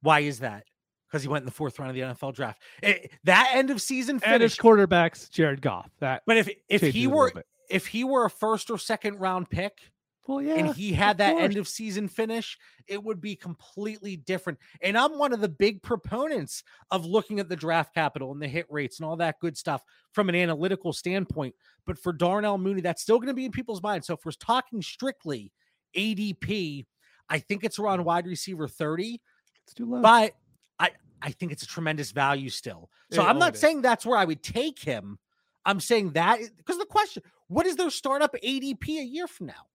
Why 0.01 0.21
is 0.21 0.39
that? 0.39 0.65
Because 1.07 1.21
he 1.21 1.29
went 1.29 1.43
in 1.43 1.45
the 1.45 1.51
fourth 1.51 1.79
round 1.79 1.91
of 1.91 1.95
the 1.95 2.01
NFL 2.01 2.33
draft. 2.33 2.61
Eh, 2.83 2.97
that 3.23 3.51
end 3.53 3.69
of 3.71 3.81
season 3.81 4.15
And 4.23 4.41
his 4.41 4.53
finish. 4.53 4.57
quarterback's 4.57 5.29
Jared 5.29 5.61
Goff. 5.61 5.89
That 5.99 6.23
But 6.25 6.37
if 6.37 6.49
if 6.67 6.81
he 6.81 7.07
were 7.07 7.31
if 7.69 7.87
he 7.87 8.03
were 8.03 8.25
a 8.25 8.29
first 8.29 8.69
or 8.69 8.77
second 8.77 9.19
round 9.19 9.49
pick 9.49 9.79
well, 10.27 10.41
yeah, 10.41 10.55
and 10.55 10.75
he 10.75 10.91
had 10.93 11.17
that 11.19 11.37
end 11.37 11.57
of 11.57 11.67
season 11.67 12.07
finish, 12.07 12.57
it 12.87 13.03
would 13.03 13.21
be 13.21 13.35
completely 13.35 14.17
different. 14.17 14.57
And 14.81 14.97
I'm 14.97 15.17
one 15.17 15.33
of 15.33 15.41
the 15.41 15.49
big 15.49 15.81
proponents 15.83 16.63
of 16.91 17.05
looking 17.05 17.39
at 17.39 17.49
the 17.49 17.55
draft 17.55 17.93
capital 17.93 18.31
and 18.31 18.41
the 18.41 18.47
hit 18.47 18.65
rates 18.69 18.99
and 18.99 19.07
all 19.07 19.17
that 19.17 19.39
good 19.39 19.57
stuff 19.57 19.83
from 20.13 20.29
an 20.29 20.35
analytical 20.35 20.93
standpoint. 20.93 21.53
But 21.85 21.99
for 21.99 22.11
Darnell 22.11 22.57
Mooney, 22.57 22.81
that's 22.81 23.01
still 23.01 23.17
going 23.17 23.27
to 23.27 23.33
be 23.33 23.45
in 23.45 23.51
people's 23.51 23.83
minds. 23.83 24.07
So 24.07 24.15
if 24.15 24.25
we're 24.25 24.31
talking 24.31 24.81
strictly 24.81 25.51
ADP, 25.95 26.85
I 27.29 27.39
think 27.39 27.63
it's 27.63 27.79
around 27.79 27.99
mm. 27.99 28.05
wide 28.05 28.25
receiver 28.25 28.67
30, 28.67 29.21
It's 29.63 29.73
too 29.73 29.85
low. 29.85 30.01
but 30.01 30.33
I 30.79 30.91
I 31.21 31.31
think 31.31 31.51
it's 31.51 31.63
a 31.63 31.67
tremendous 31.67 32.11
value 32.11 32.49
still. 32.49 32.89
So 33.11 33.21
Yeah, 33.21 33.29
I'm 33.29 33.37
oh, 33.37 33.39
not 33.39 33.57
saying 33.57 33.81
that's 33.81 34.05
where 34.05 34.17
I 34.17 34.25
would 34.25 34.43
take 34.43 34.79
him. 34.79 35.19
I'm 35.65 35.79
saying 35.79 36.11
that 36.11 36.39
because 36.57 36.77
the 36.77 36.85
question, 36.85 37.23
what 37.47 37.65
is 37.65 37.75
their 37.75 37.89
startup 37.89 38.35
ADP 38.43 38.87
a 38.87 39.03
year 39.03 39.27
from 39.27 39.47
now? 39.47 39.67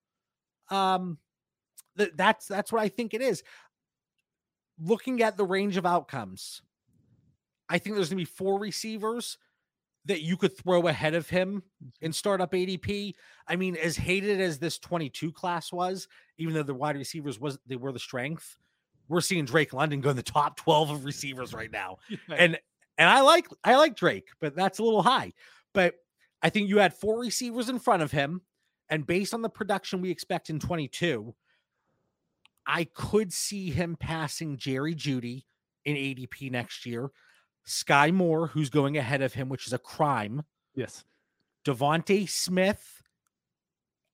Um, 0.70 1.18
th- 1.98 2.12
that's 2.16 2.46
that's 2.46 2.72
what 2.72 2.83
I 2.83 2.88
think 2.88 3.14
it 3.14 3.22
is. 3.22 3.42
Looking 4.83 5.22
at 5.22 5.37
the 5.37 5.44
range 5.44 5.76
of 5.76 5.85
outcomes, 5.85 6.62
I 7.68 7.78
think 7.78 7.96
there's 7.96 8.09
gonna 8.09 8.18
be 8.18 8.24
four 8.24 8.59
receivers 8.59 9.38
that 10.06 10.22
you 10.22 10.37
could 10.37 10.56
throw 10.56 10.88
ahead 10.88 11.14
of 11.14 11.28
him 11.28 11.62
in 12.00 12.12
startup 12.12 12.52
ADP. 12.52 13.14
I 13.46 13.56
mean, 13.56 13.76
as 13.76 13.96
hated 13.96 14.40
as 14.40 14.59
this 14.59 14.78
22 14.78 15.30
class 15.33 15.72
was, 15.72 16.09
even 16.38 16.54
though 16.54 16.62
the 16.62 16.74
wide 16.74 16.96
receivers 16.96 17.38
was 17.38 17.59
they 17.66 17.76
were 17.76 17.92
the 17.92 17.98
strength, 17.98 18.56
we're 19.09 19.20
seeing 19.20 19.44
Drake 19.44 19.72
London 19.72 20.00
go 20.00 20.11
in 20.11 20.16
the 20.16 20.22
top 20.22 20.56
12 20.56 20.90
of 20.90 21.04
receivers 21.04 21.52
right 21.52 21.70
now. 21.70 21.98
And 22.30 22.59
and 22.96 23.09
I 23.09 23.22
like 23.22 23.48
I 23.64 23.76
like 23.76 23.96
Drake, 23.96 24.28
but 24.40 24.54
that's 24.54 24.78
a 24.78 24.83
little 24.83 25.02
high. 25.02 25.33
But 25.72 25.94
I 26.42 26.50
think 26.50 26.68
you 26.68 26.78
had 26.78 26.94
four 26.94 27.18
receivers 27.18 27.68
in 27.68 27.78
front 27.78 28.02
of 28.02 28.11
him, 28.11 28.42
and 28.90 29.07
based 29.07 29.33
on 29.33 29.42
the 29.42 29.48
production 29.48 30.00
we 30.03 30.11
expect 30.11 30.50
in 30.50 30.59
22, 30.59 31.35
I 32.66 32.85
could 32.85 33.33
see 33.33 33.70
him 33.70 33.96
passing 33.98 34.57
Jerry 34.59 34.94
Jeudy 34.94 35.44
in 35.85 35.96
ADP 35.96 36.50
next 36.50 36.85
year. 36.85 37.11
Skyy 37.66 38.12
Moore, 38.12 38.48
who's 38.48 38.68
going 38.70 38.96
ahead 38.96 39.22
of 39.22 39.35
him, 39.35 39.48
which 39.48 39.66
is 39.66 39.72
a 39.72 39.79
crime. 39.79 40.42
yes. 40.74 41.05
DeVonta 41.64 42.29
Smith. 42.29 43.03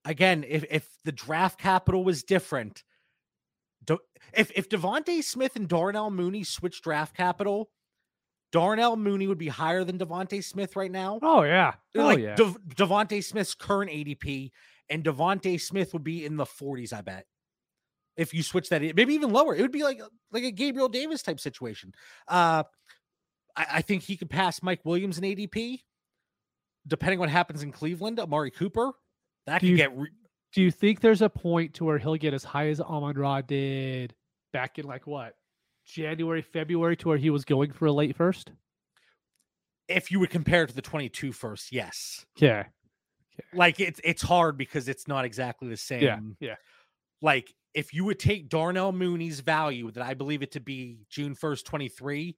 Again, 0.05 0.45
if 0.47 0.65
if 0.69 0.89
the 1.05 1.13
draft 1.13 1.61
capital 1.61 2.03
was 2.05 2.25
different, 2.25 2.83
Do- 3.85 4.01
if 4.33 4.51
if 4.55 4.69
DeVonta 4.69 5.23
Smith 5.23 5.55
and 5.55 5.69
Darnell 5.69 6.11
Mooney 6.11 6.43
switch 6.43 6.83
draft 6.83 7.17
capital, 7.17 7.71
Darnell 8.53 8.97
Mooney 8.97 9.27
would 9.27 9.39
be 9.39 9.49
higher 9.49 9.85
than 9.85 9.99
DeVonta 9.99 10.43
Smith 10.43 10.77
right 10.77 10.91
now. 10.91 11.19
Oh 11.23 11.43
yeah. 11.43 11.75
Oh 11.97 12.05
like 12.07 12.19
yeah. 12.21 12.35
Dev- 12.37 12.59
DeVonta 12.77 13.23
Smith's 13.23 13.55
current 13.55 13.91
ADP, 13.91 14.51
and 14.89 15.05
DeVonta 15.05 15.61
Smith 15.61 15.93
would 15.93 16.05
be 16.05 16.25
in 16.25 16.37
the 16.37 16.45
40s. 16.47 16.93
I 16.93 17.01
bet 17.03 17.27
if 18.17 18.33
you 18.33 18.43
switch 18.43 18.69
that, 18.71 18.81
maybe 18.83 19.15
even 19.15 19.31
lower. 19.31 19.55
It 19.55 19.61
would 19.63 19.73
be 19.73 19.83
like 19.83 20.01
like 20.33 20.45
a 20.45 20.51
Gabriel 20.53 20.89
Davis 20.89 21.23
type 21.23 21.41
situation. 21.41 21.93
Uh, 22.29 22.63
I, 23.57 23.67
I 23.75 23.83
think 23.83 24.03
he 24.05 24.17
could 24.17 24.31
pass 24.31 24.63
Mike 24.63 24.81
Williams 24.85 25.19
in 25.19 25.25
ADP, 25.25 25.81
depending 26.87 27.19
what 27.19 27.29
happens 27.29 27.63
in 27.63 27.73
Cleveland. 27.73 28.19
Amari 28.21 28.51
Cooper, 28.51 28.93
that 29.47 29.61
Do 29.61 29.67
could 29.67 29.71
you- 29.71 29.77
get. 29.77 29.97
Re- 29.97 30.11
Do 30.55 30.63
you 30.63 30.71
think 30.71 31.01
there's 31.01 31.21
a 31.23 31.29
point 31.29 31.75
to 31.75 31.85
where 31.85 31.99
he'll 31.99 32.17
get 32.17 32.33
as 32.33 32.45
high 32.45 32.69
as 32.69 32.81
Amon 32.81 33.17
Ra 33.19 33.41
did 33.43 34.15
back 34.53 34.79
in 34.79 34.87
like 34.87 35.07
what 35.07 35.35
January, 35.87 36.43
February, 36.43 36.97
to 36.99 37.09
where 37.09 37.17
he 37.19 37.31
was 37.31 37.45
going 37.45 37.73
for 37.73 37.87
a 37.87 37.93
late 37.93 38.17
first? 38.17 38.53
if 39.89 40.11
you 40.11 40.19
would 40.19 40.31
compare 40.31 40.65
it 40.65 40.69
to 40.69 40.75
the 40.75 40.83
22 40.83 41.31
first, 41.31 41.71
yes. 41.71 42.27
Yeah. 42.39 42.65
Like 43.55 43.79
it's 43.79 44.01
it's 44.03 44.21
hard 44.23 44.59
because 44.59 44.89
it's 44.89 45.07
not 45.07 45.25
exactly 45.25 45.69
the 45.69 45.77
same. 45.77 46.03
Yeah. 46.03 46.19
Yeah. 46.41 46.55
like 47.23 47.55
if 47.73 47.95
you 47.95 48.05
would 48.05 48.19
take 48.19 48.49
Darnell 48.49 48.91
Mooney's 48.91 49.39
value 49.41 49.91
that 49.93 50.03
I 50.03 50.15
believe 50.15 50.43
it 50.43 50.51
to 50.53 50.61
be 50.61 50.99
June 51.09 51.37
1st, 51.37 51.65
23, 51.67 52.37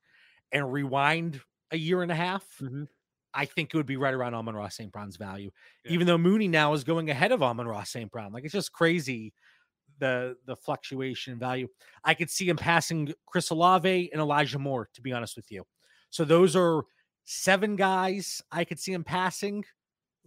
and 0.53 0.71
rewind 0.73 1.41
a 1.71 1.79
year 1.79 2.03
and 2.03 2.11
a 2.13 2.15
half, 2.15 2.45
Mhm. 2.61 2.87
I 3.33 3.45
think 3.47 3.73
it 3.73 3.77
would 3.79 3.87
be 3.87 3.97
right 3.97 4.13
around 4.15 4.35
Amon-Ra 4.35 4.69
St. 4.69 4.91
Brown's 4.93 5.17
value. 5.17 5.51
Yeah. 5.85 5.93
Even 5.93 6.07
though 6.07 6.19
Mooney 6.19 6.49
now 6.49 6.73
is 6.75 6.83
going 6.85 7.09
ahead 7.09 7.31
of 7.33 7.43
Amon-Ra 7.43 7.85
St. 7.85 8.11
Brown. 8.11 8.33
Like 8.33 8.45
it's 8.45 8.53
just 8.53 8.73
crazy 8.73 9.33
the 9.99 10.37
the 10.47 10.57
fluctuation 10.57 11.33
in 11.33 11.39
value. 11.39 11.69
I 12.05 12.15
could 12.15 12.31
see 12.31 12.49
him 12.49 12.57
passing 12.57 13.13
Chris 13.27 13.51
Olave 13.51 14.11
and 14.13 14.21
Elijah 14.21 14.59
Moore, 14.59 14.89
to 14.95 15.03
be 15.03 15.13
honest 15.13 15.37
with 15.37 15.51
you. 15.51 15.65
So 16.11 16.25
those 16.25 16.57
are 16.57 16.83
seven 17.25 17.77
guys 17.77 18.43
I 18.51 18.65
could 18.65 18.79
see 18.79 18.93
him 18.93 19.05
passing. 19.05 19.65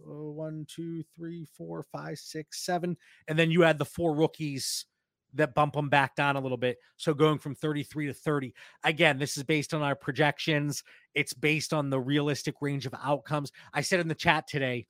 Uh, 0.00 0.12
One, 0.12 0.66
two, 0.68 1.02
three, 1.16 1.46
four, 1.56 1.82
five, 1.82 2.18
six, 2.18 2.64
seven. 2.64 2.96
And 3.28 3.38
then 3.38 3.50
you 3.50 3.64
add 3.64 3.78
the 3.78 3.84
four 3.84 4.14
rookies 4.14 4.86
that 5.34 5.54
bump 5.54 5.74
them 5.74 5.88
back 5.88 6.14
down 6.14 6.36
a 6.36 6.40
little 6.40 6.56
bit. 6.58 6.78
So 6.96 7.14
going 7.14 7.38
from 7.38 7.54
33 7.54 8.06
to 8.06 8.14
30. 8.14 8.54
Again, 8.84 9.18
this 9.18 9.36
is 9.36 9.42
based 9.42 9.72
on 9.72 9.82
our 9.82 9.94
projections. 9.94 10.84
It's 11.14 11.32
based 11.32 11.72
on 11.72 11.90
the 11.90 12.00
realistic 12.00 12.56
range 12.60 12.86
of 12.86 12.94
outcomes. 13.02 13.50
I 13.72 13.80
said 13.80 14.00
in 14.00 14.08
the 14.08 14.14
chat 14.14 14.46
today, 14.46 14.86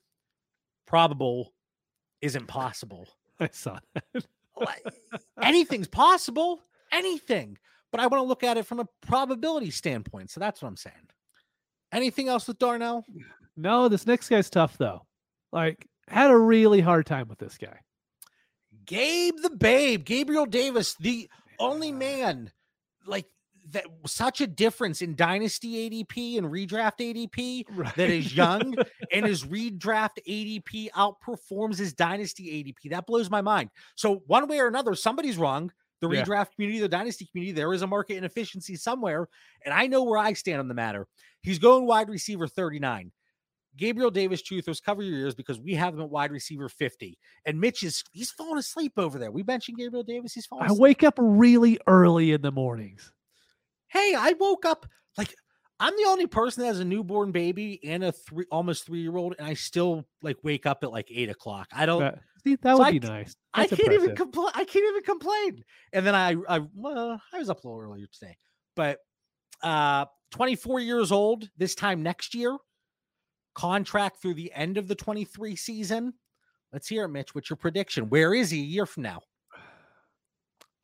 probable 0.87 1.55
isn't 2.21 2.47
possible. 2.47 3.07
I 3.41 3.49
saw 3.53 3.79
that. 3.95 4.27
Anything's 5.41 5.89
possible. 5.89 6.61
Anything. 6.93 7.59
But 7.91 8.01
I 8.01 8.07
want 8.07 8.23
to 8.23 8.27
look 8.27 8.43
at 8.43 8.57
it 8.57 8.67
from 8.67 8.81
a 8.81 8.89
probability 9.07 9.71
standpoint. 9.71 10.31
So 10.31 10.41
that's 10.41 10.63
what 10.63 10.69
I'm 10.69 10.77
saying. 10.77 10.95
Anything 11.93 12.29
else 12.29 12.49
with 12.49 12.59
Darnell? 12.59 13.05
No, 13.57 13.89
this 13.89 14.07
next 14.07 14.29
guy's 14.29 14.49
tough 14.49 14.79
though. 14.79 15.07
Like, 15.53 15.87
had 16.09 16.31
a 16.31 16.37
really 16.37 16.81
hard 16.81 17.07
time 17.07 17.29
with 17.29 17.39
this 17.39 17.59
guy. 17.59 17.81
Gabe 18.87 19.37
the 19.43 19.51
Babe, 19.51 20.05
Gabriel 20.05 20.47
Davis, 20.47 20.95
the 20.95 21.29
only 21.59 21.93
man 21.93 22.51
like 23.07 23.27
that 23.71 23.85
such 24.07 24.41
a 24.41 24.47
difference 24.47 25.03
in 25.03 25.15
dynasty 25.15 25.89
ADP 25.89 26.39
and 26.39 26.47
redraft 26.49 26.99
ADP 27.01 27.65
Right. 27.71 27.95
that 27.97 28.11
is 28.11 28.35
young 28.35 28.75
and 29.13 29.25
his 29.27 29.45
redraft 29.45 30.19
ADP 30.29 30.91
outperforms 30.93 31.79
his 31.79 31.95
dynasty 31.95 32.65
ADP. 32.65 32.91
That 32.91 33.07
blows 33.07 33.31
my 33.31 33.41
mind. 33.41 33.71
So 33.95 34.23
one 34.27 34.49
way 34.49 34.59
or 34.59 34.67
another, 34.67 34.95
somebody's 34.95 35.39
wrong. 35.39 35.71
The 36.01 36.09
Yeah. 36.11 36.25
redraft 36.25 36.55
community, 36.57 36.81
the 36.81 36.89
dynasty 36.89 37.27
community, 37.27 37.53
there 37.53 37.73
is 37.73 37.83
a 37.83 37.87
market 37.87 38.17
inefficiency 38.17 38.75
somewhere, 38.75 39.29
and 39.65 39.73
I 39.73 39.87
know 39.87 40.03
where 40.03 40.19
I 40.19 40.33
stand 40.33 40.59
on 40.59 40.67
the 40.67 40.75
matter. 40.75 41.07
He's 41.43 41.61
going 41.61 41.87
wide 41.87 42.09
receiver 42.09 42.49
39. 42.49 43.13
Gabriel 43.77 44.11
Davis, 44.11 44.43
truthers, 44.43 44.83
cover 44.83 45.03
your 45.03 45.17
ears 45.19 45.35
because 45.35 45.59
we 45.61 45.75
have 45.75 45.95
him 45.95 46.01
at 46.03 46.11
wide 46.11 46.31
receiver 46.33 46.69
50. 46.69 47.17
And 47.47 47.59
Mitch 47.61 47.83
is 47.85 48.03
he's 48.13 48.31
falling 48.33 48.59
asleep 48.59 48.93
over 48.99 49.19
there. 49.19 49.31
We 49.31 49.45
mentioned 49.45 49.79
Gabriel 49.79 50.03
Davis, 50.03 50.35
he's 50.35 50.45
falling 50.45 50.65
I 50.65 50.67
asleep. 50.67 50.81
wake 50.81 51.05
up 51.05 51.15
really 51.19 51.79
early 51.87 52.33
in 52.33 52.43
the 52.43 52.53
mornings. 52.53 53.13
Hey, 53.93 54.15
I 54.17 54.35
woke 54.39 54.65
up 54.65 54.87
like 55.19 55.35
I'm 55.79 55.95
the 55.97 56.05
only 56.09 56.27
person 56.27 56.63
that 56.63 56.69
has 56.69 56.81
a 56.81 56.85
newborn 56.85 57.33
baby 57.33 57.81
and 57.85 58.05
a 58.05 58.13
three 58.13 58.47
almost 58.51 58.87
three 58.87 59.01
year 59.01 59.17
old, 59.17 59.35
and 59.39 59.47
I 59.47 59.55
still 59.55 60.05
like 60.23 60.37
wake 60.43 60.65
up 60.65 60.83
at 60.83 60.93
like 60.93 61.09
eight 61.11 61.29
o'clock. 61.29 61.69
I 61.73 61.87
don't. 61.87 62.01
That, 62.01 62.21
see, 62.45 62.57
that 62.57 62.77
So 62.77 62.79
would 62.79 62.87
I 62.87 62.93
be 62.93 63.01
nice. 63.01 63.37
I 63.53 63.67
can't 63.67 63.81
even 63.81 64.11
impressive. 64.11 64.17
complain. 64.17 64.51
I 64.55 64.65
can't 64.65 64.85
even 64.89 65.03
complain. 65.03 65.65
And 65.93 66.07
then 66.07 66.15
I, 66.15 66.37
I, 66.49 66.61
well, 66.75 67.21
I 67.33 67.39
was 67.39 67.51
up 67.51 67.65
a 67.65 67.69
little 67.69 67.83
earlier 67.83 68.07
today, 68.13 68.37
but 68.77 68.99
uh, 69.63 70.07
24 70.31 70.81
years 70.81 71.13
old 71.13 71.49
this 71.57 71.75
time 71.75 72.03
next 72.03 72.35
year, 72.35 72.57
contract 73.55 74.23
through 74.23 74.35
the 74.35 74.53
end 74.55 74.79
of 74.79 74.89
the 74.89 74.95
23 74.95 75.55
season. 75.57 76.15
Let's 76.73 76.89
hear 76.89 77.05
it, 77.05 77.09
Mitch. 77.09 77.35
What's 77.35 77.51
your 77.51 77.59
prediction? 77.59 78.09
Where 78.09 78.33
is 78.33 78.51
he 78.51 78.61
a 78.61 78.65
year 78.65 78.87
from 78.87 79.03
now? 79.03 79.21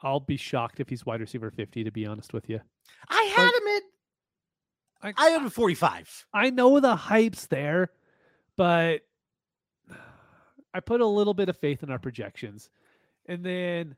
I'll 0.02 0.20
be 0.20 0.36
shocked 0.36 0.80
if 0.80 0.88
he's 0.88 1.04
wide 1.04 1.20
receiver 1.20 1.50
50, 1.50 1.84
to 1.84 1.90
be 1.90 2.06
honest 2.06 2.32
with 2.32 2.48
you. 2.48 2.60
I 3.08 3.22
had 3.34 3.44
Like- 3.46 3.54
him 3.54 3.68
at, 3.68 3.82
I, 5.20 5.26
I 5.26 5.30
had 5.30 5.42
him 5.42 5.50
45. 5.50 6.26
I 6.32 6.50
know 6.50 6.80
the 6.80 6.96
hype's 6.96 7.46
there, 7.46 7.90
but 8.56 9.00
I 10.74 10.80
put 10.80 11.00
a 11.00 11.06
little 11.06 11.34
bit 11.34 11.48
of 11.48 11.56
faith 11.56 11.82
in 11.82 11.90
our 11.90 11.98
projections. 11.98 12.68
And 13.26 13.44
then 13.44 13.96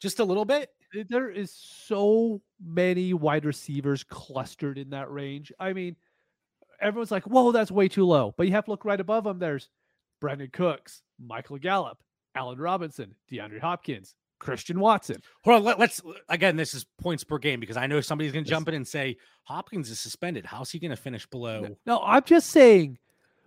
Just 0.00 0.18
a 0.20 0.24
little 0.24 0.44
bit. 0.44 0.70
there 1.08 1.30
is 1.30 1.50
so 1.52 2.40
many 2.62 3.14
wide 3.14 3.44
receivers 3.44 4.04
clustered 4.04 4.76
in 4.78 4.90
that 4.90 5.10
range. 5.10 5.52
I 5.58 5.72
mean, 5.72 5.96
everyone's 6.80 7.10
like, 7.10 7.24
whoa, 7.24 7.52
that's 7.52 7.70
way 7.70 7.88
too 7.88 8.04
low. 8.04 8.34
But 8.36 8.46
you 8.46 8.52
have 8.52 8.64
to 8.66 8.70
look 8.70 8.84
right 8.84 9.00
above 9.00 9.24
them. 9.24 9.38
There's 9.38 9.70
Brandin 10.22 10.52
Cooks, 10.52 11.02
Michael 11.18 11.58
Gallup, 11.58 11.98
Allen 12.34 12.58
Robinson, 12.58 13.14
DeAndre 13.30 13.60
Hopkins, 13.60 14.14
Christian 14.44 14.78
Watson. 14.78 15.16
Hold 15.44 15.56
on, 15.56 15.64
let, 15.64 15.80
us 15.80 16.00
again. 16.28 16.56
This 16.56 16.74
is 16.74 16.84
points 17.00 17.24
per 17.24 17.38
game 17.38 17.58
because 17.58 17.76
I 17.76 17.86
know 17.86 18.00
somebody's 18.00 18.32
going 18.32 18.44
to 18.44 18.50
jump 18.50 18.68
in 18.68 18.74
and 18.74 18.86
say 18.86 19.16
Hopkins 19.44 19.90
is 19.90 19.98
suspended. 19.98 20.44
How's 20.44 20.70
he 20.70 20.78
going 20.78 20.90
to 20.90 20.96
finish 20.96 21.26
below? 21.26 21.66
No, 21.86 22.00
I'm 22.00 22.22
just 22.24 22.50
saying, 22.50 22.98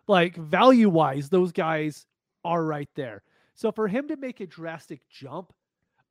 like 0.07 0.35
value 0.35 0.89
wise, 0.89 1.29
those 1.29 1.51
guys 1.51 2.05
are 2.43 2.63
right 2.63 2.89
there. 2.95 3.23
So 3.53 3.71
for 3.71 3.87
him 3.87 4.07
to 4.09 4.17
make 4.17 4.39
a 4.39 4.47
drastic 4.47 5.01
jump, 5.09 5.53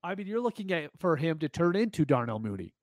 I 0.02 0.14
mean, 0.14 0.26
you're 0.26 0.40
looking 0.40 0.72
at 0.72 0.90
for 0.98 1.16
him 1.16 1.38
to 1.40 1.48
turn 1.48 1.76
into 1.76 2.04
Darnell 2.04 2.38
Mooney. 2.38 2.74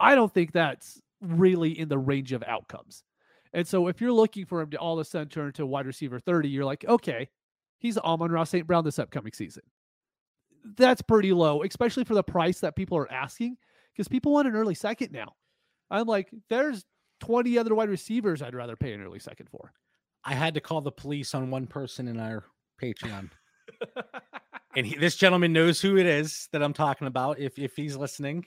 I 0.00 0.14
don't 0.14 0.32
think 0.32 0.52
that's 0.52 1.00
really 1.20 1.78
in 1.78 1.88
the 1.88 1.98
range 1.98 2.32
of 2.32 2.42
outcomes. 2.42 3.04
And 3.52 3.66
so 3.66 3.86
if 3.88 4.00
you're 4.00 4.12
looking 4.12 4.46
for 4.46 4.60
him 4.60 4.70
to 4.70 4.78
all 4.78 4.98
of 4.98 5.06
a 5.06 5.08
sudden 5.08 5.28
turn 5.28 5.52
to 5.52 5.66
wide 5.66 5.86
receiver 5.86 6.18
30, 6.18 6.48
you're 6.48 6.64
like, 6.64 6.84
okay, 6.88 7.28
he's 7.78 7.98
Amon-Ra 7.98 8.44
St. 8.44 8.66
Brown 8.66 8.84
this 8.84 8.98
upcoming 8.98 9.32
season. 9.32 9.62
That's 10.76 11.02
pretty 11.02 11.32
low, 11.32 11.62
especially 11.62 12.04
for 12.04 12.14
the 12.14 12.22
price 12.22 12.60
that 12.60 12.76
people 12.76 12.96
are 12.98 13.10
asking, 13.10 13.56
because 13.92 14.08
people 14.08 14.32
want 14.32 14.48
an 14.48 14.54
early 14.54 14.74
second 14.74 15.12
now. 15.12 15.34
I'm 15.90 16.06
like, 16.06 16.30
there's 16.48 16.84
20 17.20 17.58
other 17.58 17.74
wide 17.74 17.88
receivers 17.88 18.42
I'd 18.42 18.54
rather 18.54 18.76
pay 18.76 18.92
an 18.92 19.02
early 19.02 19.18
second 19.18 19.48
for. 19.50 19.72
I 20.24 20.34
had 20.34 20.54
to 20.54 20.60
call 20.60 20.80
the 20.80 20.92
police 20.92 21.34
on 21.34 21.50
one 21.50 21.66
person 21.66 22.08
in 22.08 22.18
our 22.18 22.44
Patreon, 22.80 23.30
and 24.76 24.86
he, 24.86 24.96
this 24.96 25.16
gentleman 25.16 25.52
knows 25.52 25.80
who 25.80 25.96
it 25.96 26.06
is 26.06 26.48
that 26.52 26.62
I'm 26.62 26.72
talking 26.72 27.06
about. 27.06 27.38
If 27.38 27.58
if 27.58 27.74
he's 27.76 27.96
listening, 27.96 28.46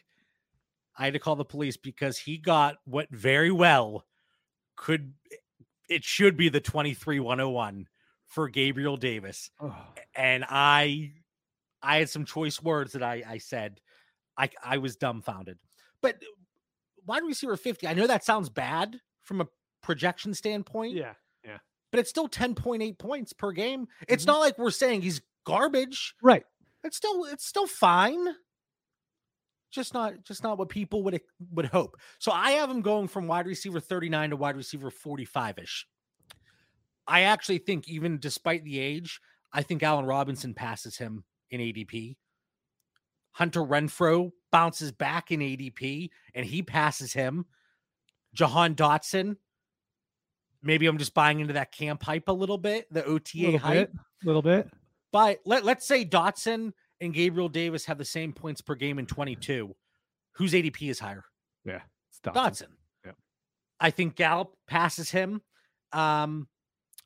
I 0.97 1.05
had 1.05 1.13
to 1.13 1.20
call 1.20 1.36
the 1.36 1.45
police 1.45 1.78
because 1.78 2.18
he 2.18 2.38
got 2.38 2.78
what 2.86 3.09
very 3.11 3.51
well 3.51 4.05
could 4.76 5.13
it 5.89 6.03
should 6.03 6.38
be 6.38 6.49
the 6.49 6.59
23 6.59 7.20
101 7.20 7.88
for 8.26 8.49
Gabriel 8.49 8.97
Davis. 8.97 9.51
and 10.16 10.45
I 10.47 11.13
I 11.86 11.98
had 11.98 12.10
some 12.10 12.26
choice 12.26 12.62
words 12.62 12.94
that 12.94 13.04
I 13.04 13.24
I 13.28 13.38
said. 13.38 13.80
I 14.38 14.50
I 14.64 14.78
was 14.80 14.96
dumbfounded. 14.98 15.58
But 16.02 16.22
wide 17.06 17.24
receiver 17.24 17.56
50, 17.56 17.88
I 17.88 17.94
know 17.94 18.08
that 18.08 18.24
sounds 18.26 18.50
bad 18.50 19.00
from 19.22 19.42
a 19.42 19.48
projection 19.82 20.34
standpoint, 20.34 20.94
yeah. 20.96 21.14
Yeah. 21.44 21.60
But 21.92 22.00
it's 22.00 22.10
still 22.10 22.28
10.8 22.28 22.98
points 22.98 23.32
per 23.34 23.52
game. 23.52 23.88
It's 24.08 24.24
Mhm. 24.24 24.28
not 24.28 24.40
like 24.40 24.58
we're 24.58 24.72
saying 24.72 25.04
he's 25.04 25.22
garbage. 25.46 26.16
Right. 26.22 26.46
It's 26.84 26.98
still 26.98 27.26
it's 27.26 27.46
still 27.46 27.68
fine. 27.68 28.36
Just 29.72 29.94
not 29.94 30.24
just 30.24 30.44
not 30.44 30.58
what 30.58 30.70
people 30.70 31.04
would 31.04 31.22
would 31.52 31.66
hope. 31.68 31.98
So 32.20 32.32
I 32.32 32.52
have 32.52 32.70
him 32.70 32.82
going 32.82 33.08
from 33.08 33.28
wide 33.28 33.46
receiver 33.46 33.80
39 33.80 34.30
to 34.32 34.36
wide 34.38 34.56
receiver 34.56 34.90
45ish. 34.90 35.86
I 37.08 37.22
actually 37.22 37.60
think 37.60 37.88
even 37.88 38.20
despite 38.20 38.64
the 38.64 38.80
age, 38.80 39.20
I 39.54 39.62
think 39.64 39.84
Allen 39.84 40.06
Robinson 40.06 40.54
passes 40.54 40.98
him 40.98 41.24
in 41.52 41.60
ADP. 41.60 42.18
Hunter 43.32 43.62
Renfrow 43.62 44.32
bounces 44.52 44.91
back 44.91 45.32
in 45.32 45.41
ADP 45.41 46.10
and 46.34 46.46
he 46.46 46.62
passes 46.62 47.14
him. 47.14 47.46
Jahan 48.34 48.76
Dotson. 48.76 49.38
Maybe 50.64 50.88
I'm 50.88 50.98
just 50.98 51.14
buying 51.14 51.39
into 51.39 51.54
that 51.54 51.72
camp 51.72 52.02
hype 52.02 52.28
a 52.28 52.34
little 52.34 52.58
bit, 52.58 52.91
the 52.91 53.04
OTA 53.04 53.38
little 53.38 53.60
hype. 53.60 53.91
bit. 53.91 54.00
Little 54.24 54.41
bit. 54.41 54.70
But 55.12 55.39
let, 55.46 55.64
let's 55.64 55.86
say 55.86 56.06
Dotson 56.06 56.74
and 57.02 57.14
Gabriel 57.14 57.50
Davis 57.50 57.86
have 57.86 57.98
the 57.98 58.06
same 58.06 58.34
points 58.34 58.62
per 58.62 58.76
game 58.76 59.00
in 59.00 59.06
22. 59.06 59.76
Whose 60.34 60.54
ADP 60.54 60.89
is 60.89 61.00
higher? 61.00 61.26
Yeah. 61.66 61.82
Stop. 62.12 62.36
Dotson. 62.36 62.70
Yep. 63.06 63.16
I 63.80 63.91
think 63.91 64.16
Gallup 64.16 64.56
passes 64.68 65.12
him. 65.12 65.41
Um, 65.91 66.48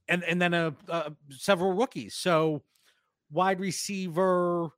and 0.08 0.24
and 0.24 0.42
then 0.42 0.54
uh, 0.54 0.72
uh, 0.90 1.10
several 1.30 1.74
rookies. 1.74 2.16
So 2.16 2.64
wide 3.32 3.60
receiver, 3.60 4.70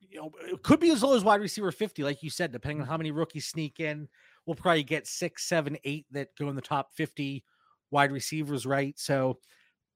you 0.00 0.20
know, 0.20 0.30
it 0.42 0.62
could 0.62 0.80
be 0.80 0.90
as 0.90 1.02
low 1.02 1.14
as 1.16 1.24
wide 1.24 1.40
receiver 1.40 1.72
50, 1.72 2.02
like 2.04 2.22
you 2.22 2.30
said, 2.30 2.52
depending 2.52 2.80
on 2.80 2.86
how 2.86 2.96
many 2.96 3.10
rookies 3.10 3.46
sneak 3.46 3.80
in. 3.80 4.08
We'll 4.46 4.56
probably 4.56 4.84
get 4.84 5.06
six, 5.06 5.44
seven, 5.48 5.76
eight 5.84 6.06
that 6.12 6.28
go 6.38 6.48
in 6.48 6.56
the 6.56 6.62
top 6.62 6.94
50 6.94 7.44
wide 7.90 8.12
receivers, 8.12 8.66
right? 8.66 8.98
So 8.98 9.38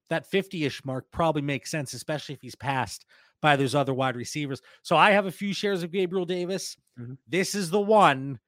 that 0.09 0.26
50 0.26 0.64
ish 0.64 0.85
mark 0.85 1.07
probably 1.12 1.43
makes 1.43 1.70
sense, 1.70 1.93
especially 1.93 2.35
if 2.35 2.43
he's 2.43 2.57
passed 2.57 3.07
by 3.41 3.57
those 3.57 3.74
other 3.74 3.95
wide 3.95 4.16
receivers. 4.16 4.61
So 4.83 4.97
I 4.97 5.12
have 5.12 5.26
a 5.26 5.33
few 5.33 5.55
shares 5.55 5.83
of 5.83 5.93
Gabriel 5.93 6.26
Davis. 6.26 6.76
Mhm. 6.99 7.16
This 7.26 7.55
is 7.55 7.70
the 7.70 7.81
one 7.81 8.41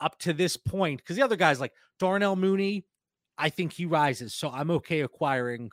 up 0.00 0.18
to 0.20 0.32
this 0.32 0.56
point 0.56 1.00
because 1.00 1.16
the 1.16 1.22
other 1.22 1.36
guys 1.36 1.58
like 1.58 1.72
Darnell 1.98 2.36
Mooney, 2.36 2.86
I 3.36 3.48
think 3.48 3.72
he 3.72 3.86
rises. 3.86 4.34
So 4.34 4.50
I'm 4.50 4.70
okay 4.72 5.00
acquiring 5.00 5.70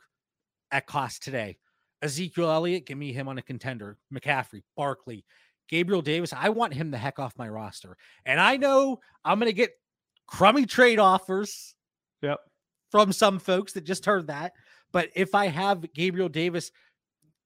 at 0.72 0.86
cost 0.86 1.22
today. 1.22 1.58
Ezekiel 2.02 2.50
Elliott, 2.50 2.86
give 2.86 2.98
me 2.98 3.12
him 3.12 3.28
on 3.28 3.38
a 3.38 3.42
contender. 3.42 3.98
McCaffrey, 4.12 4.62
Barkley, 4.76 5.24
Gabriel 5.68 6.02
Davis. 6.02 6.32
I 6.32 6.50
want 6.50 6.74
him 6.74 6.90
the 6.90 6.98
heck 6.98 7.18
off 7.18 7.34
my 7.38 7.48
roster. 7.48 7.96
And 8.24 8.40
I 8.40 8.56
know 8.56 9.00
I'm 9.24 9.38
going 9.38 9.48
to 9.50 9.56
get 9.56 9.72
crummy 10.26 10.66
trade 10.66 10.98
offers 10.98 11.74
Yep. 12.22 12.38
from 12.90 13.12
some 13.12 13.38
folks 13.38 13.72
that 13.74 13.84
just 13.84 14.04
heard 14.06 14.26
that. 14.28 14.52
But 14.92 15.10
if 15.14 15.34
I 15.34 15.46
have 15.48 15.92
Gabriel 15.92 16.28
Davis, 16.28 16.70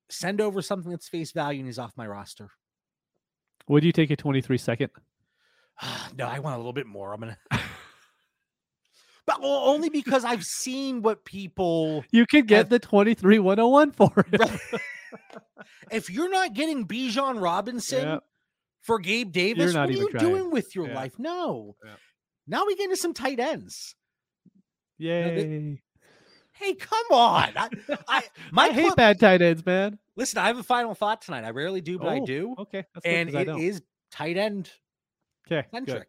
send 0.09 0.41
over 0.41 0.63
something 0.63 0.91
that's 0.91 1.09
face 1.09 1.33
value 1.33 1.61
and 1.61 1.67
he's 1.69 1.79
off 1.79 1.93
my 1.97 2.07
roster. 2.07 2.51
Would 3.69 3.85
you 3.85 3.93
take 3.93 4.11
a 4.11 4.17
23 4.17 4.59
second? 4.59 4.91
no, 6.19 6.27
I 6.27 6.39
want 6.41 6.55
a 6.55 6.59
little 6.59 6.73
bit 6.73 6.87
more. 6.87 7.13
I'm 7.15 7.21
gonna, 7.21 7.39
but 9.27 9.41
well, 9.41 9.63
only 9.67 9.89
because 9.89 10.25
I've 10.25 10.45
seen 10.45 11.03
what 11.03 11.25
people. 11.25 12.05
You 12.11 12.27
could 12.27 12.47
get 12.47 12.57
Have- 12.59 12.69
the 12.71 12.79
23 12.79 13.39
101 13.39 13.93
for 13.93 14.11
it. 14.33 14.39
Right. 14.41 14.61
if 15.91 16.11
you're 16.11 16.31
not 16.31 16.53
getting 16.55 16.87
Bijan 16.87 17.41
Robinson 17.43 18.07
Yep. 18.09 18.25
for 18.83 18.99
Gabe 18.99 19.33
Davis, 19.33 19.75
what 19.75 19.89
are 19.89 19.93
you 19.93 20.09
trying. 20.11 20.25
doing 20.25 20.51
with 20.51 20.75
your 20.75 20.89
Yeah. 20.89 20.95
life? 20.95 21.19
No. 21.19 21.77
Yeah. 21.85 21.95
Now 22.47 22.67
we 22.67 22.75
get 22.77 22.85
into 22.85 22.97
some 22.97 23.15
tight 23.15 23.39
ends. 23.41 23.95
Yay. 24.99 25.79
Hey, 26.53 26.75
come 26.75 27.07
on. 27.11 27.51
I, 27.57 27.69
I, 28.07 28.23
my 28.53 28.65
I 28.65 28.73
hate 28.73 28.85
club- 28.87 28.97
bad 28.97 29.21
tight 29.21 29.41
ends, 29.43 29.65
man. 29.65 29.99
Listen, 30.17 30.39
I 30.41 30.49
have 30.49 30.59
a 30.59 30.63
final 30.63 30.95
thought 30.95 31.23
tonight. 31.23 31.45
I 31.45 31.51
rarely 31.51 31.81
do, 31.81 31.99
but 31.99 32.09
I 32.09 32.19
Oh, 32.21 32.27
do. 32.27 32.55
Okay. 32.59 32.85
That's 32.95 33.07
and 33.07 33.35
I 33.37 33.41
it 33.43 33.49
is 33.49 33.83
tight 34.13 34.37
end 34.37 34.71
okay. 35.51 35.67
centric. 35.73 36.09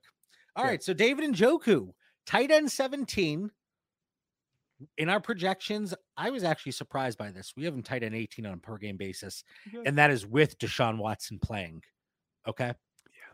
All 0.55 0.65
right. 0.65 0.83
So 0.83 0.93
David 0.93 1.31
Njoku, 1.33 1.93
tight 2.25 2.51
end 2.51 2.71
17. 2.71 3.51
In 4.97 5.09
our 5.09 5.19
projections, 5.19 5.93
I 6.17 6.31
was 6.31 6.43
actually 6.43 6.71
surprised 6.71 7.17
by 7.17 7.29
this. 7.29 7.53
We 7.55 7.65
have 7.65 7.73
him 7.75 7.83
tight 7.83 8.01
end 8.03 8.15
18 8.15 8.45
on 8.47 8.53
a 8.53 8.57
per 8.57 8.77
game 8.77 8.97
basis, 8.97 9.43
Good. 9.71 9.85
and 9.87 9.97
that 9.99 10.09
is 10.09 10.25
with 10.25 10.57
Deshaun 10.57 10.97
Watson 10.97 11.37
playing. 11.39 11.83
Okay. 12.47 12.65
Yeah. 12.67 13.33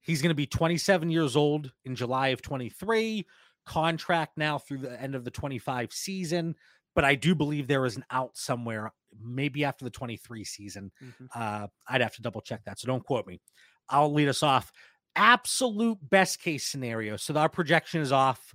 He's 0.00 0.20
going 0.20 0.30
to 0.30 0.34
be 0.34 0.46
27 0.46 1.10
years 1.10 1.36
old 1.36 1.70
in 1.84 1.94
July 1.94 2.28
of 2.28 2.42
23, 2.42 3.24
contract 3.64 4.36
now 4.36 4.58
through 4.58 4.78
the 4.78 5.00
end 5.00 5.14
of 5.14 5.24
the 5.24 5.30
25 5.30 5.92
season. 5.92 6.56
But 6.96 7.04
I 7.04 7.14
do 7.14 7.36
believe 7.36 7.68
there 7.68 7.86
is 7.86 7.96
an 7.96 8.04
out 8.10 8.36
somewhere, 8.36 8.92
maybe 9.20 9.64
after 9.64 9.84
the 9.84 9.90
23 9.92 10.42
season. 10.44 10.90
Mhm. 11.02 11.28
Uh, 11.34 11.68
I'd 11.88 12.00
have 12.00 12.14
to 12.16 12.22
double 12.22 12.40
check 12.40 12.64
that. 12.64 12.80
So 12.80 12.86
don't 12.88 13.04
quote 13.04 13.26
me. 13.28 13.40
I'll 13.88 14.12
lead 14.12 14.28
us 14.28 14.42
off. 14.42 14.72
Absolute 15.16 15.98
best 16.10 16.40
case 16.40 16.64
scenario. 16.66 17.16
So 17.16 17.34
our 17.34 17.48
projection 17.48 18.00
is 18.00 18.12
off. 18.12 18.54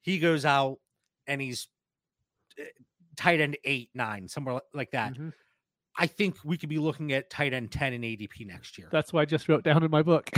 He 0.00 0.18
goes 0.18 0.44
out 0.44 0.78
and 1.26 1.40
he's 1.40 1.68
eh, 2.58 2.64
tight 3.16 3.40
end 3.40 3.56
eight, 3.64 3.90
nine, 3.94 4.28
somewhere 4.28 4.60
like 4.74 4.90
that. 4.92 5.14
Mhm. 5.14 5.32
I 5.98 6.06
think 6.06 6.36
we 6.42 6.56
could 6.56 6.70
be 6.70 6.78
looking 6.78 7.12
at 7.12 7.28
tight 7.28 7.52
end 7.52 7.70
10 7.70 7.92
in 7.92 8.00
ADP 8.02 8.46
next 8.46 8.78
year. 8.78 8.88
That's 8.90 9.12
what 9.12 9.20
I 9.20 9.24
just 9.26 9.48
wrote 9.48 9.62
down 9.62 9.82
in 9.82 9.90
my 9.90 10.02
book. 10.02 10.30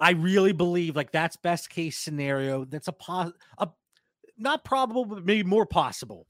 I 0.00 0.10
really 0.16 0.52
believe 0.52 0.96
like 0.96 1.12
that's 1.12 1.36
best 1.36 1.70
case 1.70 1.96
scenario. 1.98 2.64
That's 2.64 2.88
a 2.88 2.92
pos 2.92 3.32
a 3.58 3.68
not 4.36 4.64
probable, 4.64 5.04
but 5.04 5.24
maybe 5.24 5.44
more 5.48 5.66
possible. 5.66 6.26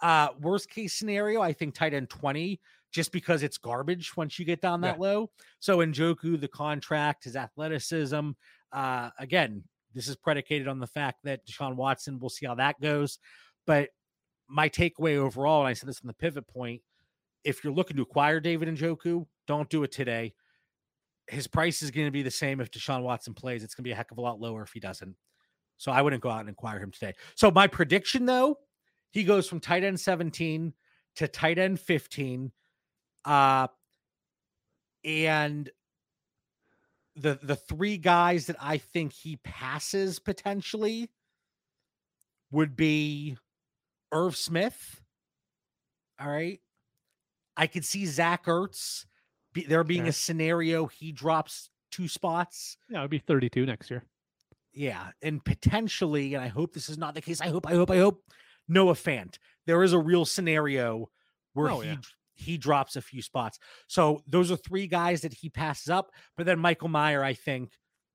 Uh 0.00 0.28
worst 0.40 0.70
case 0.70 0.94
scenario, 0.94 1.40
I 1.40 1.52
think 1.52 1.74
tight 1.74 1.92
end 1.94 2.08
20, 2.08 2.60
just 2.96 3.12
because 3.12 3.42
it's 3.42 3.58
garbage 3.58 4.16
once 4.16 4.38
you 4.38 4.44
get 4.44 4.60
down 4.60 4.80
that 4.80 4.96
Yeah. 4.96 5.02
low. 5.02 5.30
So 5.60 5.78
Njoku, 5.78 6.40
the 6.40 6.48
contract, 6.48 7.24
his 7.24 7.36
athleticism, 7.36 8.30
uh 8.72 9.10
again, 9.18 9.62
this 9.94 10.08
is 10.08 10.16
predicated 10.16 10.66
on 10.66 10.80
the 10.80 10.86
fact 10.86 11.20
that 11.24 11.46
Deshaun 11.46 11.76
Watson, 11.76 12.18
we'll 12.18 12.30
see 12.30 12.46
how 12.46 12.54
that 12.56 12.80
goes. 12.80 13.18
But 13.66 13.90
my 14.48 14.68
takeaway 14.68 15.16
overall, 15.16 15.60
and 15.60 15.68
I 15.68 15.74
said 15.74 15.88
this 15.88 16.00
in 16.00 16.06
the 16.08 16.14
pivot 16.14 16.48
point, 16.48 16.82
if 17.44 17.62
you're 17.62 17.72
looking 17.72 17.96
to 17.96 18.02
acquire 18.02 18.40
David 18.40 18.68
Njoku, 18.68 19.26
don't 19.46 19.68
do 19.70 19.84
it 19.84 19.92
today 19.92 20.34
his 21.28 21.48
price 21.48 21.82
is 21.82 21.90
going 21.90 22.06
to 22.06 22.12
be 22.12 22.22
the 22.22 22.30
same 22.30 22.60
if 22.60 22.70
Deshaun 22.70 23.02
Watson 23.02 23.34
plays. 23.34 23.64
It's 23.64 23.74
going 23.74 23.82
to 23.82 23.88
be 23.88 23.92
a 23.92 23.96
heck 23.96 24.12
of 24.12 24.18
a 24.18 24.20
lot 24.20 24.38
lower 24.40 24.62
if 24.62 24.72
he 24.72 24.78
doesn't. 24.78 25.16
So 25.76 25.90
I 25.90 26.00
wouldn't 26.00 26.22
go 26.22 26.30
out 26.30 26.40
and 26.40 26.48
acquire 26.48 26.78
him 26.78 26.92
today. 26.92 27.14
So 27.34 27.50
my 27.50 27.66
prediction, 27.66 28.26
though, 28.26 28.60
he 29.10 29.24
goes 29.24 29.48
from 29.48 29.58
tight 29.58 29.82
end 29.82 29.98
17 29.98 30.72
to 31.16 31.26
tight 31.26 31.58
end 31.58 31.80
15. 31.80 32.52
Uh, 33.26 33.66
and 35.04 35.68
the 37.16 37.38
the 37.42 37.56
three 37.56 37.96
guys 37.98 38.46
that 38.46 38.56
I 38.60 38.78
think 38.78 39.12
he 39.12 39.36
passes 39.42 40.18
potentially 40.18 41.10
would 42.50 42.76
be 42.76 43.36
Irv 44.12 44.36
Smith. 44.36 45.00
All 46.20 46.28
right. 46.28 46.60
I 47.56 47.66
could 47.66 47.84
see 47.84 48.06
Zach 48.06 48.44
Ertz 48.46 49.06
be, 49.52 49.64
there 49.64 49.82
being 49.84 50.02
Okay. 50.02 50.10
a 50.10 50.12
scenario 50.12 50.86
he 50.86 51.10
drops 51.12 51.70
two 51.90 52.06
spots. 52.08 52.76
yeah, 52.90 52.98
it'd 52.98 53.10
be 53.10 53.18
32 53.18 53.64
next 53.66 53.90
year. 53.90 54.04
Yeah, 54.72 55.10
and 55.22 55.42
potentially, 55.42 56.34
and 56.34 56.44
I 56.44 56.48
hope 56.48 56.74
this 56.74 56.90
is 56.90 56.98
not 56.98 57.14
the 57.14 57.22
case. 57.22 57.40
I 57.40 57.48
hope, 57.48 57.66
I 57.66 57.72
hope, 57.72 57.90
I 57.90 57.96
hope. 57.96 58.22
Noah 58.68 58.92
Fant. 58.94 59.38
There 59.66 59.82
is 59.82 59.94
a 59.94 59.98
real 59.98 60.26
scenario 60.26 61.08
where 61.54 61.70
Oh, 61.70 61.80
he 61.80 61.88
yeah. 61.90 61.96
He 62.36 62.56
drops 62.58 62.96
a 62.96 63.02
few 63.02 63.22
spots. 63.22 63.58
So 63.88 64.22
those 64.26 64.50
are 64.52 64.56
three 64.56 64.86
guys 64.86 65.22
that 65.22 65.32
he 65.32 65.48
passes 65.50 65.88
up. 65.88 66.10
But 66.36 66.46
then 66.46 66.58
Michael 66.58 66.88
Mayer, 66.88 67.24
I 67.24 67.34
think, 67.34 67.72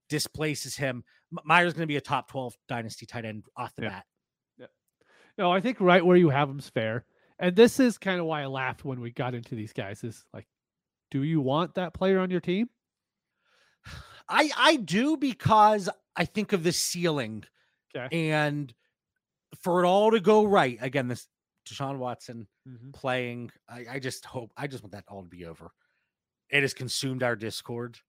displaces 0.10 0.76
him. 0.76 1.04
Mayer's 1.46 1.74
going 1.74 1.84
to 1.84 1.88
be 1.88 1.98
a 1.98 2.02
top 2.02 2.30
twelve 2.30 2.56
dynasty 2.68 3.06
tight 3.06 3.26
end 3.26 3.46
off 3.58 3.74
the 3.76 3.84
Yeah. 3.84 3.90
bat. 3.90 4.06
No, 5.38 5.52
I 5.52 5.62
think 5.62 5.80
right 5.80 6.06
where 6.06 6.18
you 6.18 6.30
have 6.30 6.50
him's 6.50 6.70
fair. 6.70 7.06
And 7.40 7.56
this 7.56 7.80
is 7.80 7.98
kind 7.98 8.20
of 8.20 8.26
why 8.26 8.44
I 8.44 8.48
laughed 8.48 8.84
when 8.86 9.00
we 9.00 9.12
got 9.12 9.34
into 9.34 9.56
these 9.56 9.74
guys 9.74 10.04
is 10.04 10.26
like, 10.34 10.46
do 11.10 11.24
you 11.24 11.40
want 11.42 11.76
that 11.76 11.94
player 11.94 12.20
on 12.20 12.30
your 12.30 12.42
team? 12.42 12.70
I 14.30 14.52
I 14.56 14.76
do 14.76 15.18
because 15.18 15.90
I 16.16 16.26
think 16.26 16.54
of 16.54 16.64
the 16.64 16.72
ceiling 16.72 17.44
Okay. 17.96 18.30
and 18.30 18.74
for 19.64 19.84
it 19.84 19.88
all 19.88 20.12
to 20.12 20.20
go 20.20 20.46
right 20.46 20.78
again. 20.82 21.08
This 21.08 21.28
Deshaun 21.66 21.98
Watson 21.98 22.48
Mhm. 22.68 22.94
playing. 22.94 23.52
I, 23.70 23.86
I 23.92 24.00
just 24.00 24.26
hope. 24.26 24.52
I 24.58 24.68
just 24.68 24.84
want 24.84 24.94
that 24.94 25.06
all 25.08 25.24
to 25.24 25.30
be 25.30 25.46
over. 25.46 25.72
It 26.50 26.62
has 26.62 26.74
consumed 26.74 27.24
our 27.24 27.36
Discord. 27.36 28.00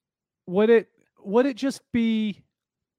Would 0.47 0.71
it 0.71 0.89
would 1.25 1.47
it 1.47 1.57
just 1.57 1.81
be 1.93 2.43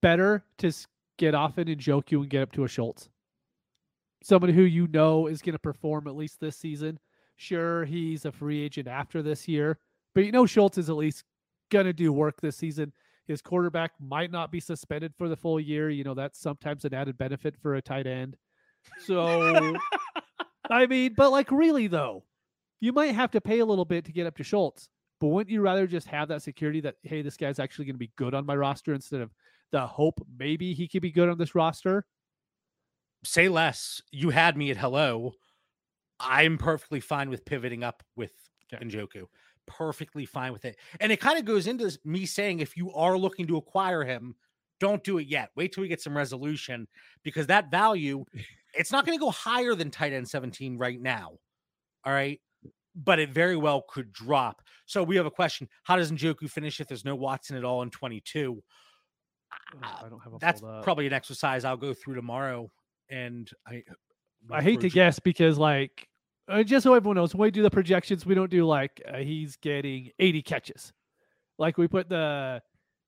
better 0.01 0.45
to 0.60 0.72
get 1.18 1.36
off 1.36 1.58
it 1.58 1.68
Njoku 1.68 2.22
and 2.22 2.30
get 2.30 2.41
up 2.43 2.51
to 2.54 2.64
a 2.64 2.68
Schultz? 2.68 3.10
Somebody 4.24 4.54
who 4.54 4.62
you 4.64 4.88
know 4.88 5.28
is 5.28 5.41
going 5.41 5.54
to 5.54 5.60
perform 5.60 6.08
at 6.08 6.16
least 6.16 6.39
this 6.39 6.56
season. 6.56 6.99
Sure, 7.36 7.84
he's 7.84 8.24
a 8.26 8.32
free 8.32 8.62
agent 8.62 8.88
after 8.88 9.22
this 9.22 9.47
year, 9.47 9.80
but 10.16 10.24
you 10.24 10.32
know 10.32 10.45
Schultz 10.45 10.78
is 10.78 10.89
at 10.89 10.95
least 10.95 11.26
going 11.70 11.86
to 11.86 11.93
do 11.93 12.14
work 12.14 12.39
this 12.39 12.56
season. 12.56 12.93
His 13.26 13.41
quarterback 13.41 13.91
might 13.99 14.32
not 14.32 14.51
be 14.51 14.60
suspended 14.60 15.14
for 15.18 15.28
the 15.28 15.36
full 15.36 15.60
year. 15.60 15.89
You 15.89 16.04
know, 16.04 16.14
that's 16.14 16.39
sometimes 16.39 16.86
an 16.86 16.93
added 16.93 17.18
benefit 17.18 17.56
for 17.62 17.76
a 17.76 17.82
tight 17.82 18.08
end. 18.08 18.38
So, 19.06 19.78
I 20.70 20.86
mean, 20.86 21.14
but 21.16 21.32
like 21.32 21.51
really 21.51 21.88
though, 21.88 22.24
you 22.80 22.93
might 22.93 23.16
have 23.16 23.32
to 23.32 23.41
pay 23.41 23.59
a 23.59 23.66
little 23.66 23.86
bit 23.86 24.05
to 24.05 24.11
get 24.11 24.28
up 24.28 24.38
to 24.38 24.43
Schultz. 24.43 24.89
But 25.20 25.28
wouldn't 25.28 25.53
you 25.53 25.61
rather 25.61 25.88
just 25.88 26.07
have 26.07 26.28
that 26.30 26.41
security 26.41 26.82
that 26.82 26.95
hey, 27.03 27.22
this 27.22 27.38
guy's 27.38 27.59
actually 27.59 27.86
going 27.86 27.95
to 27.95 27.99
be 27.99 28.11
good 28.16 28.34
on 28.34 28.45
my 28.45 28.55
roster 28.55 28.93
instead 28.93 29.22
of 29.22 29.32
the 29.72 29.86
hope 29.86 30.20
maybe 30.38 30.74
he 30.74 30.88
could 30.88 31.01
be 31.01 31.11
good 31.11 31.30
on 31.30 31.38
this 31.38 31.55
roster? 31.55 32.05
Say 33.24 33.47
less. 33.47 34.01
You 34.11 34.30
had 34.30 34.57
me 34.57 34.72
at 34.72 34.78
hello. 34.78 35.34
I'm 36.20 36.57
perfectly 36.57 36.99
fine 36.99 37.30
with 37.30 37.45
pivoting 37.45 37.84
up 37.84 38.03
with 38.16 38.32
Okay. 38.74 38.86
Njoku. 38.86 39.26
Perfectly 39.66 40.26
fine 40.26 40.51
with 40.51 40.66
it. 40.66 40.78
And 40.99 41.11
it 41.11 41.20
kind 41.20 41.38
of 41.38 41.45
goes 41.45 41.68
into 41.68 41.97
me 42.03 42.26
saying 42.26 42.59
if 42.59 42.76
you 42.76 42.91
are 42.93 43.18
looking 43.18 43.47
to 43.47 43.57
acquire 43.57 44.03
him, 44.03 44.36
don't 44.80 45.03
do 45.03 45.18
it 45.18 45.28
yet. 45.28 45.51
Wait 45.55 45.74
till 45.74 45.82
we 45.82 45.88
get 45.88 46.01
some 46.01 46.18
resolution 46.18 46.88
because 47.24 47.47
that 47.47 47.72
value, 47.72 48.26
it's 48.74 48.92
not 48.92 49.06
going 49.06 49.18
to 49.18 49.22
go 49.22 49.32
higher 49.32 49.76
than 49.76 49.92
tight 49.92 50.14
end 50.14 50.28
17 50.28 50.78
right 50.78 51.02
now. 51.02 51.34
All 52.06 52.14
right. 52.14 52.40
But 52.96 53.20
it 53.20 53.30
very 53.32 53.56
well 53.56 53.84
could 53.90 54.14
drop. 54.14 54.62
So 54.86 55.04
we 55.04 55.16
have 55.16 55.26
a 55.26 55.32
question. 55.32 55.68
How 55.84 55.96
does 55.96 56.12
Njoku 56.12 56.50
finish 56.50 56.80
if 56.80 56.88
there's 56.88 57.06
no 57.06 57.16
Watson 57.16 57.56
at 57.58 57.64
all 57.64 57.82
in 57.82 57.90
22? 57.90 58.62
Oh, 58.62 59.78
Uh, 59.82 60.06
I 60.06 60.10
don't 60.10 60.20
have 60.24 60.34
a 60.34 60.38
That's 60.40 60.62
probably 60.84 61.08
an 61.08 61.14
exercise 61.14 61.66
I'll 61.66 61.78
go 61.78 61.94
through 61.94 62.16
tomorrow. 62.16 62.72
And 63.10 63.50
I, 63.68 63.84
I 64.52 64.62
hate 64.62 64.82
to 64.82 64.90
guess 64.90 65.20
because 65.20 65.58
like 65.58 66.08
uh, 66.48 66.62
just 66.64 66.84
so 66.84 66.94
everyone 66.94 67.16
knows, 67.16 67.34
when 67.34 67.48
we 67.48 67.52
do 67.52 67.62
the 67.64 67.70
projections, 67.72 68.26
we 68.26 68.36
don't 68.36 68.52
do 68.52 68.66
like 68.66 69.02
uh, 69.08 69.18
he's 69.18 69.56
getting 69.58 70.12
80 70.20 70.42
catches. 70.42 70.94
Like 71.58 71.78
we 71.78 71.88
put 71.88 72.10
the 72.10 72.62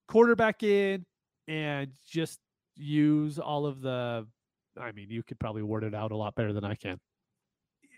quarterback 0.07 0.63
in 0.63 1.05
and 1.47 1.91
just 2.09 2.39
use 2.75 3.39
all 3.39 3.65
of 3.65 3.81
the. 3.81 4.25
I 4.79 4.91
mean, 4.91 5.09
you 5.09 5.23
could 5.23 5.39
probably 5.39 5.63
word 5.63 5.83
it 5.83 5.93
out 5.95 6.11
a 6.11 6.17
lot 6.17 6.35
better 6.35 6.53
than 6.53 6.63
I 6.63 6.75
can. 6.75 6.99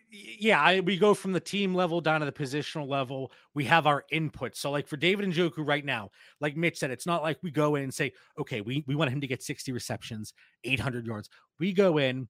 yeah, 0.09 0.61
I, 0.61 0.80
we 0.80 0.97
go 0.97 1.13
from 1.13 1.34
the 1.34 1.39
team 1.39 1.75
level 1.75 1.99
down 2.01 2.21
to 2.21 2.25
the 2.25 2.32
positional 2.32 2.88
level. 2.88 3.32
We 3.53 3.65
have 3.65 3.88
our 3.88 4.03
input. 4.11 4.55
So, 4.55 4.71
like 4.71 4.88
for 4.88 4.97
David 4.97 5.30
Njoku 5.30 5.67
right 5.67 5.84
now, 5.84 6.11
like 6.39 6.55
Mitch 6.55 6.78
said, 6.78 6.91
it's 6.91 7.05
not 7.05 7.21
like 7.23 7.38
we 7.43 7.51
go 7.51 7.75
in 7.75 7.84
and 7.84 7.93
say, 7.93 8.13
okay, 8.39 8.61
we, 8.61 8.84
we 8.88 8.95
want 8.95 9.11
him 9.11 9.21
to 9.21 9.28
get 9.28 9.43
60 9.43 9.71
receptions, 9.71 10.34
800 10.63 11.05
yards. 11.05 11.30
We 11.59 11.73
go 11.73 11.97
in 11.97 12.28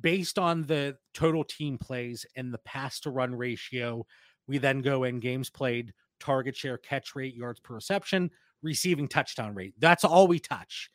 based 0.00 0.38
on 0.38 0.62
the 0.62 0.96
total 1.14 1.44
team 1.44 1.78
plays 1.78 2.26
and 2.36 2.52
the 2.52 2.58
pass 2.58 3.00
to 3.00 3.10
run 3.10 3.34
ratio. 3.34 4.06
We 4.46 4.58
then 4.58 4.80
go 4.80 5.04
in 5.04 5.20
games 5.20 5.50
played, 5.50 5.92
target 6.18 6.56
share, 6.56 6.78
catch 6.78 7.14
rate, 7.14 7.34
yards 7.34 7.60
per 7.60 7.74
reception, 7.74 8.30
receiving 8.62 9.08
touchdown 9.08 9.54
rate. 9.54 9.74
That's 9.78 10.04
all 10.04 10.26
we 10.26 10.38
touch. 10.38 10.90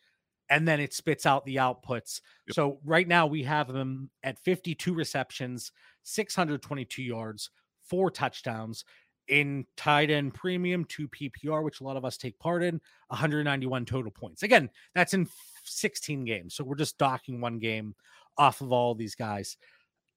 And 0.49 0.67
then 0.67 0.79
it 0.79 0.93
spits 0.93 1.25
out 1.25 1.45
the 1.45 1.55
outputs. 1.55 2.21
So 2.51 2.79
right 2.85 3.07
now 3.07 3.25
we 3.25 3.43
have 3.43 3.71
them 3.71 4.11
at 4.23 4.39
52 4.39 4.93
receptions, 4.93 5.71
622 6.03 7.01
yards, 7.01 7.49
four 7.83 8.11
touchdowns 8.11 8.85
in 9.27 9.65
tight 9.75 10.11
end 10.11 10.35
premium, 10.35 10.85
two 10.85 11.07
PPR, 11.07 11.63
which 11.63 11.81
a 11.81 11.83
lot 11.83 11.97
of 11.97 12.05
us 12.05 12.17
take 12.17 12.37
part 12.37 12.63
in, 12.63 12.79
191 13.07 13.85
total 13.85 14.11
points. 14.11 14.43
Again, 14.43 14.69
that's 14.93 15.15
in 15.15 15.27
16 15.63 16.25
games. 16.25 16.53
So 16.53 16.63
we're 16.63 16.75
just 16.75 16.97
docking 16.99 17.41
one 17.41 17.57
game 17.57 17.95
off 18.37 18.61
of 18.61 18.71
all 18.71 18.93
these 18.93 19.15
guys. 19.15 19.57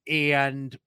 And 0.07 0.77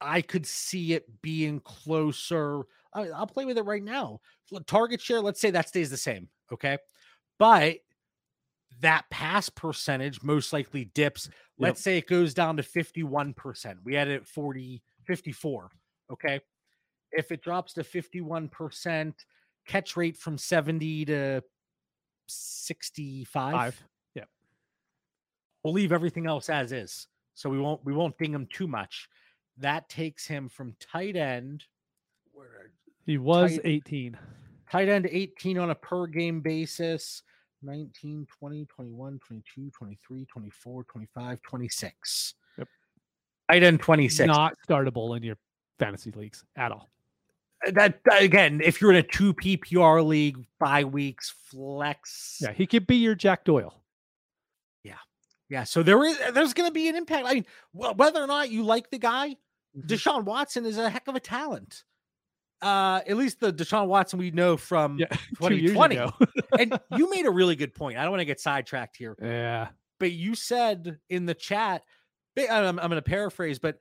I 0.00 0.20
could 0.22 0.46
see 0.46 0.94
it 0.94 1.04
being 1.22 1.60
closer. 1.60 2.62
I'll 2.92 3.26
play 3.26 3.44
with 3.44 3.58
it 3.58 3.64
right 3.64 3.84
now. 3.84 4.20
Target 4.66 5.00
share, 5.00 5.20
let's 5.20 5.40
say 5.40 5.50
that 5.52 5.68
stays 5.68 5.90
the 5.90 5.96
same. 5.96 6.28
Okay. 6.52 6.78
But 7.38 7.76
that 8.80 9.04
pass 9.10 9.48
percentage 9.48 10.22
most 10.22 10.52
likely 10.52 10.86
dips. 10.86 11.28
Let's 11.58 11.82
say 11.82 11.98
it 11.98 12.06
goes 12.06 12.34
down 12.34 12.56
to 12.56 12.62
51%. 12.62 13.76
We 13.84 13.94
had 13.94 14.08
it 14.08 14.14
at 14.22 14.26
40, 14.26 14.82
54. 15.04 15.70
Okay. 16.12 16.40
If 17.12 17.32
it 17.32 17.42
drops 17.42 17.74
to 17.74 17.82
51%, 17.82 19.12
catch 19.66 19.96
rate 19.96 20.16
from 20.16 20.38
70 20.38 21.04
to 21.06 21.42
65. 22.26 23.52
Five. 23.52 23.82
Yeah. 24.14 24.24
We'll 25.62 25.74
leave 25.74 25.92
everything 25.92 26.26
else 26.26 26.48
as 26.48 26.72
is. 26.72 27.06
So 27.34 27.50
we 27.50 27.58
won't 27.58 27.84
we 27.84 27.92
won't 27.92 28.18
ding 28.18 28.32
him 28.34 28.46
too 28.52 28.66
much. 28.68 29.08
That 29.58 29.88
takes 29.88 30.26
him 30.26 30.48
from 30.48 30.74
tight 30.80 31.16
end. 31.16 31.64
Where 32.32 32.72
He 33.06 33.18
was 33.18 33.52
Tight- 33.56 33.60
18. 33.64 34.18
tight 34.70 34.88
end 34.88 35.08
18 35.10 35.58
on 35.58 35.70
a 35.70 35.74
per 35.74 36.06
game 36.06 36.40
basis 36.40 37.22
19 37.62 38.26
20 38.26 38.64
21 38.66 39.18
22 39.26 39.70
23 39.70 40.24
24 40.26 40.84
25 40.84 41.42
26 41.42 42.34
Yep. 42.58 42.68
tight 43.50 43.62
end 43.62 43.80
26 43.80 44.26
Not 44.26 44.54
startable 44.68 45.16
in 45.16 45.22
your 45.22 45.36
fantasy 45.78 46.10
leagues 46.10 46.44
at 46.56 46.72
all. 46.72 46.90
Uh, 47.66 47.70
that 47.72 48.00
that- 48.04 48.22
again 48.22 48.60
if 48.64 48.80
you're 48.80 48.90
in 48.90 48.96
a 48.96 49.02
2 49.02 49.34
ppr 49.34 50.04
league 50.06 50.38
bye 50.58 50.84
weeks 50.84 51.30
flex 51.50 52.38
Yeah, 52.40 52.52
he 52.52 52.66
could 52.66 52.86
be 52.86 52.96
your 52.96 53.14
Jack 53.14 53.44
Doyle. 53.44 53.82
yeah 54.82 54.94
yeah. 55.50 55.64
so 55.64 55.82
there 55.82 56.02
is 56.04 56.18
there's 56.32 56.54
going 56.54 56.68
to 56.68 56.72
be 56.74 56.88
an 56.88 56.96
impact 56.96 57.26
i 57.26 57.34
mean 57.34 57.46
whether 57.72 58.22
or 58.22 58.26
not 58.26 58.50
you 58.50 58.62
like 58.62 58.90
the 58.90 58.98
guy 58.98 59.36
Mhm. 59.76 59.86
deshaun 59.86 60.24
watson 60.24 60.64
is 60.66 60.78
a 60.78 60.88
heck 60.90 61.06
of 61.06 61.14
a 61.14 61.20
talent 61.20 61.84
uh 62.62 63.00
at 63.06 63.16
least 63.16 63.40
the 63.40 63.52
deshaun 63.52 63.86
watson 63.86 64.18
we 64.18 64.30
know 64.30 64.56
from 64.56 64.98
Yeah, 64.98 65.06
two 65.42 65.56
years 65.56 65.72
2020 65.72 65.96
ago. 65.96 66.12
and 66.58 66.80
you 66.98 67.10
made 67.10 67.26
a 67.26 67.30
really 67.30 67.56
good 67.56 67.74
point 67.74 67.96
i 67.96 68.02
don't 68.02 68.10
want 68.10 68.20
to 68.20 68.26
get 68.26 68.40
sidetracked 68.40 68.96
here 68.96 69.16
yeah, 69.22 69.68
but 70.00 70.12
you 70.12 70.34
said 70.34 70.98
in 71.08 71.26
the 71.26 71.34
chat, 71.34 71.84
I'm, 72.36 72.78
I'm 72.80 72.88
going 72.88 72.92
to 72.92 73.02
paraphrase, 73.02 73.60
but 73.60 73.78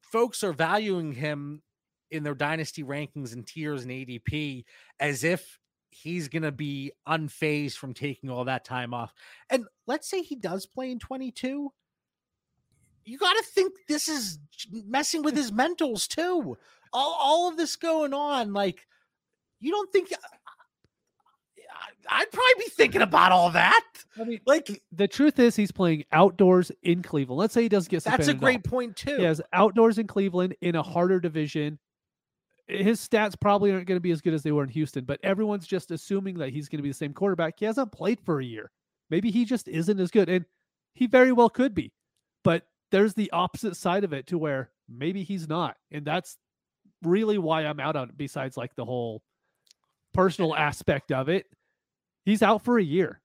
folks 0.00 0.44
are 0.44 0.52
valuing 0.52 1.12
him 1.12 1.62
in 2.10 2.22
their 2.22 2.34
dynasty 2.34 2.84
rankings 2.84 3.32
and 3.32 3.46
tiers 3.46 3.82
and 3.82 3.90
ADP 3.90 4.64
as 5.00 5.24
if 5.24 5.58
he's 5.90 6.28
going 6.28 6.42
to 6.42 6.52
be 6.52 6.92
unfazed 7.08 7.76
from 7.76 7.94
taking 7.94 8.30
all 8.30 8.44
that 8.44 8.64
time 8.64 8.94
off. 8.94 9.12
And 9.50 9.64
let's 9.86 10.08
say 10.08 10.22
he 10.22 10.36
does 10.36 10.66
play 10.66 10.90
in 10.90 10.98
22. 10.98 11.72
You 13.04 13.18
got 13.18 13.32
to 13.32 13.42
think 13.42 13.72
this 13.88 14.08
is 14.08 14.38
messing 14.70 15.22
with 15.22 15.34
his 15.34 15.50
mentals 15.50 16.06
too. 16.06 16.58
All, 16.92 17.16
all 17.18 17.48
of 17.48 17.56
this 17.56 17.76
going 17.76 18.12
on, 18.14 18.52
like, 18.52 18.86
you 19.60 19.70
don't 19.70 19.90
think 19.92 20.12
I- 20.12 20.16
I'd 22.10 22.30
probably 22.32 22.64
be 22.64 22.70
thinking 22.70 23.02
about 23.02 23.32
all 23.32 23.50
that. 23.50 23.84
I 24.18 24.24
mean, 24.24 24.40
Like, 24.46 24.82
the 24.92 25.06
truth 25.06 25.38
is 25.38 25.56
he's 25.56 25.70
playing 25.72 26.04
outdoors 26.10 26.72
in 26.82 27.02
Cleveland. 27.02 27.38
Let's 27.38 27.52
say 27.54 27.62
he 27.62 27.68
doesn't 27.68 27.90
get 27.90 28.02
That's 28.04 28.28
a 28.28 28.32
all. 28.32 28.38
great 28.38 28.64
point 28.64 28.96
too. 28.96 29.16
He 29.16 29.24
has 29.24 29.42
outdoors 29.52 29.98
in 29.98 30.06
Cleveland 30.06 30.56
in 30.62 30.74
a 30.74 30.82
harder 30.82 31.20
division. 31.20 31.78
His 32.66 33.06
stats 33.06 33.38
probably 33.38 33.72
aren't 33.72 33.86
going 33.86 33.96
to 33.96 34.00
be 34.02 34.10
as 34.10 34.20
good 34.22 34.32
as 34.34 34.42
they 34.42 34.52
were 34.52 34.62
in 34.62 34.68
Houston, 34.70 35.04
but 35.04 35.20
everyone's 35.22 35.66
just 35.66 35.90
assuming 35.90 36.38
that 36.38 36.50
he's 36.50 36.68
going 36.68 36.78
to 36.78 36.82
be 36.82 36.90
the 36.90 36.94
same 36.94 37.12
quarterback. 37.14 37.58
He 37.58 37.64
hasn't 37.66 37.92
played 37.92 38.20
for 38.20 38.40
a 38.40 38.44
year. 38.44 38.70
Maybe 39.10 39.30
he 39.30 39.44
just 39.44 39.68
isn't 39.68 40.00
as 40.00 40.10
good, 40.10 40.28
and 40.28 40.44
he 40.94 41.06
very 41.06 41.32
well 41.32 41.48
could 41.50 41.74
be. 41.74 41.92
But 42.44 42.66
there's 42.90 43.14
the 43.14 43.30
opposite 43.32 43.76
side 43.76 44.04
of 44.04 44.12
it 44.12 44.26
to 44.28 44.38
where 44.38 44.70
maybe 44.88 45.24
he's 45.24 45.48
not, 45.48 45.76
and 45.90 46.04
that's 46.06 46.36
really 47.02 47.38
why 47.38 47.64
I'm 47.64 47.80
out 47.80 47.96
on 47.96 48.10
it. 48.10 48.16
Besides, 48.16 48.56
like 48.56 48.74
the 48.74 48.84
whole 48.84 49.22
personal 50.14 50.54
aspect 50.54 51.12
of 51.12 51.28
it, 51.28 51.46
he's 52.24 52.42
out 52.42 52.62
for 52.62 52.78
a 52.78 52.84
year. 52.84 53.20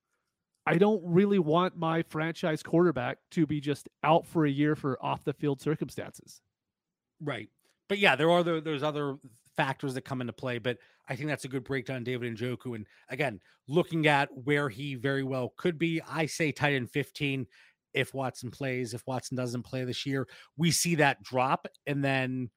I 0.66 0.78
don't 0.78 1.02
really 1.04 1.40
want 1.40 1.76
my 1.76 2.04
franchise 2.04 2.64
quarterback 2.64 3.18
to 3.32 3.46
be 3.46 3.60
just 3.60 3.90
out 4.04 4.26
for 4.26 4.46
a 4.46 4.52
year 4.52 4.76
for 4.76 4.98
off 5.04 5.26
the 5.26 5.34
field 5.34 5.62
circumstances. 5.62 6.42
Right. 7.20 7.50
But 7.90 8.00
yeah, 8.00 8.16
there 8.16 8.32
are 8.32 8.44
tho- 8.44 8.62
those 8.62 8.82
other 8.82 9.18
factors 9.56 9.94
that 9.94 10.06
come 10.06 10.22
into 10.22 10.34
play. 10.34 10.60
But 10.60 10.78
I 11.08 11.16
think 11.16 11.30
that's 11.30 11.46
a 11.46 11.50
good 11.50 11.64
breakdown, 11.64 12.04
David 12.04 12.36
Njoku. 12.36 12.76
And 12.76 12.88
again, 13.10 13.40
looking 13.68 14.08
at 14.08 14.30
where 14.34 14.70
he 14.70 14.96
very 14.96 15.24
well 15.24 15.54
could 15.58 15.78
be, 15.78 16.02
I 16.10 16.26
say 16.26 16.52
tight 16.52 16.74
end 16.74 16.90
15 16.92 17.46
if 17.94 18.14
Watson 18.14 18.52
plays. 18.52 18.94
If 18.94 19.04
Watson 19.06 19.38
doesn't 19.38 19.64
play 19.64 19.84
this 19.84 20.06
year, 20.06 20.28
we 20.58 20.72
see 20.72 20.96
that 20.96 21.22
drop 21.24 21.68
and 21.86 22.04
then 22.04 22.50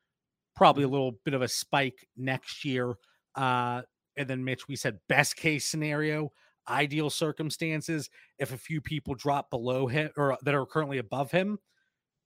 probably 0.56 0.82
a 0.84 0.88
little 0.88 1.12
bit 1.24 1.34
of 1.34 1.42
a 1.42 1.48
spike 1.48 2.08
next 2.16 2.64
year. 2.64 2.94
Uh, 3.34 3.82
and 4.16 4.26
then 4.28 4.42
Mitch, 4.44 4.66
we 4.66 4.74
said 4.76 4.98
best 5.08 5.36
case 5.36 5.66
scenario, 5.66 6.32
ideal 6.68 7.10
circumstances, 7.10 8.08
if 8.38 8.52
a 8.52 8.56
few 8.58 8.80
people 8.80 9.14
drop 9.14 9.50
below 9.50 9.86
him 9.86 10.10
or 10.16 10.36
that 10.42 10.54
are 10.54 10.66
currently 10.66 10.98
above 10.98 11.30
him, 11.30 11.58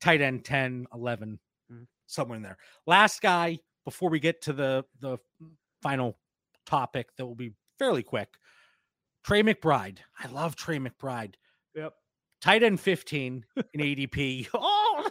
tight 0.01 0.21
end 0.21 0.45
10, 0.45 0.87
11, 0.95 1.39
Mhm. 1.71 1.87
somewhere 2.07 2.37
in 2.37 2.43
there. 2.43 2.57
Last 2.87 3.21
guy 3.21 3.59
before 3.85 4.09
we 4.11 4.21
get 4.21 4.41
to 4.43 4.53
the 4.53 4.85
the 5.01 5.19
final 5.83 6.19
topic 6.67 7.09
that 7.17 7.27
will 7.27 7.35
be 7.35 7.53
fairly 7.79 8.03
quick. 8.03 8.29
Trey 9.25 9.43
McBride. 9.43 9.99
I 10.19 10.29
love 10.29 10.55
Trey 10.55 10.79
McBride. 10.79 11.35
Yep. 11.75 11.95
Tight 12.41 12.63
end 12.63 12.81
15 12.81 13.45
in 13.75 13.81
ADP. 13.81 14.49
oh, 14.55 15.11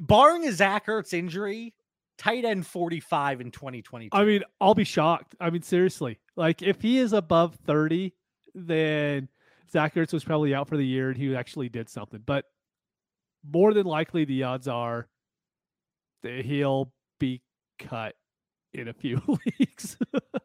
barring 0.00 0.46
a 0.46 0.52
Zach 0.52 0.86
Ertz 0.86 1.12
injury, 1.14 1.74
tight 2.22 2.44
end 2.44 2.66
45 2.66 3.40
in 3.40 3.50
2022. 3.50 4.16
I 4.16 4.24
mean, 4.24 4.42
I'll 4.60 4.74
be 4.74 4.84
shocked. 4.84 5.34
I 5.40 5.50
mean, 5.50 5.62
seriously, 5.62 6.18
like 6.36 6.62
if 6.62 6.80
he 6.80 6.98
is 6.98 7.12
above 7.12 7.56
30, 7.66 8.14
then 8.54 9.28
Zach 9.70 9.94
Ertz 9.94 10.12
was 10.12 10.24
probably 10.24 10.54
out 10.54 10.68
for 10.68 10.76
the 10.76 10.86
year 10.86 11.08
and 11.08 11.16
he 11.18 11.34
actually 11.34 11.68
did 11.68 11.88
something. 11.88 12.22
But 12.24 12.44
more 13.48 13.74
than 13.74 13.86
likely, 13.86 14.24
the 14.24 14.44
odds 14.44 14.68
are 14.68 15.08
that 16.22 16.44
he'll 16.44 16.92
be 17.18 17.42
cut 17.78 18.14
in 18.72 18.88
a 18.88 18.92
few 18.92 19.20
weeks. 19.58 19.96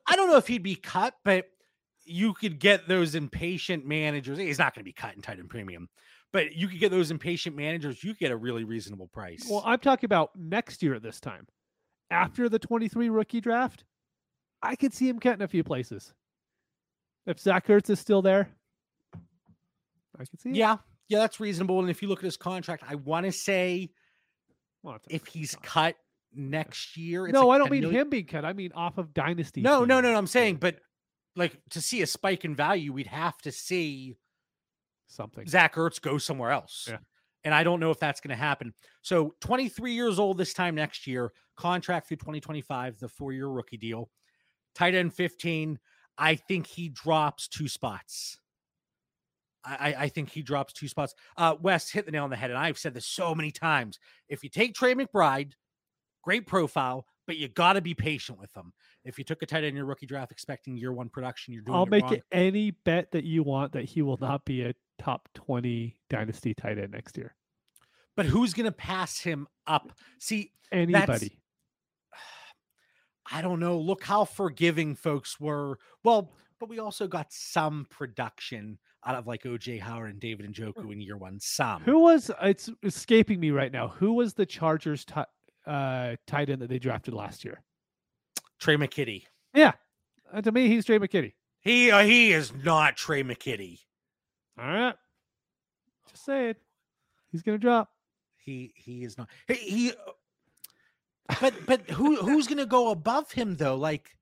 I 0.07 0.15
don't 0.15 0.30
know 0.30 0.38
if 0.38 0.47
he'd 0.47 0.63
be 0.63 0.75
cut, 0.75 1.13
but 1.23 1.45
you 2.05 2.34
could 2.34 2.59
get 2.59 2.88
those 2.88 3.15
impatient 3.15 3.86
managers. 3.86 4.38
He's 4.38 4.59
not 4.59 4.73
going 4.73 4.82
to 4.82 4.86
be 4.86 4.93
cut 4.93 5.15
in 5.15 5.21
tight 5.21 5.39
end 5.39 5.49
premium, 5.49 5.89
but 6.32 6.55
you 6.55 6.67
could 6.67 6.80
get 6.80 6.89
those 6.89 7.11
impatient 7.11 7.55
managers. 7.55 8.03
You 8.03 8.15
get 8.15 8.32
a 8.32 8.38
really 8.38 8.63
reasonable 8.63 9.07
price. 9.07 9.45
well, 9.49 9.61
I'm 9.65 9.80
talking 9.80 10.05
about 10.07 10.32
next 10.36 10.82
year 10.82 10.95
at 10.95 11.03
this 11.03 11.19
time. 11.19 11.45
After 12.10 12.47
the 12.49 12.60
23 12.60 13.10
rookie 13.10 13.41
draft, 13.41 13.84
I 14.62 14.76
could 14.76 14.93
see 14.93 15.10
him 15.10 15.20
getting 15.20 15.41
a 15.41 15.47
few 15.47 15.64
places. 15.64 16.14
If 17.26 17.39
Zach 17.39 17.68
Ertz 17.68 17.89
is 17.89 17.99
still 17.99 18.22
there, 18.22 18.49
I 20.18 20.26
could 20.26 20.39
see 20.39 20.49
it. 20.51 20.55
yeah, 20.55 20.78
yeah, 21.10 21.20
that's 21.20 21.39
reasonable. 21.39 21.80
And 21.82 21.89
if 21.89 22.01
you 22.01 22.08
look 22.08 22.20
at 22.20 22.26
his 22.26 22.38
contract, 22.38 22.84
I 22.88 22.95
want 22.95 23.26
to 23.26 23.32
say 23.32 23.89
We'll 24.84 24.97
if 25.10 25.26
he's 25.26 25.55
cut 25.62 25.95
next 26.34 26.95
year, 26.97 27.26
it's 27.28 27.34
no, 27.34 27.47
like 27.47 27.55
I 27.55 27.58
don't 27.60 27.72
mean 27.72 27.82
million- 27.82 28.01
him 28.01 28.10
being 28.10 28.26
cut. 28.26 28.45
I 28.45 28.53
mean 28.53 28.72
off 28.74 28.97
of 28.97 29.14
dynasty. 29.14 29.62
No, 29.62 29.84
no, 29.86 29.99
no, 30.01 30.12
no. 30.12 30.18
I'm 30.18 30.28
saying, 30.28 30.58
but 30.58 30.78
like 31.36 31.60
to 31.72 31.82
see 31.82 32.01
a 32.01 32.08
spike 32.08 32.45
in 32.45 32.55
value, 32.55 32.93
we'd 32.93 33.08
have 33.08 33.38
to 33.39 33.51
see 33.51 34.16
something. 35.08 35.47
Zach 35.47 35.76
Ertz 35.76 36.01
go 36.01 36.18
somewhere 36.18 36.51
else. 36.51 36.86
Yeah. 36.89 36.97
And 37.48 37.56
I 37.56 37.64
don't 37.64 37.80
know 37.80 37.91
if 37.91 38.00
that's 38.00 38.20
going 38.20 38.36
to 38.36 38.36
happen. 38.36 38.74
So 39.04 39.34
23 39.39 39.93
years 39.93 40.20
old 40.20 40.38
this 40.38 40.54
time 40.54 40.76
next 40.76 41.08
year, 41.08 41.32
contract 41.56 42.10
through 42.10 42.18
2025, 42.18 43.00
the 43.00 43.08
four 43.08 43.32
year 43.32 43.48
rookie 43.48 43.78
deal. 43.78 44.10
Tight 44.76 44.95
end 44.95 45.14
15. 45.14 45.80
I 46.18 46.36
think 46.36 46.68
he 46.68 46.89
drops 46.89 47.48
two 47.48 47.70
spots. 47.70 48.38
I, 49.64 49.95
I- 49.98 50.10
think 50.10 50.30
he 50.30 50.41
drops 50.41 50.74
two 50.74 50.89
spots. 50.89 51.16
Uh, 51.38 51.56
West 51.62 51.93
hit 51.93 52.06
the 52.06 52.12
nail 52.12 52.26
on 52.26 52.30
the 52.30 52.36
head, 52.36 52.50
and 52.50 52.60
I've 52.60 52.78
said 52.78 52.93
this 52.93 53.06
so 53.06 53.34
many 53.34 53.52
times. 53.52 53.98
If 54.28 54.43
you 54.43 54.50
take 54.50 54.76
Trey 54.76 54.93
McBride, 54.93 55.54
great 56.24 56.48
profile, 56.48 57.06
but 57.28 57.38
you 57.38 57.48
got 57.48 57.74
to 57.74 57.82
be 57.82 57.93
patient 57.93 58.38
with 58.38 58.54
him. 58.58 58.74
If 59.06 59.18
you 59.18 59.24
took 59.24 59.41
a 59.41 59.45
tight 59.45 59.60
end 59.60 59.68
in 59.68 59.76
your 59.78 59.86
rookie 59.86 60.06
draft 60.06 60.34
expecting 60.34 60.76
year 60.76 60.91
one 60.91 61.08
production, 61.08 61.54
you're 61.54 61.64
doing 61.64 61.78
I'll 61.78 61.86
make 61.86 62.04
wrong. 62.04 62.20
any 62.34 62.72
bet 62.72 63.12
that 63.12 63.24
you 63.24 63.41
want 63.41 63.72
that 63.72 63.86
he 63.86 64.02
will 64.02 64.18
not 64.20 64.43
be 64.43 64.64
a 64.64 64.74
top 65.00 65.30
20 65.34 65.95
dynasty 66.10 66.54
tight 66.54 66.78
end 66.78 66.91
next 66.91 67.18
year. 67.18 67.37
But 68.18 68.26
who's 68.26 68.53
going 68.53 68.65
to 68.65 68.72
pass 68.74 69.20
him 69.20 69.47
up? 69.65 69.93
See, 70.20 70.51
Anybody. 70.72 71.39
I 73.32 73.41
don't 73.41 73.59
know. 73.59 73.78
Look 73.78 74.03
how 74.03 74.26
forgiving 74.26 74.95
folks 74.95 75.39
were. 75.39 75.78
Well, 76.03 76.34
but 76.59 76.68
we 76.68 76.80
also 76.80 77.07
got 77.07 77.28
some 77.32 77.86
production 77.89 78.80
out 79.05 79.15
of 79.15 79.28
like 79.28 79.43
OJ 79.43 79.80
Howard 79.80 80.09
and 80.09 80.20
David 80.20 80.51
Njoku 80.51 80.91
in 80.91 80.99
year 80.99 81.15
one. 81.15 81.39
Some. 81.39 81.84
Who 81.84 81.99
was 81.99 82.32
it's 82.41 82.70
escaping 82.84 83.39
me 83.39 83.51
right 83.51 83.72
now. 83.72 83.89
Who 83.89 84.13
was 84.13 84.34
the 84.34 84.45
Chargers 84.45 85.05
ti- 85.05 85.22
uh, 85.65 86.15
tight 86.26 86.49
end 86.49 86.61
that 86.61 86.70
they 86.70 86.80
drafted 86.80 87.13
last 87.13 87.45
year? 87.45 87.61
Tre' 88.59 88.76
McKitty. 88.76 89.24
Yeah. 89.53 89.74
Uh, 90.34 90.41
to 90.41 90.51
me, 90.51 90.68
he's 90.68 90.86
Tre' 90.86 90.97
McKitty. 90.97 91.34
He 91.59 91.91
uh, 91.91 92.03
he 92.03 92.34
is 92.34 92.51
not 92.63 92.97
Tre' 92.97 93.22
McKitty. 93.22 93.80
All 94.59 94.65
right. 94.68 94.95
Just 96.09 96.26
say 96.26 96.49
it. 96.49 96.57
He's 97.32 97.43
going 97.43 97.57
to 97.57 97.61
drop. 97.61 97.89
He 98.48 98.72
he 98.76 99.04
is 99.04 99.18
not. 99.18 99.30
He, 99.50 99.56
he 99.56 99.91
but 101.41 101.54
but 101.66 101.89
who 101.89 102.16
who's 102.22 102.48
gonna 102.48 102.66
go 102.66 102.91
above 102.91 103.30
him 103.30 103.58
though? 103.58 103.76
Like 103.76 104.16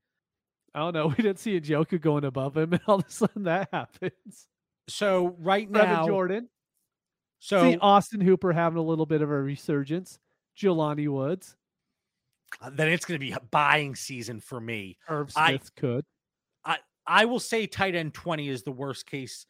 I 0.74 0.80
don't 0.80 0.96
know. 0.96 1.08
We 1.16 1.16
didn't 1.18 1.38
see 1.38 1.56
a 1.56 1.62
Joker 1.62 2.00
going 2.00 2.26
above 2.26 2.58
him, 2.58 2.74
and 2.74 2.82
all 2.88 2.96
of 3.00 3.06
a 3.08 3.12
sudden 3.12 3.44
that 3.44 3.70
happens. 3.72 4.48
so 4.90 5.36
right 5.38 5.70
now, 5.70 6.08
Jordan. 6.08 6.50
so 7.38 7.72
see 7.72 7.78
Austin 7.78 8.20
Hooper 8.20 8.52
having 8.52 8.80
a 8.80 8.84
little 8.84 9.06
bit 9.06 9.22
of 9.22 9.30
a 9.30 9.40
resurgence. 9.40 10.18
Jelani 10.60 11.08
Woods. 11.08 11.56
uh, 12.62 12.72
then 12.72 12.90
it's 12.90 13.06
gonna 13.06 13.20
be 13.20 13.34
a 13.34 13.40
buying 13.52 13.94
season 13.94 14.40
for 14.40 14.60
me. 14.60 14.98
Irv 15.08 15.32
I- 15.36 15.50
Smith 15.50 15.76
could. 15.76 16.04
I 17.08 17.26
will 17.26 17.40
say 17.40 17.68
tight 17.68 17.94
end 17.94 18.16
20 18.16 18.50
is 18.50 18.64
the 18.64 18.72
worst 18.72 19.06
case. 19.06 19.46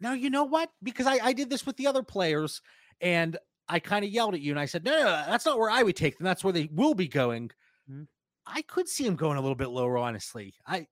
Now, 0.00 0.14
you 0.14 0.30
know 0.30 0.44
what? 0.44 0.70
Because 0.82 1.06
I, 1.06 1.18
I 1.22 1.32
did 1.34 1.50
this 1.50 1.66
with 1.66 1.76
the 1.76 1.88
other 1.88 2.02
players 2.02 2.62
and 3.02 3.36
I 3.68 3.78
kind 3.80 4.04
of 4.04 4.10
yelled 4.10 4.34
at 4.34 4.40
you 4.40 4.52
and 4.52 4.60
I 4.60 4.64
said, 4.66 4.84
no, 4.84 4.92
no, 4.92 5.04
no, 5.04 5.24
that's 5.26 5.44
not 5.46 5.58
where 5.58 5.70
I 5.70 5.82
would 5.82 5.96
take 5.96 6.16
them. 6.18 6.24
That's 6.24 6.42
where 6.42 6.52
they 6.52 6.68
will 6.72 6.94
be 6.94 7.08
going. 7.08 7.50
Mhm. 7.90 8.06
I 8.46 8.62
could 8.62 8.88
see 8.88 9.04
him 9.04 9.14
going 9.16 9.36
a 9.36 9.40
little 9.40 9.54
bit 9.54 9.68
lower, 9.68 9.98
honestly. 9.98 10.54
I 10.66 10.86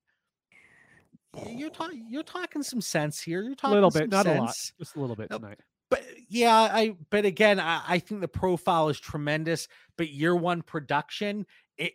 you're 1.51 1.71
talking 1.71 2.07
you're 2.09 2.23
talking 2.23 2.63
some 2.63 2.81
sense 2.81 3.21
here. 3.21 3.43
You're 3.43 3.55
talking 3.55 3.73
A 3.73 3.75
little 3.75 3.91
bit, 3.91 4.11
not 4.11 4.27
a 4.27 4.35
lot. 4.35 4.55
Just 4.79 4.97
a 4.97 5.01
little 5.01 5.17
bit 5.17 5.31
tonight. 5.31 5.59
But 5.91 6.03
yeah, 6.29 6.55
I 6.55 6.97
but 7.11 7.25
again, 7.25 7.61
I, 7.61 7.83
I 7.87 7.99
think 7.99 8.21
the 8.21 8.29
profile 8.29 8.89
is 8.89 8.99
tremendous. 8.99 9.69
But 9.97 10.11
year 10.11 10.35
one 10.35 10.63
production, 10.63 11.47
it 11.77 11.93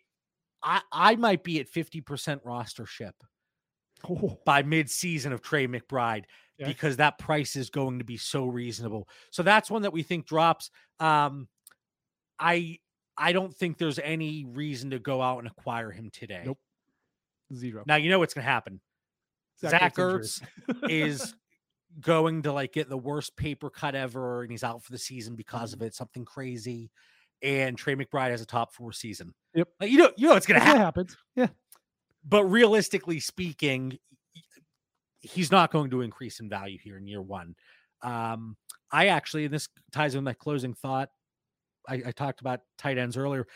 I 0.63 0.81
I 0.91 1.15
might 1.15 1.43
be 1.43 1.59
at 1.59 1.69
50% 1.71 2.43
rostership 2.43 3.13
Oh, 4.09 4.39
by 4.45 4.63
mid-season 4.63 5.33
of 5.33 5.41
Trey 5.41 5.67
McBride 5.67 6.23
Because 6.67 6.97
that 6.97 7.17
price 7.17 7.55
is 7.55 7.69
going 7.69 7.99
to 7.99 8.05
be 8.05 8.17
so 8.17 8.45
reasonable. 8.45 9.07
So 9.31 9.43
that's 9.43 9.69
one 9.71 9.81
that 9.83 9.93
we 9.93 10.03
think 10.03 10.25
drops. 10.27 10.69
Um 10.99 11.47
I 12.39 12.79
I 13.17 13.33
don't 13.33 13.55
think 13.55 13.77
there's 13.77 13.99
any 13.99 14.45
reason 14.45 14.89
to 14.91 14.99
go 14.99 15.21
out 15.21 15.39
and 15.39 15.47
acquire 15.47 15.91
him 15.91 16.09
today. 16.11 16.43
Nope. 16.45 16.57
zero. 17.53 17.83
Now 17.85 17.95
you 17.97 18.09
know 18.09 18.19
what's 18.19 18.33
going 18.33 18.45
to 18.45 18.49
happen. 18.51 18.79
Zach, 19.59 19.95
Ertz 19.95 20.41
Ertz 20.69 20.89
is 20.89 21.35
going 21.99 22.41
to 22.43 22.53
like 22.53 22.73
get 22.73 22.89
the 22.89 22.97
worst 22.97 23.35
paper 23.35 23.69
cut 23.69 23.93
ever 23.95 24.41
and 24.41 24.49
he's 24.51 24.63
out 24.63 24.81
for 24.83 24.91
the 24.91 24.97
season 24.97 25.35
because 25.35 25.71
Mm-hmm. 25.73 25.83
of 25.83 25.87
it, 25.87 25.93
something 25.95 26.25
crazy. 26.25 26.89
And 27.43 27.77
Trey 27.77 27.95
McBride 27.95 28.31
has 28.31 28.41
a 28.41 28.45
top 28.45 28.73
four 28.73 28.91
season. 28.93 29.33
Yep. 29.55 29.67
Like, 29.79 29.91
you 29.91 29.97
know, 29.97 30.11
you 30.15 30.27
know 30.29 30.35
it's 30.35 30.45
gonna 30.47 30.59
happen. 30.61 30.81
happens. 30.81 31.17
Yeah. 31.35 31.47
But 32.27 32.45
realistically 32.45 33.19
speaking, 33.19 33.97
he's 35.21 35.51
not 35.51 35.71
going 35.71 35.89
to 35.91 36.01
increase 36.01 36.39
in 36.39 36.49
value 36.49 36.77
here 36.83 36.97
in 36.97 37.07
year 37.07 37.21
one. 37.21 37.55
Um, 38.01 38.57
I 38.91 39.07
actually, 39.07 39.45
and 39.45 39.53
this 39.53 39.69
ties 39.91 40.15
in 40.15 40.23
my 40.23 40.33
closing 40.33 40.73
thought. 40.73 41.09
I, 41.87 42.01
I 42.07 42.11
talked 42.11 42.41
about 42.41 42.61
tight 42.77 42.97
ends 42.97 43.17
earlier. 43.17 43.47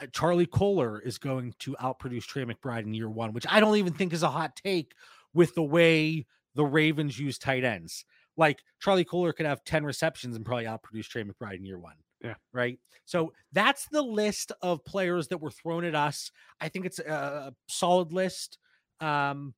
Uh, 0.00 0.06
Charlie 0.12 0.46
Kolar 0.46 1.00
is 1.00 1.18
going 1.18 1.54
to 1.60 1.76
outproduce 1.80 2.24
Trey 2.24 2.44
McBride 2.44 2.84
in 2.84 2.94
year 2.94 3.10
one, 3.10 3.32
which 3.32 3.46
I 3.48 3.60
don't 3.60 3.76
even 3.76 3.92
think 3.92 4.12
is 4.12 4.22
a 4.22 4.30
hot 4.30 4.56
take 4.56 4.92
with 5.34 5.54
the 5.54 5.62
way 5.62 6.26
the 6.54 6.64
Ravens 6.64 7.18
use 7.18 7.38
tight 7.38 7.64
ends. 7.64 8.04
Like 8.36 8.60
Charlie 8.80 9.04
Kolar 9.04 9.32
could 9.32 9.46
have 9.46 9.64
10 9.64 9.84
receptions 9.84 10.36
and 10.36 10.44
probably 10.44 10.64
outproduce 10.64 11.06
Trey 11.06 11.24
McBride 11.24 11.56
in 11.56 11.64
year 11.64 11.78
one. 11.78 11.96
Yeah. 12.22 12.34
Right. 12.52 12.78
So 13.04 13.32
that's 13.52 13.86
the 13.88 14.02
list 14.02 14.52
of 14.60 14.84
players 14.84 15.28
that 15.28 15.38
were 15.38 15.50
thrown 15.50 15.84
at 15.84 15.94
us. 15.94 16.32
I 16.60 16.68
think 16.68 16.84
it's 16.84 16.98
a 16.98 17.52
solid 17.68 18.12
list. 18.12 18.58
Um, 19.00 19.54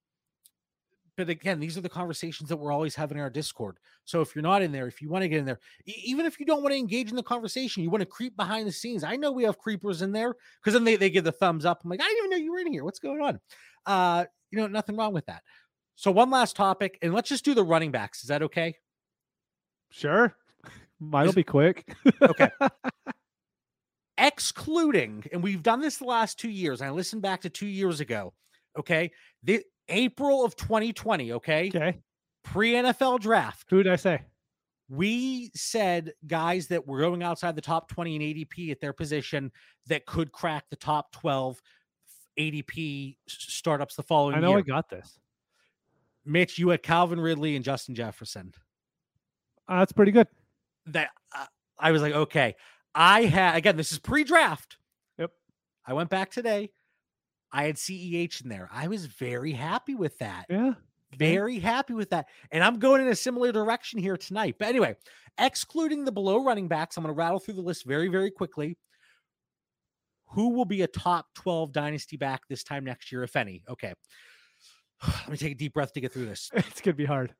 but 1.20 1.28
again, 1.28 1.60
these 1.60 1.76
are 1.76 1.82
the 1.82 1.88
conversations 1.88 2.48
that 2.48 2.56
we're 2.56 2.72
always 2.72 2.94
having 2.94 3.18
in 3.18 3.22
our 3.22 3.30
Discord. 3.30 3.78
So 4.04 4.22
if 4.22 4.34
you're 4.34 4.42
not 4.42 4.62
in 4.62 4.72
there, 4.72 4.86
if 4.86 5.02
you 5.02 5.10
want 5.10 5.22
to 5.22 5.28
get 5.28 5.38
in 5.38 5.44
there, 5.44 5.60
e- 5.86 6.02
even 6.04 6.24
if 6.24 6.40
you 6.40 6.46
don't 6.46 6.62
want 6.62 6.72
to 6.72 6.78
engage 6.78 7.10
in 7.10 7.16
the 7.16 7.22
conversation, 7.22 7.82
you 7.82 7.90
want 7.90 8.00
to 8.00 8.06
creep 8.06 8.36
behind 8.36 8.66
the 8.66 8.72
scenes. 8.72 9.04
I 9.04 9.16
know 9.16 9.30
we 9.30 9.44
have 9.44 9.58
creepers 9.58 10.02
in 10.02 10.12
there 10.12 10.34
because 10.60 10.72
then 10.72 10.84
they, 10.84 10.96
they 10.96 11.10
give 11.10 11.24
the 11.24 11.32
thumbs 11.32 11.64
up. 11.66 11.82
I'm 11.84 11.90
like, 11.90 12.00
I 12.00 12.04
didn't 12.04 12.18
even 12.18 12.30
know 12.30 12.36
you 12.38 12.52
were 12.52 12.58
in 12.60 12.72
here. 12.72 12.84
What's 12.84 12.98
going 12.98 13.20
on? 13.20 13.40
Uh, 13.84 14.24
you 14.50 14.58
know, 14.58 14.66
nothing 14.66 14.96
wrong 14.96 15.12
with 15.12 15.26
that. 15.26 15.42
So 15.96 16.10
one 16.10 16.30
last 16.30 16.56
topic, 16.56 16.98
and 17.02 17.12
let's 17.12 17.28
just 17.28 17.44
do 17.44 17.52
the 17.52 17.62
running 17.62 17.90
backs. 17.90 18.22
Is 18.22 18.28
that 18.28 18.42
okay? 18.42 18.76
Sure. 19.90 20.34
Mine'll 21.00 21.34
be 21.34 21.44
quick. 21.44 21.94
Okay. 22.22 22.48
Excluding, 24.18 25.24
and 25.32 25.42
we've 25.42 25.62
done 25.62 25.80
this 25.80 25.98
the 25.98 26.04
last 26.04 26.38
two 26.38 26.50
years. 26.50 26.80
And 26.80 26.88
I 26.88 26.92
listened 26.92 27.20
back 27.20 27.42
to 27.42 27.50
two 27.50 27.66
years 27.66 28.00
ago. 28.00 28.32
Okay. 28.78 29.12
The 29.42 29.62
April 29.90 30.44
of 30.44 30.56
2020. 30.56 31.32
Okay. 31.32 31.68
okay. 31.68 31.98
Pre 32.44 32.72
NFL 32.72 33.20
draft. 33.20 33.66
Who 33.70 33.82
did 33.82 33.92
I 33.92 33.96
say? 33.96 34.22
we 34.90 35.52
said 35.54 36.12
guys 36.26 36.66
that 36.66 36.86
were 36.86 36.98
going 36.98 37.22
outside 37.22 37.54
the 37.54 37.62
top 37.62 37.88
20 37.88 38.16
in 38.16 38.22
ADP 38.22 38.72
at 38.72 38.80
their 38.80 38.92
position 38.92 39.52
that 39.86 40.04
could 40.04 40.32
crack 40.32 40.64
the 40.68 40.76
top 40.76 41.12
12 41.12 41.62
ADP 42.38 43.16
startups 43.28 43.94
the 43.94 44.02
following 44.02 44.34
I 44.34 44.40
know 44.40 44.50
year. 44.50 44.58
I 44.58 44.62
got 44.62 44.90
this. 44.90 45.20
Mitch, 46.26 46.58
you 46.58 46.68
had 46.70 46.82
Calvin 46.82 47.20
Ridley 47.20 47.54
and 47.54 47.64
Justin 47.64 47.94
Jefferson. 47.94 48.52
Uh, 49.68 49.78
that's 49.78 49.92
pretty 49.92 50.12
good. 50.12 50.26
That 50.86 51.10
uh, 51.34 51.46
I 51.78 51.92
was 51.92 52.02
like, 52.02 52.12
okay. 52.12 52.56
I 52.92 53.22
had 53.22 53.56
again, 53.56 53.76
this 53.76 53.92
is 53.92 54.00
pre-draft. 54.00 54.76
Yep. 55.18 55.30
I 55.86 55.92
went 55.92 56.10
back 56.10 56.32
today. 56.32 56.72
I 57.52 57.64
had 57.64 57.76
CEH 57.76 58.42
in 58.42 58.48
there. 58.48 58.68
I 58.72 58.88
was 58.88 59.06
very 59.06 59.52
happy 59.52 59.94
with 59.94 60.18
that. 60.18 60.46
Yeah. 60.48 60.74
Very 61.16 61.58
happy 61.58 61.94
with 61.94 62.10
that. 62.10 62.26
And 62.52 62.62
I'm 62.62 62.78
going 62.78 63.02
in 63.02 63.08
a 63.08 63.16
similar 63.16 63.50
direction 63.50 63.98
here 63.98 64.16
tonight. 64.16 64.56
But 64.58 64.68
anyway, 64.68 64.96
excluding 65.38 66.04
the 66.04 66.12
below 66.12 66.44
running 66.44 66.68
backs, 66.68 66.96
I'm 66.96 67.02
going 67.02 67.14
to 67.14 67.18
rattle 67.18 67.40
through 67.40 67.54
the 67.54 67.62
list 67.62 67.84
very, 67.84 68.08
very 68.08 68.30
quickly. 68.30 68.78
Who 70.32 70.50
will 70.50 70.64
be 70.64 70.82
a 70.82 70.86
top 70.86 71.26
12 71.34 71.72
dynasty 71.72 72.16
back 72.16 72.42
this 72.48 72.62
time 72.62 72.84
next 72.84 73.10
year, 73.10 73.24
if 73.24 73.34
any? 73.34 73.64
Okay. 73.68 73.92
Let 75.06 75.28
me 75.28 75.36
take 75.36 75.52
a 75.52 75.56
deep 75.56 75.74
breath 75.74 75.92
to 75.94 76.00
get 76.00 76.12
through 76.12 76.26
this. 76.26 76.50
It's 76.54 76.80
gonna 76.80 76.94
be 76.94 77.04
hard. 77.04 77.34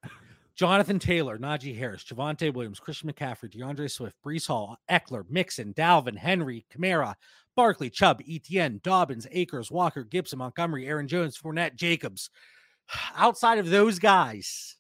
Jonathan 0.57 0.99
Taylor, 0.99 1.39
Najee 1.39 1.79
Harris, 1.79 2.05
Javonte 2.05 2.53
Williams, 2.53 2.81
Christian 2.81 3.11
McCaffrey, 3.11 3.51
D'Andre 3.51 3.87
Swift, 3.87 4.17
Breece 4.23 4.49
Hall, 4.49 4.77
Ekeler, 4.91 5.25
Mixon, 5.31 5.73
Dalvin, 5.73 6.19
Henry, 6.19 6.67
Kamara, 6.75 7.15
Barkley, 7.57 7.91
Chubb, 7.91 8.21
Etienne, 8.29 8.81
Dobbins, 8.83 9.27
Akers, 9.31 9.71
Walker, 9.71 10.05
Gibson, 10.05 10.39
Montgomery, 10.39 10.87
Aaron 10.87 11.09
Jones, 11.09 11.37
Fournette, 11.39 11.75
Jacobs. 11.77 12.31
Outside 13.17 13.59
of 13.59 13.69
those 13.71 13.99
guys, 13.99 14.77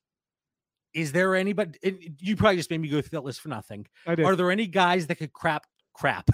is 0.95 1.12
there 1.12 1.37
anybody? 1.37 1.79
You 2.18 2.37
probably 2.37 2.57
just 2.57 2.71
made 2.71 2.81
me 2.81 2.89
go 2.89 3.01
through 3.01 3.18
that 3.18 3.25
list 3.25 3.41
for 3.41 3.49
nothing. 3.49 3.87
I 4.07 4.14
did. 4.14 4.25
Are 4.25 4.35
there 4.37 4.51
any 4.51 4.66
guys 4.66 5.07
that 5.09 5.16
could 5.16 5.33
crap 5.33 5.64
crap 5.95 6.29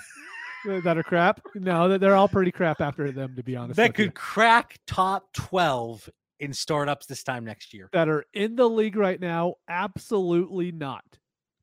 that 0.83 0.99
are 0.99 1.03
crap. 1.03 1.41
No, 1.55 1.89
that- 1.89 2.01
they're 2.01 2.17
all 2.17 2.29
pretty 2.29 2.51
crap 2.53 2.81
after 2.81 3.11
them, 3.13 3.35
to 3.37 3.43
be 3.43 3.55
honest. 3.57 3.77
that 3.77 3.91
with 3.91 3.99
you. 3.99 4.05
could 4.07 4.15
crack 4.15 4.79
top 4.87 5.33
12 5.35 6.09
in 6.41 6.53
startups 6.53 7.07
this 7.07 7.23
time 7.23 7.45
next 7.45 7.73
year? 7.75 7.89
that 7.93 8.09
are 8.09 8.25
in 8.35 8.57
the 8.57 8.69
league 8.69 8.97
right 8.97 9.21
now, 9.21 9.55
absolutely 9.69 10.73
not. 10.73 11.05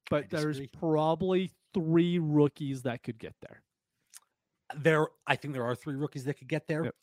But 0.10 0.30
there's 0.30 0.62
probably 0.80 1.52
three 1.74 2.20
rookies 2.20 2.84
that 2.84 3.02
could 3.04 3.18
get 3.18 3.34
there. 3.42 3.63
There 4.78 5.08
I 5.28 5.36
think 5.36 5.54
there 5.54 5.64
are 5.66 5.76
three 5.76 5.96
rookies 5.96 6.24
that 6.26 6.36
could 6.36 6.48
get 6.48 6.68
there. 6.68 6.86
Yep. 6.86 6.96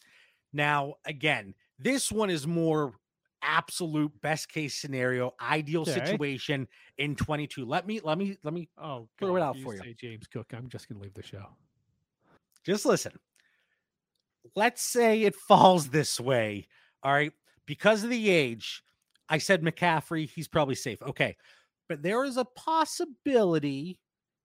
Now, 0.52 0.94
again, 1.04 1.54
this 1.78 2.10
one 2.10 2.30
is 2.30 2.46
more 2.46 2.94
absolute 3.42 4.12
best 4.20 4.48
case 4.50 4.74
scenario, 4.74 5.32
ideal 5.40 5.82
Okay. 5.82 5.92
situation 5.94 6.68
in 6.98 7.16
22. 7.16 7.64
Let 7.64 7.86
me 7.86 8.00
let 8.02 8.18
me 8.18 8.36
let 8.42 8.52
me 8.52 8.68
Oh, 8.76 9.08
Throw 9.18 9.36
it 9.36 9.42
out 9.42 9.56
you 9.56 9.64
for 9.64 9.74
you. 9.74 9.94
James 9.94 10.26
Cook. 10.26 10.52
I'm 10.52 10.68
just 10.68 10.88
gonna 10.88 11.00
leave 11.00 11.14
the 11.14 11.22
show. 11.22 11.46
just 12.64 12.84
listen. 12.84 13.12
Let's 14.56 14.82
say 14.82 15.22
it 15.22 15.34
falls 15.36 15.88
this 15.88 16.18
way. 16.20 16.66
All 17.02 17.12
right. 17.12 17.32
Because 17.66 18.02
of 18.04 18.10
the 18.10 18.30
age, 18.30 18.82
I 19.28 19.38
said 19.38 19.62
McCaffrey, 19.62 20.28
he's 20.28 20.48
probably 20.48 20.74
safe. 20.74 21.00
Okay. 21.02 21.36
But 21.88 22.02
there 22.02 22.24
is 22.24 22.36
a 22.36 22.44
possibility 22.44 23.98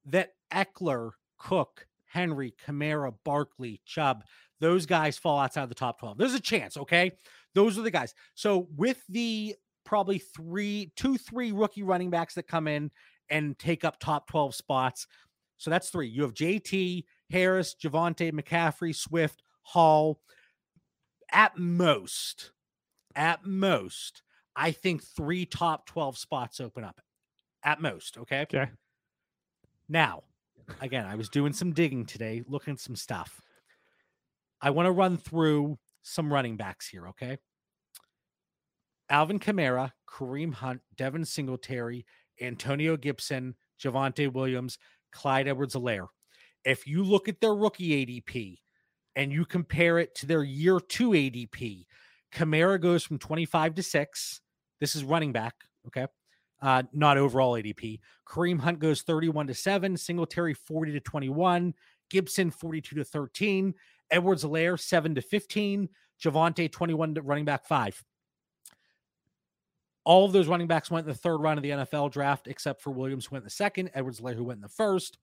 that 0.05 0.33
Ekeler, 0.53 1.11
Cook, 1.37 1.87
Henry, 2.15 2.53
Kamara, 2.65 3.13
Barkley, 3.25 3.81
Chubb, 3.85 4.23
those 4.61 4.85
guys 4.85 5.17
fall 5.17 5.37
outside 5.37 5.63
of 5.63 5.69
the 5.69 5.75
top 5.75 5.99
12. 5.99 6.17
There's 6.17 6.33
a 6.33 6.39
chance. 6.39 6.77
Okay. 6.77 7.11
Those 7.53 7.77
are 7.77 7.81
the 7.81 7.91
guys. 7.91 8.13
So 8.35 8.69
with 8.77 9.03
the 9.09 9.53
probably 9.83 10.19
three, 10.19 10.93
two, 10.95 11.17
three 11.17 11.51
rookie 11.51 11.83
running 11.83 12.09
backs 12.09 12.35
that 12.35 12.47
come 12.47 12.69
in 12.69 12.89
and 13.29 13.59
take 13.59 13.83
up 13.83 13.99
top 13.99 14.29
12 14.29 14.55
spots. 14.55 15.07
So 15.57 15.69
that's 15.69 15.89
three. 15.89 16.07
You 16.07 16.21
have 16.21 16.33
JT, 16.33 17.03
Harris, 17.31 17.75
Javonte, 17.83 18.31
McCaffrey, 18.31 18.95
Swift, 18.95 19.43
Hall. 19.63 20.21
At 21.33 21.57
most, 21.57 22.51
at 23.13 23.45
most, 23.45 24.21
I 24.55 24.71
think 24.71 25.03
three 25.03 25.45
top 25.45 25.85
12 25.87 26.17
spots 26.17 26.61
open 26.61 26.85
up. 26.85 27.01
At 27.63 27.81
most. 27.81 28.17
Okay. 28.19 28.41
Okay. 28.43 28.67
Now, 29.89 30.23
again, 30.81 31.05
I 31.05 31.15
was 31.15 31.29
doing 31.29 31.53
some 31.53 31.73
digging 31.73 32.05
today, 32.05 32.43
looking 32.47 32.73
at 32.73 32.79
some 32.79 32.95
stuff. 32.95 33.41
I 34.61 34.69
want 34.69 34.87
to 34.87 34.91
run 34.91 35.17
through 35.17 35.77
some 36.01 36.31
running 36.31 36.57
backs 36.57 36.87
here. 36.87 37.07
Okay. 37.09 37.37
Alvin 39.09 39.39
Kamara, 39.39 39.91
Kareem 40.09 40.53
Hunt, 40.53 40.81
Devin 40.95 41.25
Singletary, 41.25 42.05
Antonio 42.41 42.97
Gibson, 42.97 43.55
Javonte 43.81 44.31
Williams, 44.31 44.77
Clyde 45.11 45.47
Edwards-Helaire. 45.47 46.07
if 46.63 46.87
you 46.87 47.03
look 47.03 47.29
at 47.29 47.39
their 47.39 47.53
rookie 47.53 48.05
ADP 48.05 48.57
and 49.15 49.31
you 49.31 49.45
compare 49.45 49.99
it 49.99 50.15
to 50.15 50.25
their 50.25 50.43
year 50.43 50.79
two 50.79 51.11
ADP, 51.11 51.85
Kamara 52.33 52.81
goes 52.81 53.03
from 53.03 53.19
25 53.19 53.75
to 53.75 53.83
6. 53.83 54.41
This 54.79 54.95
is 54.95 55.03
running 55.03 55.31
back. 55.31 55.53
Okay. 55.87 56.07
Uh, 56.65 56.81
not 56.93 57.15
overall 57.15 57.53
ADP. 57.53 57.99
Kareem 58.27 58.59
Hunt 58.59 58.79
goes 58.79 59.03
31 59.03 59.45
to 59.45 59.53
7, 59.53 59.95
Singletary 59.95 60.55
40 60.55 60.93
to 60.93 60.99
21, 60.99 61.75
Gibson 62.09 62.49
42 62.49 62.95
to 62.95 63.03
13, 63.03 63.71
Edwards-Helaire 64.09 64.79
7 64.79 65.13
to 65.13 65.21
15, 65.21 65.87
Javonte 66.19 66.71
21 66.71 67.13
to 67.13 67.21
running 67.21 67.45
back 67.45 67.65
5. 67.67 68.03
All 70.05 70.25
of 70.25 70.31
those 70.33 70.47
running 70.47 70.65
backs 70.65 70.89
went 70.89 71.05
in 71.05 71.13
the 71.13 71.19
third 71.19 71.37
round 71.37 71.59
of 71.59 71.63
the 71.63 71.69
NFL 71.69 72.11
draft, 72.11 72.47
except 72.47 72.81
for 72.81 72.89
Williams, 72.89 73.27
who 73.27 73.35
went 73.35 73.43
in 73.43 73.45
the 73.45 73.51
second, 73.51 73.91
Edwards-Helaire, 73.93 74.35
who 74.35 74.45
went 74.45 74.57
in 74.57 74.63
the 74.63 74.69
first. 74.69 75.19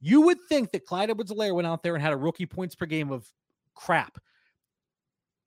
You 0.00 0.22
would 0.22 0.38
think 0.48 0.72
that 0.72 0.86
Clyde 0.86 1.10
Edwards-Helaire 1.10 1.54
went 1.54 1.68
out 1.68 1.84
there 1.84 1.94
and 1.94 2.02
had 2.02 2.12
a 2.12 2.16
rookie 2.16 2.46
points 2.46 2.74
per 2.74 2.86
game 2.86 3.12
of 3.12 3.28
crap. 3.76 4.18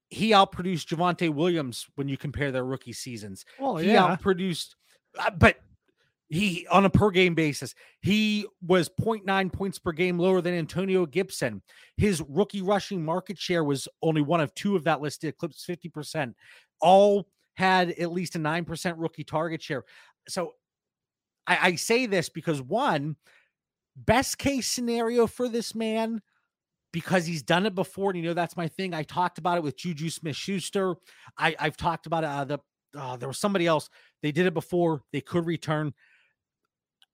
He 0.09 0.31
outproduced 0.31 0.87
Javonte 0.87 1.33
Williams 1.33 1.85
when 1.95 2.07
you 2.07 2.15
compare 2.15 2.53
their 2.53 2.63
rookie 2.63 2.93
seasons. 2.93 3.43
Oh 3.59 3.75
he 3.75 3.91
yeah. 3.91 4.15
outproduced, 4.15 4.75
but 5.37 5.57
he 6.29 6.67
on 6.69 6.85
a 6.85 6.89
per 6.89 7.09
game 7.09 7.35
basis, 7.35 7.73
he 8.01 8.45
was 8.61 8.89
0.9 8.89 9.53
points 9.53 9.79
per 9.79 9.91
game 9.91 10.19
lower 10.19 10.41
than 10.41 10.53
Antonio 10.53 11.05
Gibson. 11.05 11.61
His 11.95 12.21
rookie 12.27 12.61
rushing 12.61 13.03
market 13.03 13.37
share 13.37 13.63
was 13.63 13.87
only 14.01 14.21
one 14.21 14.41
of 14.41 14.53
two 14.53 14.75
of 14.75 14.83
that 14.83 15.01
list, 15.01 15.23
eclipsed 15.23 15.67
50%. 15.67 16.33
All 16.81 17.29
had 17.55 17.91
at 17.91 18.11
least 18.11 18.35
a 18.35 18.39
9% 18.39 18.93
rookie 18.97 19.23
target 19.23 19.61
share. 19.63 19.83
So 20.27 20.53
I, 21.47 21.59
I 21.61 21.75
say 21.75 22.05
this 22.05 22.29
because 22.29 22.61
one, 22.61 23.15
best 23.95 24.37
case 24.37 24.67
scenario 24.67 25.27
for 25.27 25.47
this 25.47 25.73
man, 25.73 26.21
because 26.91 27.25
he's 27.25 27.41
done 27.41 27.65
it 27.65 27.73
before, 27.73 28.11
and 28.11 28.19
you 28.19 28.25
know 28.25 28.33
that's 28.33 28.57
my 28.57 28.67
thing. 28.67 28.93
I 28.93 29.03
talked 29.03 29.37
about 29.37 29.57
it 29.57 29.63
with 29.63 29.77
Juju 29.77 30.09
Smith 30.09 30.35
Schuster. 30.35 30.95
I've 31.37 31.77
talked 31.77 32.05
about 32.05 32.23
it. 32.23 32.27
Uh, 32.27 32.45
the 32.45 32.59
uh, 32.97 33.17
there 33.17 33.27
was 33.27 33.39
somebody 33.39 33.67
else. 33.67 33.89
They 34.21 34.31
did 34.31 34.45
it 34.45 34.53
before. 34.53 35.03
They 35.11 35.21
could 35.21 35.45
return. 35.45 35.93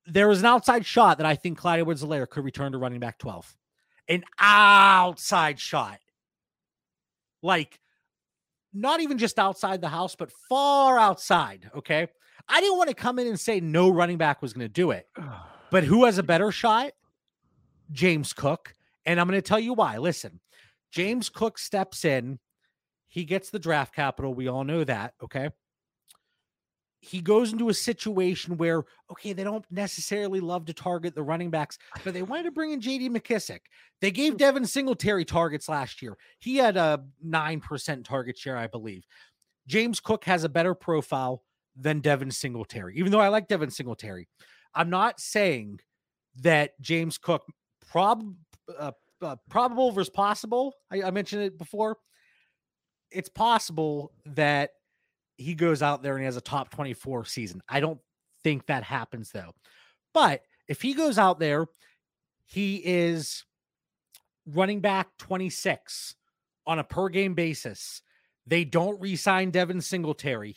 There 0.06 0.28
was 0.28 0.40
an 0.40 0.46
outside 0.46 0.84
shot 0.86 1.18
that 1.18 1.26
I 1.26 1.34
think 1.34 1.58
Clyde 1.58 1.80
Edwards-Helaire 1.80 2.28
could 2.28 2.44
return 2.44 2.72
to 2.72 2.78
running 2.78 3.00
back 3.00 3.18
12. 3.18 3.56
An 4.08 4.24
outside 4.38 5.58
shot. 5.58 5.98
Like 7.42 7.78
not 8.74 9.00
even 9.00 9.16
just 9.18 9.38
outside 9.38 9.80
the 9.80 9.88
house, 9.88 10.16
but 10.16 10.32
far 10.48 10.98
outside. 10.98 11.70
Okay. 11.74 12.08
I 12.48 12.60
didn't 12.60 12.76
want 12.76 12.88
to 12.88 12.94
come 12.94 13.18
in 13.18 13.28
and 13.28 13.38
say 13.38 13.60
no 13.60 13.88
running 13.88 14.18
back 14.18 14.42
was 14.42 14.52
going 14.52 14.66
to 14.66 14.72
do 14.72 14.90
it. 14.90 15.06
But 15.70 15.82
who 15.82 16.04
has 16.04 16.18
a 16.18 16.22
better 16.22 16.52
shot? 16.52 16.92
James 17.90 18.32
Cook. 18.32 18.74
And 19.06 19.18
I'm 19.18 19.26
going 19.26 19.40
to 19.40 19.42
tell 19.42 19.58
you 19.58 19.72
why. 19.72 19.98
Listen, 19.98 20.38
James 20.92 21.28
Cook 21.28 21.58
steps 21.58 22.04
in. 22.04 22.38
He 23.08 23.24
gets 23.24 23.50
the 23.50 23.58
draft 23.58 23.92
capital. 23.92 24.34
We 24.34 24.46
all 24.46 24.62
know 24.62 24.84
that. 24.84 25.14
Okay. 25.20 25.50
He 27.04 27.20
goes 27.20 27.52
into 27.52 27.68
a 27.68 27.74
situation 27.74 28.56
where, 28.56 28.84
okay, 29.10 29.34
they 29.34 29.44
don't 29.44 29.64
necessarily 29.70 30.40
love 30.40 30.64
to 30.66 30.72
target 30.72 31.14
the 31.14 31.22
running 31.22 31.50
backs, 31.50 31.76
but 32.02 32.14
they 32.14 32.22
wanted 32.22 32.44
to 32.44 32.50
bring 32.50 32.72
in 32.72 32.80
JD 32.80 33.10
McKissic. 33.10 33.60
They 34.00 34.10
gave 34.10 34.38
Devin 34.38 34.64
Singletary 34.64 35.26
targets 35.26 35.68
last 35.68 36.00
year. 36.00 36.16
He 36.38 36.56
had 36.56 36.78
a 36.78 37.04
9% 37.24 38.04
target 38.04 38.38
share, 38.38 38.56
I 38.56 38.68
believe. 38.68 39.04
James 39.66 40.00
Cook 40.00 40.24
has 40.24 40.44
a 40.44 40.48
better 40.48 40.74
profile 40.74 41.42
than 41.76 42.00
Devin 42.00 42.30
Singletary, 42.30 42.96
even 42.96 43.12
though 43.12 43.20
I 43.20 43.28
like 43.28 43.48
Devin 43.48 43.70
Singletary. 43.70 44.26
I'm 44.74 44.88
not 44.88 45.20
saying 45.20 45.80
that 46.40 46.80
James 46.80 47.18
Cook 47.18 47.44
prob 47.86 48.34
uh, 48.78 48.92
uh, 49.20 49.36
probable 49.50 49.92
versus 49.92 50.08
possible. 50.08 50.74
I, 50.90 51.02
I 51.02 51.10
mentioned 51.10 51.42
it 51.42 51.58
before. 51.58 51.98
It's 53.10 53.28
possible 53.28 54.12
that 54.24 54.70
he 55.36 55.54
goes 55.54 55.82
out 55.82 56.02
there 56.02 56.14
and 56.14 56.22
he 56.22 56.26
has 56.26 56.36
a 56.36 56.42
top 56.42 56.70
24 56.70 57.24
season. 57.24 57.60
I 57.68 57.80
don't 57.80 58.00
think 58.42 58.66
that 58.66 58.84
happens 58.84 59.30
though. 59.30 59.54
But 60.12 60.42
if 60.68 60.82
he 60.82 60.94
goes 60.94 61.18
out 61.18 61.38
there, 61.38 61.66
he 62.46 62.76
is 62.76 63.44
running 64.46 64.80
back 64.80 65.08
26 65.18 66.14
on 66.66 66.78
a 66.78 66.84
per 66.84 67.08
game 67.08 67.34
basis. 67.34 68.02
They 68.46 68.64
don't 68.64 69.00
re-sign 69.00 69.50
Devin 69.50 69.80
Singletary. 69.80 70.56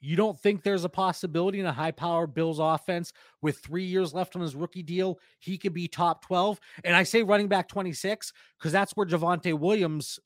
You 0.00 0.14
don't 0.14 0.38
think 0.38 0.62
there's 0.62 0.84
a 0.84 0.90
possibility 0.90 1.58
in 1.58 1.66
a 1.66 1.72
high 1.72 1.90
power 1.90 2.26
Bills 2.26 2.58
offense 2.60 3.12
with 3.40 3.58
three 3.58 3.84
years 3.84 4.12
left 4.12 4.36
on 4.36 4.42
his 4.42 4.54
rookie 4.54 4.82
deal, 4.82 5.18
he 5.40 5.56
could 5.56 5.72
be 5.72 5.88
top 5.88 6.24
12? 6.26 6.60
And 6.84 6.94
I 6.94 7.02
say 7.02 7.22
running 7.22 7.48
back 7.48 7.66
26 7.68 8.32
because 8.58 8.72
that's 8.72 8.92
where 8.92 9.06
Javonte 9.06 9.58
Williams 9.58 10.20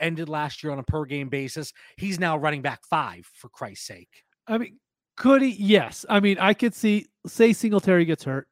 ended 0.00 0.28
last 0.28 0.62
year 0.62 0.72
on 0.72 0.78
a 0.78 0.82
per 0.82 1.04
game 1.04 1.28
basis. 1.28 1.72
He's 1.96 2.18
now 2.20 2.36
running 2.36 2.62
back 2.62 2.84
five, 2.86 3.28
for 3.34 3.48
Christ's 3.48 3.86
sake. 3.86 4.24
I 4.46 4.58
mean, 4.58 4.78
could 5.16 5.42
he? 5.42 5.50
Yes. 5.50 6.04
I 6.08 6.20
mean, 6.20 6.38
I 6.38 6.54
could 6.54 6.74
see, 6.74 7.06
say 7.26 7.52
Singletary 7.52 8.04
gets 8.04 8.24
hurt, 8.24 8.48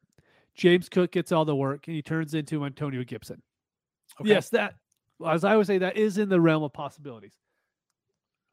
James 0.55 0.89
Cook 0.89 1.11
gets 1.11 1.31
all 1.31 1.45
the 1.45 1.55
work, 1.55 1.87
and 1.87 1.95
he 1.95 2.01
turns 2.01 2.33
into 2.33 2.65
Antonio 2.65 3.03
Gibson. 3.03 3.41
Okay. 4.21 4.29
Yes, 4.29 4.49
that, 4.49 4.75
as 5.27 5.43
I 5.43 5.55
would 5.55 5.67
say, 5.67 5.77
that 5.79 5.97
is 5.97 6.17
in 6.17 6.29
the 6.29 6.39
realm 6.39 6.63
of 6.63 6.73
possibilities. 6.73 7.33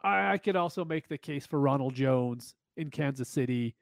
I, 0.03 0.32
I 0.32 0.38
could 0.38 0.57
also 0.57 0.84
make 0.84 1.09
the 1.09 1.18
case 1.18 1.47
for 1.47 1.61
Ronald 1.61 1.95
Jones 1.95 2.55
in 2.76 2.90
Kansas 2.90 3.28
City. 3.28 3.74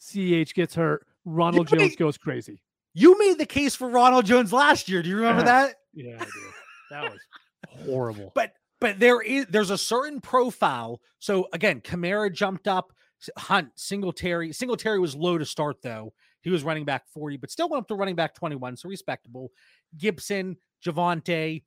CH 0.00 0.54
gets 0.54 0.74
hurt. 0.74 1.06
Ronald 1.24 1.70
You 1.70 1.78
Jones 1.78 1.90
made- 1.92 1.98
goes 1.98 2.18
crazy. 2.18 2.60
You 2.94 3.18
made 3.18 3.38
the 3.38 3.46
case 3.46 3.74
for 3.76 3.88
Ronald 3.88 4.24
Jones 4.26 4.52
last 4.52 4.88
year. 4.88 5.02
Do 5.02 5.08
you 5.08 5.16
remember 5.16 5.42
that? 5.44 5.76
Yeah, 5.94 6.16
I 6.20 6.24
do. 6.24 6.30
That 6.90 7.12
was 7.12 7.20
horrible. 7.66 8.32
But 8.34 8.52
but 8.80 8.98
there 8.98 9.20
is 9.20 9.46
there's 9.46 9.70
a 9.70 9.78
certain 9.78 10.20
profile. 10.20 11.00
So 11.18 11.48
again, 11.52 11.80
Kamara 11.80 12.32
jumped 12.32 12.68
up, 12.68 12.92
Hunt, 13.36 13.70
Singletary. 13.74 14.52
Singletary 14.52 14.98
was 14.98 15.16
low 15.16 15.38
to 15.38 15.44
start 15.44 15.82
though. 15.82 16.12
He 16.42 16.50
was 16.50 16.62
running 16.62 16.84
back 16.84 17.08
40, 17.08 17.36
but 17.38 17.50
still 17.50 17.68
went 17.68 17.82
up 17.82 17.88
to 17.88 17.94
running 17.94 18.14
back 18.14 18.34
21, 18.34 18.76
so 18.76 18.88
respectable. 18.88 19.50
Gibson, 19.96 20.56
Javonte, 20.84 21.64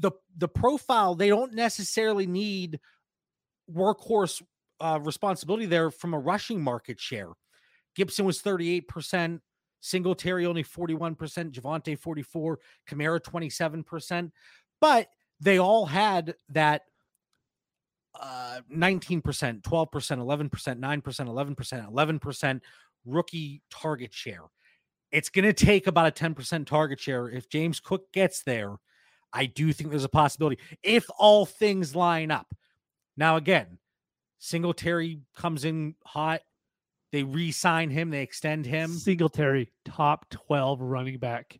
the 0.00 0.12
the 0.36 0.48
profile 0.48 1.14
they 1.14 1.28
don't 1.28 1.54
necessarily 1.54 2.26
need 2.26 2.80
workhorse 3.70 4.42
uh, 4.80 4.98
responsibility 5.02 5.66
there 5.66 5.90
from 5.90 6.14
a 6.14 6.18
rushing 6.18 6.62
market 6.62 7.00
share. 7.00 7.30
Gibson 7.94 8.24
was 8.24 8.42
38%, 8.42 9.40
Singletary 9.80 10.46
only 10.46 10.64
41%, 10.64 11.16
Javonte 11.52 11.98
44, 11.98 12.58
Kamara 12.88 13.20
27%, 13.20 14.30
but 14.80 15.08
they 15.42 15.58
all 15.58 15.84
had 15.86 16.34
that 16.50 16.82
uh 18.18 18.60
19%, 18.74 19.22
12%, 19.22 19.62
11%, 19.62 20.50
9%, 20.50 21.02
11%, 21.02 21.92
11% 21.92 22.60
rookie 23.04 23.62
target 23.70 24.14
share. 24.14 24.44
It's 25.10 25.28
going 25.28 25.44
to 25.44 25.52
take 25.52 25.86
about 25.86 26.06
a 26.06 26.24
10% 26.24 26.66
target 26.66 27.00
share 27.00 27.28
if 27.28 27.48
James 27.48 27.80
Cook 27.80 28.10
gets 28.12 28.42
there. 28.42 28.76
I 29.32 29.46
do 29.46 29.72
think 29.72 29.90
there's 29.90 30.04
a 30.04 30.08
possibility 30.10 30.60
if 30.82 31.06
all 31.18 31.44
things 31.46 31.96
line 31.96 32.30
up. 32.30 32.54
Now 33.16 33.36
again, 33.36 33.78
Singletary 34.38 35.20
comes 35.36 35.64
in 35.64 35.94
hot. 36.04 36.42
They 37.12 37.22
re-sign 37.24 37.90
him, 37.90 38.10
they 38.10 38.22
extend 38.22 38.66
him. 38.66 38.90
Singletary, 38.90 39.70
top 39.84 40.28
12 40.30 40.80
running 40.80 41.18
back. 41.18 41.58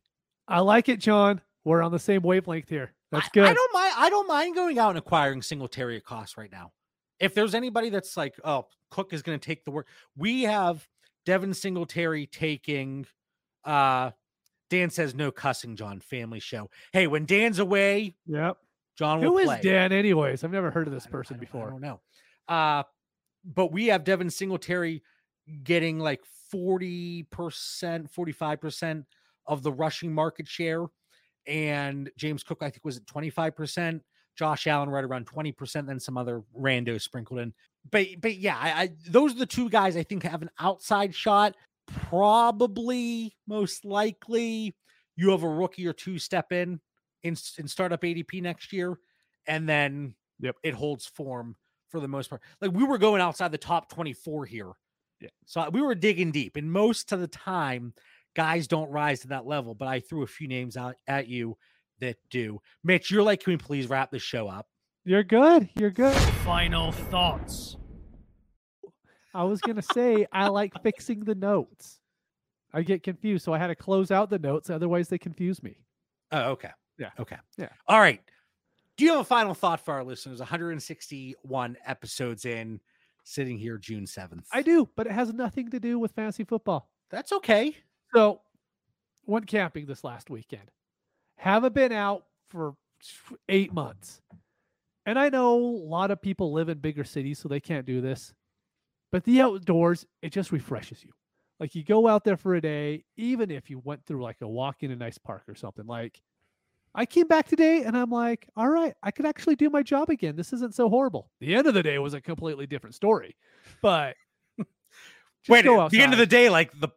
I 0.48 0.60
like 0.60 0.88
it, 0.88 0.98
John. 0.98 1.40
We're 1.64 1.82
on 1.82 1.92
the 1.92 1.98
same 1.98 2.22
wavelength 2.22 2.68
here. 2.68 2.92
That's 3.12 3.26
I- 3.26 3.30
good. 3.32 3.44
I, 3.48 3.54
don't 3.54 3.72
mind. 3.72 3.92
I 3.96 4.10
don't 4.10 4.26
mind 4.26 4.54
going 4.56 4.78
out 4.80 4.88
and 4.90 4.98
acquiring 4.98 5.42
Singletary 5.42 5.96
at 5.96 6.04
cost 6.04 6.36
right 6.36 6.50
now. 6.50 6.72
If 7.20 7.34
there's 7.34 7.54
anybody 7.54 7.88
that's 7.90 8.16
like, 8.16 8.34
oh, 8.42 8.66
Cook 8.90 9.12
is 9.12 9.22
going 9.22 9.38
to 9.38 9.44
take 9.46 9.64
the 9.64 9.70
work, 9.70 9.86
we 10.16 10.42
have 10.42 10.88
Devin 11.24 11.54
Singletary 11.54 12.26
taking. 12.26 13.06
uh 13.64 14.10
Dan 14.70 14.88
says 14.90 15.14
no 15.14 15.30
cussing, 15.30 15.76
John. 15.76 16.00
Family 16.00 16.40
show. 16.40 16.70
Hey, 16.94 17.06
when 17.06 17.26
Dan's 17.26 17.58
away, 17.58 18.14
Yep. 18.26 18.56
John 18.98 19.20
will 19.20 19.32
Who 19.32 19.38
is 19.38 19.44
play. 19.46 19.60
Dan, 19.62 19.92
anyways? 19.92 20.42
I've 20.44 20.50
never 20.50 20.70
heard 20.70 20.86
of 20.86 20.94
this 20.94 21.04
I 21.04 21.08
I 21.08 21.12
person 21.12 21.36
I 21.36 21.40
before. 21.40 21.68
don't 21.70 21.82
know. 21.82 22.00
Uh, 22.48 22.82
but 23.44 23.70
we 23.70 23.88
have 23.88 24.02
Devin 24.04 24.30
Singletary 24.30 25.02
getting 25.62 25.98
like 25.98 26.20
40%, 26.54 27.26
45% 28.10 29.04
of 29.46 29.62
the 29.62 29.72
rushing 29.72 30.12
market 30.14 30.48
share. 30.48 30.86
And 31.46 32.10
James 32.16 32.42
Cook, 32.42 32.58
I 32.62 32.70
think, 32.70 32.84
was 32.84 32.96
at 32.96 33.06
25%. 33.06 34.00
Josh 34.34 34.66
Allen 34.66 34.88
right 34.88 35.04
around 35.04 35.26
20%, 35.26 35.86
then 35.86 36.00
some 36.00 36.16
other 36.16 36.42
rando 36.58 37.00
sprinkled 37.00 37.40
in. 37.40 37.52
But 37.90 38.06
but 38.20 38.36
yeah, 38.36 38.56
I, 38.58 38.82
I 38.82 38.90
those 39.08 39.34
are 39.34 39.38
the 39.38 39.46
two 39.46 39.68
guys 39.68 39.96
I 39.96 40.04
think 40.04 40.22
have 40.22 40.40
an 40.40 40.50
outside 40.58 41.14
shot. 41.14 41.54
Probably 41.86 43.36
most 43.46 43.84
likely 43.84 44.74
you 45.16 45.30
have 45.30 45.42
a 45.42 45.48
rookie 45.48 45.86
or 45.86 45.92
two 45.92 46.18
step 46.18 46.52
in 46.52 46.80
in, 47.22 47.36
in 47.58 47.68
startup 47.68 48.00
ADP 48.00 48.40
next 48.40 48.72
year, 48.72 48.98
and 49.46 49.68
then 49.68 50.14
Yep. 50.42 50.56
it 50.62 50.74
holds 50.74 51.06
form 51.06 51.56
for 51.88 52.00
the 52.00 52.08
most 52.08 52.28
part. 52.28 52.42
Like 52.60 52.72
we 52.72 52.84
were 52.84 52.98
going 52.98 53.20
outside 53.22 53.52
the 53.52 53.58
top 53.58 53.88
24 53.88 54.44
here. 54.46 54.72
Yeah. 55.20 55.28
So 55.46 55.70
we 55.70 55.80
were 55.80 55.94
digging 55.94 56.32
deep, 56.32 56.56
and 56.56 56.70
most 56.70 57.12
of 57.12 57.20
the 57.20 57.28
time, 57.28 57.94
guys 58.34 58.66
don't 58.66 58.90
rise 58.90 59.20
to 59.20 59.28
that 59.28 59.46
level, 59.46 59.74
but 59.74 59.88
I 59.88 60.00
threw 60.00 60.22
a 60.22 60.26
few 60.26 60.48
names 60.48 60.76
out 60.76 60.96
at 61.06 61.28
you 61.28 61.56
that 62.00 62.16
do. 62.30 62.60
Mitch, 62.84 63.10
you're 63.10 63.22
like, 63.22 63.42
can 63.42 63.52
we 63.52 63.56
please 63.56 63.88
wrap 63.88 64.10
the 64.10 64.18
show 64.18 64.48
up? 64.48 64.66
You're 65.04 65.24
good. 65.24 65.68
You're 65.76 65.90
good. 65.90 66.16
Final 66.44 66.92
thoughts. 66.92 67.76
I 69.34 69.44
was 69.44 69.60
gonna 69.60 69.82
say 69.82 70.26
I 70.32 70.48
like 70.48 70.72
fixing 70.82 71.20
the 71.24 71.34
notes. 71.34 72.00
I 72.74 72.82
get 72.82 73.02
confused, 73.02 73.44
so 73.44 73.52
I 73.52 73.58
had 73.58 73.68
to 73.68 73.74
close 73.74 74.10
out 74.10 74.30
the 74.30 74.38
notes. 74.38 74.70
Otherwise, 74.70 75.08
they 75.08 75.18
confuse 75.18 75.62
me. 75.62 75.76
Oh, 76.30 76.50
okay. 76.52 76.70
Yeah. 76.98 77.10
Okay. 77.18 77.36
Yeah. 77.58 77.68
All 77.86 78.00
right. 78.00 78.20
Do 78.96 79.04
you 79.04 79.12
have 79.12 79.20
a 79.20 79.24
final 79.24 79.54
thought 79.54 79.84
for 79.84 79.92
our 79.94 80.04
listeners? 80.04 80.38
161 80.38 81.76
episodes 81.86 82.44
in, 82.44 82.80
sitting 83.24 83.58
here 83.58 83.78
June 83.78 84.04
7th. 84.04 84.44
I 84.52 84.62
do, 84.62 84.88
but 84.96 85.06
it 85.06 85.12
has 85.12 85.32
nothing 85.32 85.70
to 85.70 85.80
do 85.80 85.98
with 85.98 86.12
fantasy 86.12 86.44
football. 86.44 86.90
That's 87.10 87.32
okay. 87.32 87.76
So, 88.14 88.40
went 89.26 89.46
camping 89.46 89.86
this 89.86 90.04
last 90.04 90.30
weekend. 90.30 90.70
Haven't 91.36 91.74
been 91.74 91.92
out 91.92 92.24
for 92.48 92.74
eight 93.48 93.72
months. 93.72 94.20
And 95.06 95.18
I 95.18 95.28
know 95.30 95.56
a 95.56 95.88
lot 95.88 96.10
of 96.10 96.22
people 96.22 96.52
live 96.52 96.68
in 96.68 96.78
bigger 96.78 97.04
cities, 97.04 97.38
so 97.38 97.48
they 97.48 97.60
can't 97.60 97.86
do 97.86 98.00
this. 98.00 98.32
But 99.10 99.24
the 99.24 99.40
outdoors, 99.42 100.06
it 100.22 100.32
just 100.32 100.52
refreshes 100.52 101.04
you. 101.04 101.10
Like 101.60 101.74
you 101.74 101.84
go 101.84 102.08
out 102.08 102.24
there 102.24 102.36
for 102.36 102.54
a 102.54 102.60
day, 102.60 103.04
even 103.16 103.50
if 103.50 103.70
you 103.70 103.78
went 103.78 104.04
through 104.04 104.22
like 104.22 104.40
a 104.40 104.48
walk 104.48 104.82
in 104.82 104.90
a 104.90 104.96
nice 104.96 105.18
park 105.18 105.44
or 105.48 105.54
something. 105.54 105.86
Like 105.86 106.20
I 106.94 107.06
came 107.06 107.26
back 107.26 107.46
today 107.48 107.84
and 107.84 107.96
I'm 107.96 108.10
like, 108.10 108.48
all 108.56 108.68
right, 108.68 108.94
I 109.02 109.10
could 109.10 109.26
actually 109.26 109.56
do 109.56 109.70
my 109.70 109.82
job 109.82 110.10
again. 110.10 110.36
This 110.36 110.52
isn't 110.52 110.74
so 110.74 110.88
horrible. 110.88 111.30
The 111.40 111.54
end 111.54 111.66
of 111.66 111.74
the 111.74 111.82
day 111.82 111.98
was 111.98 112.14
a 112.14 112.20
completely 112.20 112.66
different 112.66 112.94
story. 112.94 113.36
But 113.80 114.16
Wait, 115.48 115.66
at 115.66 115.90
the 115.90 116.00
end 116.00 116.12
of 116.12 116.18
the 116.18 116.26
day, 116.26 116.50
like 116.50 116.72
the. 116.78 116.88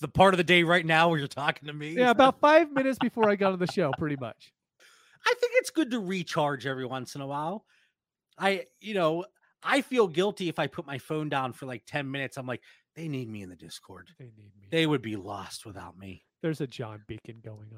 The 0.00 0.08
part 0.08 0.34
of 0.34 0.38
the 0.38 0.44
day 0.44 0.62
right 0.62 0.84
now 0.84 1.08
where 1.08 1.18
you're 1.18 1.28
talking 1.28 1.68
to 1.68 1.72
me. 1.72 1.90
Yeah, 1.90 2.10
about 2.10 2.40
five 2.40 2.70
minutes 2.72 2.98
before 2.98 3.28
I 3.28 3.36
got 3.36 3.52
on 3.52 3.58
the 3.58 3.66
show, 3.66 3.92
pretty 3.98 4.16
much. 4.20 4.52
I 5.26 5.34
think 5.40 5.52
it's 5.56 5.70
good 5.70 5.90
to 5.90 6.00
recharge 6.00 6.66
every 6.66 6.86
once 6.86 7.14
in 7.14 7.20
a 7.20 7.26
while. 7.26 7.64
I, 8.38 8.66
you 8.80 8.94
know, 8.94 9.24
I 9.62 9.80
feel 9.80 10.06
guilty 10.06 10.48
if 10.48 10.58
I 10.58 10.66
put 10.66 10.86
my 10.86 10.98
phone 10.98 11.28
down 11.28 11.52
for 11.52 11.66
like 11.66 11.82
10 11.86 12.10
minutes. 12.10 12.36
I'm 12.36 12.46
like, 12.46 12.62
they 12.94 13.08
need 13.08 13.28
me 13.28 13.42
in 13.42 13.48
the 13.48 13.56
Discord. 13.56 14.10
They 14.18 14.26
need 14.26 14.52
me. 14.58 14.68
They 14.70 14.86
would 14.86 15.02
be 15.02 15.16
lost 15.16 15.66
without 15.66 15.98
me. 15.98 16.24
There's 16.42 16.60
a 16.60 16.66
John 16.66 17.02
Beacon 17.06 17.40
going. 17.44 17.68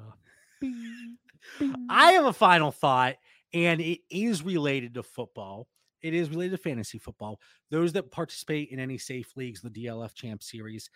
Bing, 0.61 1.17
bing. 1.59 1.75
I 1.89 2.13
have 2.13 2.25
a 2.25 2.33
final 2.33 2.71
thought, 2.71 3.15
and 3.53 3.81
it 3.81 3.99
is 4.11 4.43
related 4.43 4.93
to 4.95 5.03
football. 5.03 5.67
It 6.01 6.13
is 6.13 6.29
related 6.29 6.51
to 6.51 6.57
fantasy 6.57 6.99
football. 6.99 7.39
Those 7.71 7.93
that 7.93 8.11
participate 8.11 8.69
in 8.69 8.79
any 8.79 8.97
safe 8.97 9.35
leagues, 9.35 9.61
the 9.61 9.69
DLF 9.69 10.13
Champ 10.13 10.43
Series, 10.43 10.89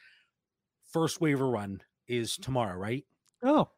first 0.94 1.20
waiver 1.20 1.50
run 1.50 1.82
is 2.08 2.38
tomorrow, 2.38 2.78
right? 2.78 3.04
oh, 3.44 3.70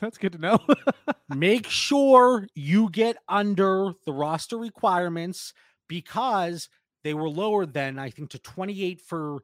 that's 0.00 0.18
good 0.18 0.32
to 0.32 0.38
know. 0.38 0.58
Make 1.28 1.68
sure 1.68 2.46
you 2.54 2.90
get 2.90 3.16
under 3.28 3.92
the 4.04 4.12
roster 4.12 4.58
requirements 4.58 5.52
because 5.88 6.68
they 7.02 7.14
were 7.14 7.28
lower 7.28 7.66
than 7.66 7.98
I 7.98 8.10
think 8.10 8.30
to 8.30 8.38
28 8.38 9.00
for 9.00 9.38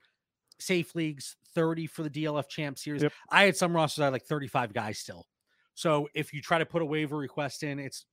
safe 0.58 0.94
leagues, 0.94 1.36
30 1.54 1.86
for 1.86 2.02
the 2.02 2.10
DLF 2.10 2.48
Champ 2.48 2.78
Series. 2.78 3.02
Yep. 3.02 3.12
I 3.30 3.44
had 3.44 3.56
some 3.56 3.74
rosters 3.74 4.02
I 4.02 4.04
had 4.04 4.12
like 4.12 4.24
35 4.24 4.72
guys 4.72 4.98
still. 4.98 5.26
So 5.74 6.08
if 6.14 6.32
you 6.32 6.42
try 6.42 6.58
to 6.58 6.66
put 6.66 6.82
a 6.82 6.86
waiver 6.86 7.16
request 7.16 7.62
in, 7.62 7.78
it's 7.78 8.04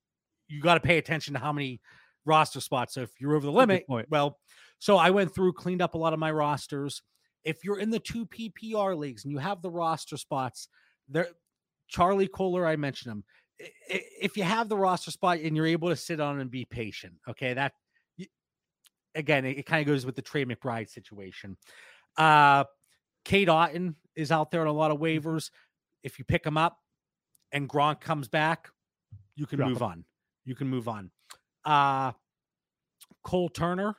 you 0.48 0.62
got 0.62 0.76
to 0.76 0.80
pay 0.80 0.98
attention 0.98 1.34
to 1.34 1.40
how 1.40 1.52
many 1.52 1.82
roster 2.26 2.62
spots. 2.62 2.94
So 2.94 3.02
if 3.02 3.12
you're 3.20 3.36
over 3.36 3.46
the 3.46 3.52
limit, 3.52 3.86
well, 4.10 4.38
so 4.80 4.98
I 4.98 5.10
went 5.10 5.34
through, 5.34 5.54
cleaned 5.54 5.82
up 5.82 5.94
a 5.94 5.98
lot 5.98 6.14
of 6.14 6.20
my 6.20 6.32
rosters. 6.32 7.02
If 7.44 7.64
you're 7.64 7.80
in 7.80 7.90
the 7.90 8.00
two 8.00 8.26
PPR 8.26 8.98
leagues 8.98 9.24
and 9.24 9.32
you 9.32 9.38
have 9.38 9.62
the 9.62 9.70
roster 9.70 10.18
spots, 10.18 10.68
there, 11.08 11.30
Charlie 11.88 12.28
Kolar, 12.28 12.66
I 12.66 12.76
mentioned 12.76 13.12
him. 13.12 13.24
If 13.90 14.38
you 14.38 14.44
have 14.44 14.70
the 14.70 14.78
roster 14.78 15.12
spot 15.12 15.40
and 15.40 15.56
you're 15.56 15.66
able 15.66 15.90
to 15.90 15.96
sit 15.96 16.20
on 16.20 16.40
and 16.40 16.52
be 16.52 16.66
patient, 16.66 17.14
okay, 17.28 17.54
that 17.54 17.74
again, 19.16 19.46
it, 19.46 19.66
kind 19.66 19.82
of 19.82 19.88
goes 19.88 20.06
with 20.06 20.16
the 20.16 20.22
Trey 20.22 20.46
McBride 20.46 20.90
situation. 20.90 21.58
Uh, 22.16 22.66
Cade 23.26 23.48
Otton 23.48 23.96
is 24.16 24.32
out 24.32 24.52
there 24.52 24.62
on 24.62 24.68
a 24.68 24.74
lot 24.74 24.92
of 24.92 25.00
waivers. 25.00 25.50
If 26.04 26.20
you 26.20 26.26
pick 26.26 26.46
him 26.46 26.58
up 26.58 26.78
and 27.52 27.68
Gronk 27.68 28.00
comes 28.00 28.28
back, 28.28 28.70
you 29.36 29.46
can 29.46 29.58
Drop 29.58 29.70
move 29.70 29.82
him. 29.82 29.88
on. 29.88 30.06
You 30.46 30.56
can 30.56 30.68
move 30.68 30.88
on. 30.88 31.12
Uh, 31.66 32.14
Cole 33.24 33.50
Turner 33.50 33.96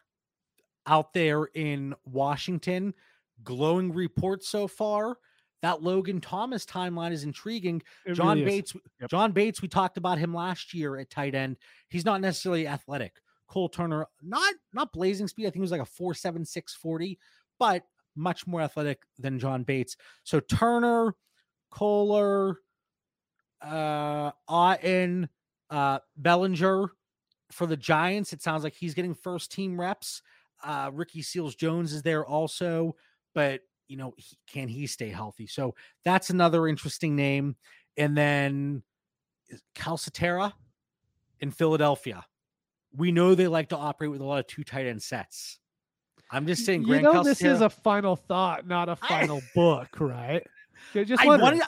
out 0.86 1.12
there 1.12 1.44
in 1.44 1.94
Washington, 2.04 2.94
glowing 3.44 3.92
report 3.92 4.44
so 4.44 4.66
far. 4.68 5.16
That 5.60 5.82
Logan 5.82 6.20
Thomas 6.20 6.64
timeline 6.64 7.10
is 7.10 7.24
intriguing. 7.24 7.82
It 8.06 8.14
John 8.14 8.38
really. 8.38 8.44
Bates, 8.50 8.74
Yep. 9.00 9.10
John 9.10 9.32
Bates, 9.32 9.60
we 9.60 9.66
talked 9.66 9.98
about 9.98 10.16
him 10.18 10.32
last 10.32 10.72
year 10.72 10.96
at 10.98 11.10
tight 11.10 11.34
end. 11.34 11.56
He's 11.88 12.04
not 12.04 12.20
necessarily 12.20 12.68
athletic. 12.68 13.16
Cole 13.48 13.68
Turner, 13.68 14.06
not 14.22 14.54
not 14.72 14.92
blazing 14.92 15.26
speed. 15.26 15.46
I 15.46 15.50
think 15.50 15.56
it 15.56 15.62
was 15.62 15.72
like 15.72 15.80
a 15.80 15.84
4.7640, 15.84 17.18
but 17.58 17.82
much 18.14 18.46
more 18.46 18.60
athletic 18.60 19.00
than 19.18 19.38
John 19.40 19.64
Bates. 19.64 19.96
So 20.22 20.38
Turner, 20.38 21.16
Kolar, 21.70 22.58
uh, 23.60 24.30
Otton, 24.48 25.28
uh, 25.70 25.98
Bellinger 26.16 26.90
for 27.50 27.66
the 27.66 27.76
Giants. 27.76 28.32
It 28.32 28.42
sounds 28.42 28.64
like 28.64 28.74
he's 28.74 28.94
getting 28.94 29.14
first 29.14 29.50
team 29.50 29.80
reps. 29.80 30.22
Uh, 30.62 30.90
Ricky 30.92 31.22
Seals 31.22 31.54
Jones 31.54 31.92
is 31.92 32.02
there 32.02 32.26
also, 32.26 32.94
but 33.34 33.60
you 33.88 33.96
know, 33.96 34.14
he, 34.16 34.36
can 34.46 34.68
he 34.68 34.86
stay 34.86 35.08
healthy? 35.08 35.46
So 35.46 35.74
that's 36.04 36.30
another 36.30 36.68
interesting 36.68 37.16
name. 37.16 37.56
And 37.96 38.16
then 38.16 38.82
Calcaterra 39.74 40.52
in 41.40 41.50
Philadelphia. 41.50 42.24
We 42.96 43.12
know 43.12 43.34
they 43.34 43.48
like 43.48 43.70
to 43.70 43.76
operate 43.76 44.10
with 44.10 44.20
a 44.20 44.24
lot 44.24 44.40
of 44.40 44.46
two 44.46 44.64
tight 44.64 44.86
end 44.86 45.02
sets. 45.02 45.58
I'm 46.30 46.46
just 46.46 46.66
saying, 46.66 46.82
you 46.82 46.88
Grant 46.88 47.04
know, 47.04 47.22
this 47.22 47.42
is 47.42 47.62
a 47.62 47.70
final 47.70 48.16
thought, 48.16 48.66
not 48.66 48.88
a 48.88 48.96
final 48.96 49.40
book, 49.54 49.88
right? 49.98 50.46
Just 50.92 51.22
I 51.22 51.26
wanted 51.26 51.62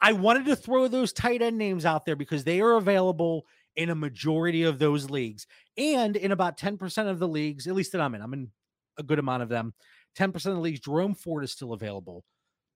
I 0.00 0.12
wanted 0.12 0.46
to 0.46 0.56
throw 0.56 0.88
those 0.88 1.12
tight 1.12 1.42
end 1.42 1.58
names 1.58 1.84
out 1.84 2.04
there 2.06 2.16
because 2.16 2.44
they 2.44 2.60
are 2.60 2.74
available 2.74 3.46
in 3.76 3.90
a 3.90 3.94
majority 3.94 4.62
of 4.62 4.78
those 4.78 5.10
leagues 5.10 5.46
and 5.76 6.16
in 6.16 6.32
about 6.32 6.58
10% 6.58 7.10
of 7.10 7.18
the 7.18 7.28
leagues, 7.28 7.66
at 7.66 7.74
least 7.74 7.92
that 7.92 8.00
I'm 8.00 8.14
in. 8.14 8.22
I'm 8.22 8.32
in 8.32 8.50
a 8.98 9.02
good 9.02 9.18
amount 9.18 9.42
of 9.42 9.48
them. 9.48 9.74
10% 10.16 10.34
of 10.34 10.42
the 10.42 10.60
leagues, 10.60 10.80
Jerome 10.80 11.14
Ford 11.14 11.44
is 11.44 11.52
still 11.52 11.72
available. 11.72 12.24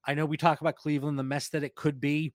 I 0.06 0.14
know 0.14 0.26
we 0.26 0.36
talk 0.36 0.60
about 0.60 0.76
Cleveland, 0.76 1.18
the 1.18 1.22
mess 1.22 1.48
that 1.50 1.64
it 1.64 1.74
could 1.74 2.00
be. 2.00 2.32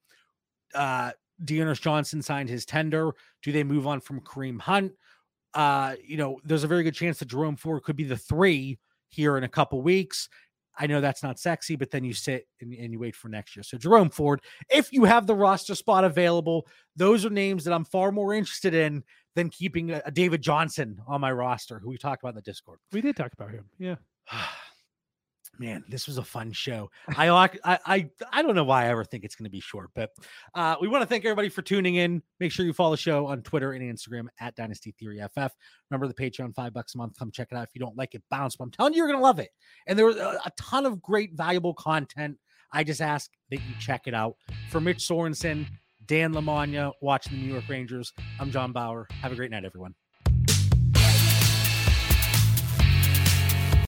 Uh 0.74 1.12
D'Ernest 1.43 1.82
Johnson 1.82 2.22
signed 2.22 2.49
his 2.49 2.66
tender. 2.66 3.12
Do 3.41 3.51
they 3.51 3.64
move 3.64 3.88
on 3.88 3.99
from 3.99 4.22
Kareem 4.22 4.60
Hunt? 4.60 4.93
Uh, 5.53 5.95
you 6.03 6.18
know, 6.18 6.39
there's 6.43 6.64
a 6.64 6.68
very 6.68 6.84
good 6.84 6.93
chance 6.93 7.20
that 7.20 7.28
Jerome 7.28 7.56
Ford 7.56 7.84
could 7.84 7.95
be 7.95 8.03
the 8.03 8.18
three 8.18 8.80
here 9.10 9.38
in 9.38 9.43
a 9.43 9.49
couple 9.49 9.82
weeks. 9.82 10.30
I 10.78 10.88
know 10.88 10.99
that's 10.99 11.24
not 11.24 11.39
sexy, 11.39 11.78
but 11.78 11.89
then 11.89 12.03
you 12.03 12.14
sit 12.14 12.47
and, 12.60 12.74
and 12.74 12.91
you 12.91 12.99
wait 12.99 13.16
for 13.16 13.30
next 13.30 13.56
year. 13.56 13.64
So 13.64 13.78
Jerome 13.78 14.10
Ford, 14.10 14.41
if 14.70 14.91
you 14.91 15.06
have 15.06 15.26
the 15.26 15.36
roster 15.36 15.74
spot 15.74 16.03
available, 16.03 16.68
those 16.97 17.26
are 17.26 17.30
names 17.30 17.64
that 17.64 17.74
I'm 17.74 17.86
far 17.86 18.12
more 18.12 18.34
interested 18.34 18.74
in 18.74 19.03
than 19.36 19.49
keeping 19.49 19.91
a, 19.91 20.01
a 20.06 20.12
David 20.12 20.41
Johnson 20.41 20.99
on 21.08 21.22
my 21.22 21.32
roster, 21.32 21.80
who 21.80 21.89
we 21.89 21.97
talked 21.97 22.24
about 22.24 22.30
in 22.30 22.36
the 22.36 22.41
Discord. 22.41 22.80
we 22.91 22.99
did 22.99 23.16
talk 23.16 23.32
about 23.32 23.51
him. 23.51 23.66
Yeah. 23.80 23.95
Man, 25.60 25.84
this 25.88 26.08
was 26.08 26.18
a 26.18 26.24
fun 26.24 26.51
show. 26.51 26.89
I 27.16 27.30
I 27.30 27.49
I, 27.86 28.10
I 28.32 28.41
don't 28.41 28.56
know 28.56 28.64
why 28.64 28.86
I 28.86 28.88
ever 28.89 29.03
think 29.03 29.24
it's 29.24 29.36
going 29.36 29.45
to 29.45 29.51
be 29.51 29.60
short, 29.60 29.89
but 29.95 30.12
uh, 30.53 30.76
we 30.82 30.88
want 30.88 31.01
to 31.01 31.06
thank 31.08 31.24
everybody 31.26 31.49
for 31.49 31.62
tuning 31.62 31.95
in. 31.95 32.22
Make 32.39 32.51
sure 32.51 32.66
you 32.66 32.74
follow 32.74 32.91
the 32.91 32.97
show 32.97 33.28
on 33.28 33.41
Twitter 33.41 33.72
and 33.74 33.84
Instagram 33.84 34.28
at 34.39 34.56
Dynasty 34.56 34.93
Theory 34.99 35.22
FF. 35.34 35.53
Remember 35.89 36.08
the 36.08 36.14
Patreon, 36.14 36.53
five 36.53 36.74
bucks 36.74 36.95
a 36.95 36.97
month. 36.97 37.18
Come 37.18 37.32
check 37.32 37.49
it 37.51 37.56
out. 37.56 37.64
If 37.64 37.70
you 37.74 37.80
don't 37.80 37.97
like 37.97 38.16
it, 38.16 38.24
bounce. 38.30 38.56
But 38.56 38.66
I'm 38.66 38.72
telling 38.72 38.93
you, 38.93 38.97
you're 38.97 39.08
going 39.08 39.20
to 39.20 39.24
love 39.24 39.39
it. 39.39 39.51
And 39.88 39.97
there 39.97 40.06
was 40.06 40.18
a 40.18 40.51
ton 40.58 40.86
of 40.86 41.01
great, 41.01 41.34
valuable 41.34 41.74
content. 41.74 42.38
I 42.72 42.84
just 42.84 43.01
ask 43.01 43.32
that 43.51 43.58
you 43.58 43.76
check 43.80 44.08
it 44.08 44.14
out. 44.14 44.36
For 44.70 44.82
Mitch 44.82 45.08
Sorensen, 45.08 45.66
Dan 46.06 46.34
Lamagna, 46.34 46.91
watching 47.01 47.38
the 47.38 47.45
New 47.45 47.53
York 47.53 47.70
Rangers, 47.70 48.12
I'm 48.39 48.51
John 48.51 48.72
Bauer. 48.72 49.08
Have 49.22 49.32
a 49.32 49.36
great 49.36 49.51
night, 49.51 49.66
everyone. 49.66 49.95